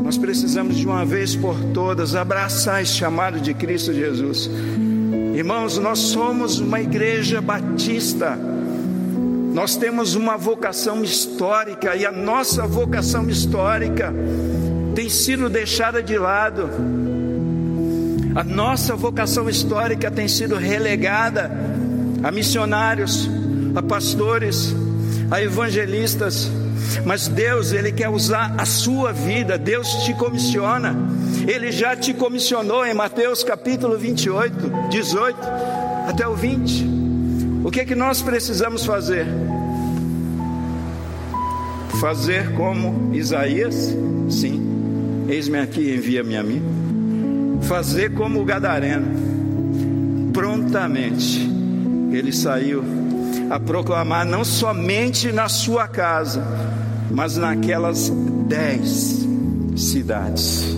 Nós 0.04 0.18
precisamos 0.18 0.76
de 0.76 0.86
uma 0.86 1.04
vez 1.04 1.36
por 1.36 1.56
todas 1.74 2.14
abraçar 2.14 2.84
esse 2.84 2.94
chamado 2.94 3.40
de 3.40 3.54
Cristo 3.54 3.92
Jesus. 3.92 4.50
Irmãos, 5.34 5.78
nós 5.78 6.00
somos 6.00 6.60
uma 6.60 6.80
igreja 6.80 7.42
batista. 7.42 8.38
Nós 9.54 9.76
temos 9.76 10.16
uma 10.16 10.38
vocação 10.38 11.04
histórica 11.04 11.96
e 11.96 12.06
a 12.06 12.12
nossa 12.12 12.68
vocação 12.68 13.28
histórica 13.30 14.14
tem 14.94 15.10
sido 15.10 15.50
deixada 15.50 16.04
de 16.04 16.18
lado. 16.18 16.70
A 18.36 18.44
nossa 18.44 18.96
vocação 18.96 19.50
histórica 19.50 20.12
tem 20.12 20.28
sido 20.28 20.56
relegada 20.56 21.50
a 22.24 22.32
missionários, 22.32 23.30
a 23.76 23.82
pastores, 23.82 24.76
a 25.30 25.42
evangelistas. 25.42 26.50
Mas 27.04 27.28
Deus, 27.28 27.72
Ele 27.72 27.92
quer 27.92 28.10
usar 28.10 28.56
a 28.58 28.66
sua 28.66 29.12
vida, 29.12 29.58
Deus 29.58 29.88
te 30.06 30.14
comissiona, 30.14 30.96
Ele 31.48 31.72
já 31.72 31.96
te 31.96 32.14
comissionou 32.14 32.86
em 32.86 32.94
Mateus 32.94 33.44
capítulo 33.44 33.98
28, 33.98 34.90
18 34.90 35.38
até 36.08 36.28
o 36.28 36.36
20. 36.36 36.86
O 37.64 37.72
que 37.72 37.82
é 37.82 37.86
que 37.86 37.96
nós 37.96 38.22
precisamos 38.22 38.86
fazer? 38.86 39.26
Fazer 42.00 42.54
como 42.54 43.16
Isaías, 43.16 43.96
sim, 44.30 45.26
eis-me 45.28 45.60
aqui, 45.60 45.96
envia-me 45.96 46.38
a 46.38 46.44
mim. 46.44 47.60
Fazer 47.64 48.14
como 48.14 48.42
o 48.42 48.46
Gadareno, 48.46 50.32
prontamente 50.32 51.55
ele 52.16 52.32
saiu, 52.32 52.84
a 53.50 53.60
proclamar 53.60 54.26
não 54.26 54.44
somente 54.44 55.32
na 55.32 55.50
sua 55.50 55.88
casa, 55.88 56.44
mas 57.12 57.38
naquelas 57.38 58.10
dez 58.48 59.26
cidades. 59.76 60.76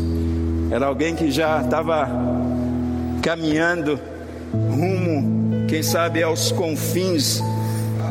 Era 0.69 0.85
alguém 0.85 1.15
que 1.15 1.31
já 1.31 1.61
estava 1.61 2.09
caminhando 3.21 3.99
rumo, 4.51 5.65
quem 5.67 5.81
sabe, 5.81 6.23
aos 6.23 6.51
confins 6.51 7.41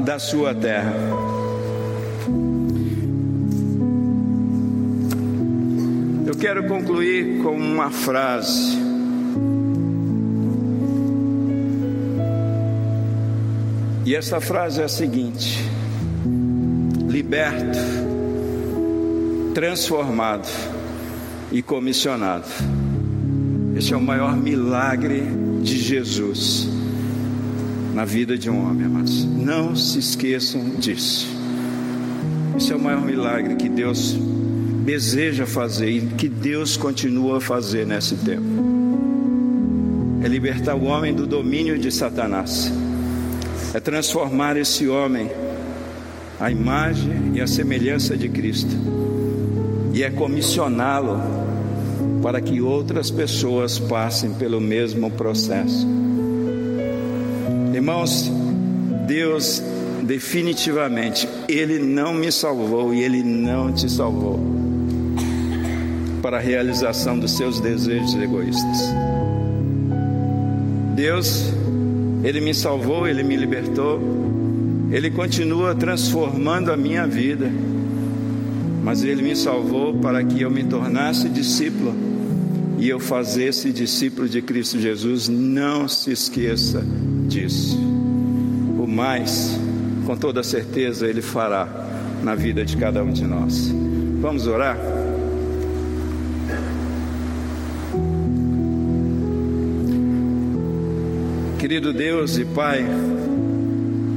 da 0.04 0.18
sua 0.18 0.54
terra. 0.54 0.94
Eu 6.26 6.34
quero 6.38 6.66
concluir 6.66 7.42
com 7.42 7.56
uma 7.56 7.90
frase. 7.90 8.85
E 14.06 14.14
essa 14.14 14.40
frase 14.40 14.80
é 14.80 14.84
a 14.84 14.88
seguinte: 14.88 15.68
liberto, 17.08 17.76
transformado 19.52 20.48
e 21.50 21.60
comissionado. 21.60 22.46
Esse 23.76 23.92
é 23.92 23.96
o 23.96 24.00
maior 24.00 24.36
milagre 24.36 25.24
de 25.60 25.76
Jesus 25.76 26.68
na 27.92 28.04
vida 28.04 28.38
de 28.38 28.48
um 28.48 28.64
homem, 28.64 28.86
amados. 28.86 29.24
Não 29.24 29.74
se 29.74 29.98
esqueçam 29.98 30.76
disso. 30.78 31.26
Esse 32.56 32.72
é 32.72 32.76
o 32.76 32.80
maior 32.80 33.04
milagre 33.04 33.56
que 33.56 33.68
Deus 33.68 34.16
deseja 34.84 35.46
fazer 35.46 35.90
e 35.90 36.00
que 36.06 36.28
Deus 36.28 36.76
continua 36.76 37.38
a 37.38 37.40
fazer 37.40 37.84
nesse 37.84 38.14
tempo. 38.14 38.46
É 40.22 40.28
libertar 40.28 40.76
o 40.76 40.84
homem 40.84 41.12
do 41.12 41.26
domínio 41.26 41.76
de 41.76 41.90
Satanás. 41.90 42.70
É 43.74 43.80
transformar 43.80 44.56
esse 44.56 44.88
homem 44.88 45.30
à 46.40 46.50
imagem 46.50 47.32
e 47.34 47.40
à 47.40 47.46
semelhança 47.46 48.16
de 48.16 48.28
Cristo. 48.28 48.74
E 49.92 50.02
é 50.02 50.10
comissioná-lo 50.10 51.20
para 52.22 52.40
que 52.40 52.60
outras 52.60 53.10
pessoas 53.10 53.78
passem 53.78 54.34
pelo 54.34 54.60
mesmo 54.60 55.10
processo. 55.10 55.86
Irmãos, 57.74 58.30
Deus 59.06 59.62
definitivamente, 60.02 61.28
Ele 61.48 61.78
não 61.78 62.14
me 62.14 62.30
salvou 62.30 62.94
e 62.94 63.02
Ele 63.02 63.22
não 63.22 63.72
te 63.72 63.90
salvou 63.90 64.38
para 66.22 66.38
a 66.38 66.40
realização 66.40 67.18
dos 67.18 67.36
seus 67.36 67.60
desejos 67.60 68.14
egoístas. 68.14 68.92
Deus, 70.94 71.52
Ele 72.26 72.40
me 72.40 72.52
salvou, 72.52 73.06
Ele 73.06 73.22
me 73.22 73.36
libertou, 73.36 74.00
Ele 74.90 75.12
continua 75.12 75.76
transformando 75.76 76.72
a 76.72 76.76
minha 76.76 77.06
vida, 77.06 77.48
mas 78.82 79.04
Ele 79.04 79.22
me 79.22 79.36
salvou 79.36 79.94
para 79.94 80.24
que 80.24 80.42
eu 80.42 80.50
me 80.50 80.64
tornasse 80.64 81.28
discípulo 81.28 81.94
e 82.80 82.88
eu 82.88 82.98
fazesse 82.98 83.70
discípulo 83.70 84.28
de 84.28 84.42
Cristo 84.42 84.76
Jesus. 84.80 85.28
Não 85.28 85.86
se 85.86 86.10
esqueça 86.10 86.84
disso. 87.28 87.78
O 88.76 88.88
mais, 88.88 89.56
com 90.04 90.16
toda 90.16 90.42
certeza, 90.42 91.06
Ele 91.06 91.22
fará 91.22 91.68
na 92.24 92.34
vida 92.34 92.64
de 92.64 92.76
cada 92.76 93.04
um 93.04 93.12
de 93.12 93.22
nós. 93.24 93.72
Vamos 94.20 94.48
orar? 94.48 94.76
Querido 101.66 101.92
Deus 101.92 102.38
e 102.38 102.44
Pai, 102.44 102.86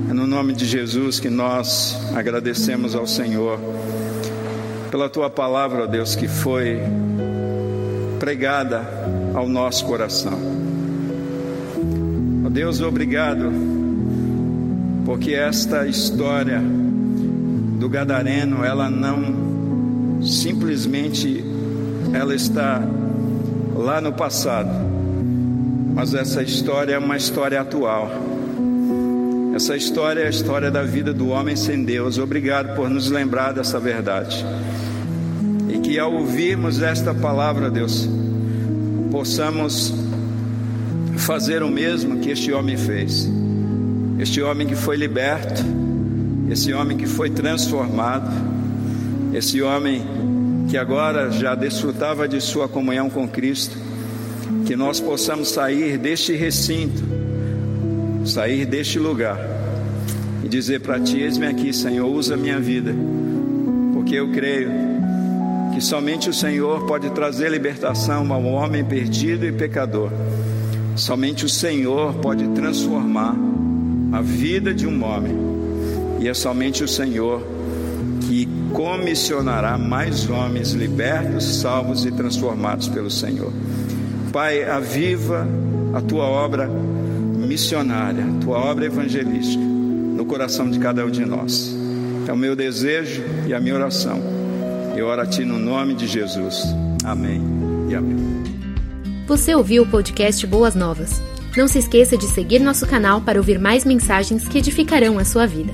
é 0.07 0.13
no 0.13 0.27
nome 0.27 0.53
de 0.53 0.67
Jesus 0.67 1.19
que 1.19 1.31
nós 1.31 1.97
agradecemos 2.15 2.93
ao 2.93 3.07
Senhor 3.07 3.59
pela 4.91 5.09
tua 5.09 5.31
palavra, 5.31 5.85
ó 5.85 5.87
Deus, 5.87 6.15
que 6.15 6.27
foi 6.27 6.77
pregada 8.19 8.83
ao 9.33 9.49
nosso 9.49 9.83
coração. 9.87 10.39
Deus, 12.51 12.81
obrigado, 12.81 13.51
porque 15.03 15.33
esta 15.33 15.87
história 15.87 16.61
do 17.79 17.89
Gadareno, 17.89 18.63
ela 18.63 18.91
não 18.91 20.21
simplesmente 20.21 21.43
ela 22.13 22.35
está 22.35 22.79
lá 23.75 23.99
no 23.99 24.13
passado, 24.13 24.88
mas 25.99 26.13
essa 26.13 26.41
história 26.41 26.93
é 26.93 26.97
uma 26.97 27.17
história 27.17 27.59
atual. 27.59 28.09
Essa 29.53 29.75
história 29.75 30.21
é 30.21 30.27
a 30.27 30.29
história 30.29 30.71
da 30.71 30.81
vida 30.81 31.11
do 31.13 31.27
homem 31.27 31.57
sem 31.57 31.83
Deus. 31.83 32.17
Obrigado 32.17 32.73
por 32.73 32.89
nos 32.89 33.11
lembrar 33.11 33.51
dessa 33.51 33.81
verdade. 33.81 34.45
E 35.67 35.77
que 35.79 35.99
ao 35.99 36.13
ouvirmos 36.13 36.81
esta 36.81 37.13
palavra, 37.13 37.69
Deus, 37.69 38.07
possamos 39.11 39.93
fazer 41.17 41.63
o 41.63 41.69
mesmo 41.69 42.19
que 42.19 42.29
este 42.29 42.53
homem 42.53 42.77
fez. 42.77 43.29
Este 44.19 44.41
homem 44.41 44.67
que 44.67 44.77
foi 44.77 44.95
liberto, 44.95 45.61
esse 46.49 46.71
homem 46.71 46.95
que 46.95 47.07
foi 47.07 47.29
transformado, 47.29 48.31
esse 49.33 49.61
homem 49.61 50.01
que 50.69 50.77
agora 50.77 51.29
já 51.29 51.55
desfrutava 51.55 52.25
de 52.25 52.39
sua 52.39 52.69
comunhão 52.69 53.09
com 53.09 53.27
Cristo, 53.27 53.88
que 54.69 54.75
nós 54.75 54.99
possamos 54.99 55.49
sair 55.49 55.97
deste 55.97 56.35
recinto, 56.35 57.01
sair 58.23 58.67
deste 58.67 58.99
lugar 58.99 59.35
e 60.43 60.47
dizer 60.47 60.81
para 60.81 60.99
Ti: 60.99 61.21
Eis-me 61.21 61.47
aqui, 61.47 61.73
Senhor, 61.73 62.07
usa 62.07 62.37
minha 62.37 62.59
vida, 62.59 62.93
porque 63.95 64.13
eu 64.13 64.31
creio 64.31 64.69
que 65.73 65.81
somente 65.81 66.29
o 66.29 66.33
Senhor 66.35 66.85
pode 66.85 67.09
trazer 67.09 67.49
libertação 67.49 68.31
ao 68.31 68.43
homem 68.43 68.85
perdido 68.85 69.43
e 69.43 69.51
pecador. 69.51 70.11
Somente 70.95 71.45
o 71.45 71.49
Senhor 71.49 72.13
pode 72.21 72.47
transformar 72.49 73.35
a 74.11 74.21
vida 74.21 74.71
de 74.71 74.85
um 74.85 75.03
homem, 75.03 75.35
e 76.19 76.27
é 76.27 76.33
somente 76.35 76.83
o 76.83 76.87
Senhor 76.87 77.41
que 78.27 78.47
comissionará 78.71 79.79
mais 79.79 80.29
homens 80.29 80.73
libertos, 80.73 81.59
salvos 81.59 82.05
e 82.05 82.11
transformados 82.11 82.87
pelo 82.87 83.09
Senhor. 83.09 83.51
Pai, 84.31 84.63
aviva 84.63 85.47
a 85.93 86.01
tua 86.01 86.25
obra 86.25 86.67
missionária, 86.67 88.23
a 88.23 88.43
tua 88.43 88.57
obra 88.57 88.85
evangelística 88.85 89.63
no 89.63 90.25
coração 90.25 90.69
de 90.69 90.77
cada 90.77 91.05
um 91.05 91.09
de 91.09 91.25
nós. 91.25 91.75
É 92.27 92.33
o 92.33 92.37
meu 92.37 92.55
desejo 92.55 93.23
e 93.47 93.53
a 93.53 93.59
minha 93.59 93.73
oração. 93.73 94.21
Eu 94.95 95.07
oro 95.07 95.21
a 95.21 95.25
ti 95.25 95.43
no 95.43 95.57
nome 95.57 95.95
de 95.95 96.05
Jesus. 96.05 96.63
Amém 97.03 97.41
e 97.89 97.95
amém. 97.95 98.17
Você 99.27 99.55
ouviu 99.55 99.83
o 99.83 99.87
podcast 99.87 100.45
Boas 100.45 100.75
Novas. 100.75 101.21
Não 101.57 101.67
se 101.67 101.79
esqueça 101.79 102.17
de 102.17 102.25
seguir 102.25 102.59
nosso 102.59 102.85
canal 102.85 103.21
para 103.21 103.39
ouvir 103.39 103.59
mais 103.59 103.83
mensagens 103.83 104.47
que 104.47 104.59
edificarão 104.59 105.17
a 105.17 105.25
sua 105.25 105.47
vida. 105.47 105.73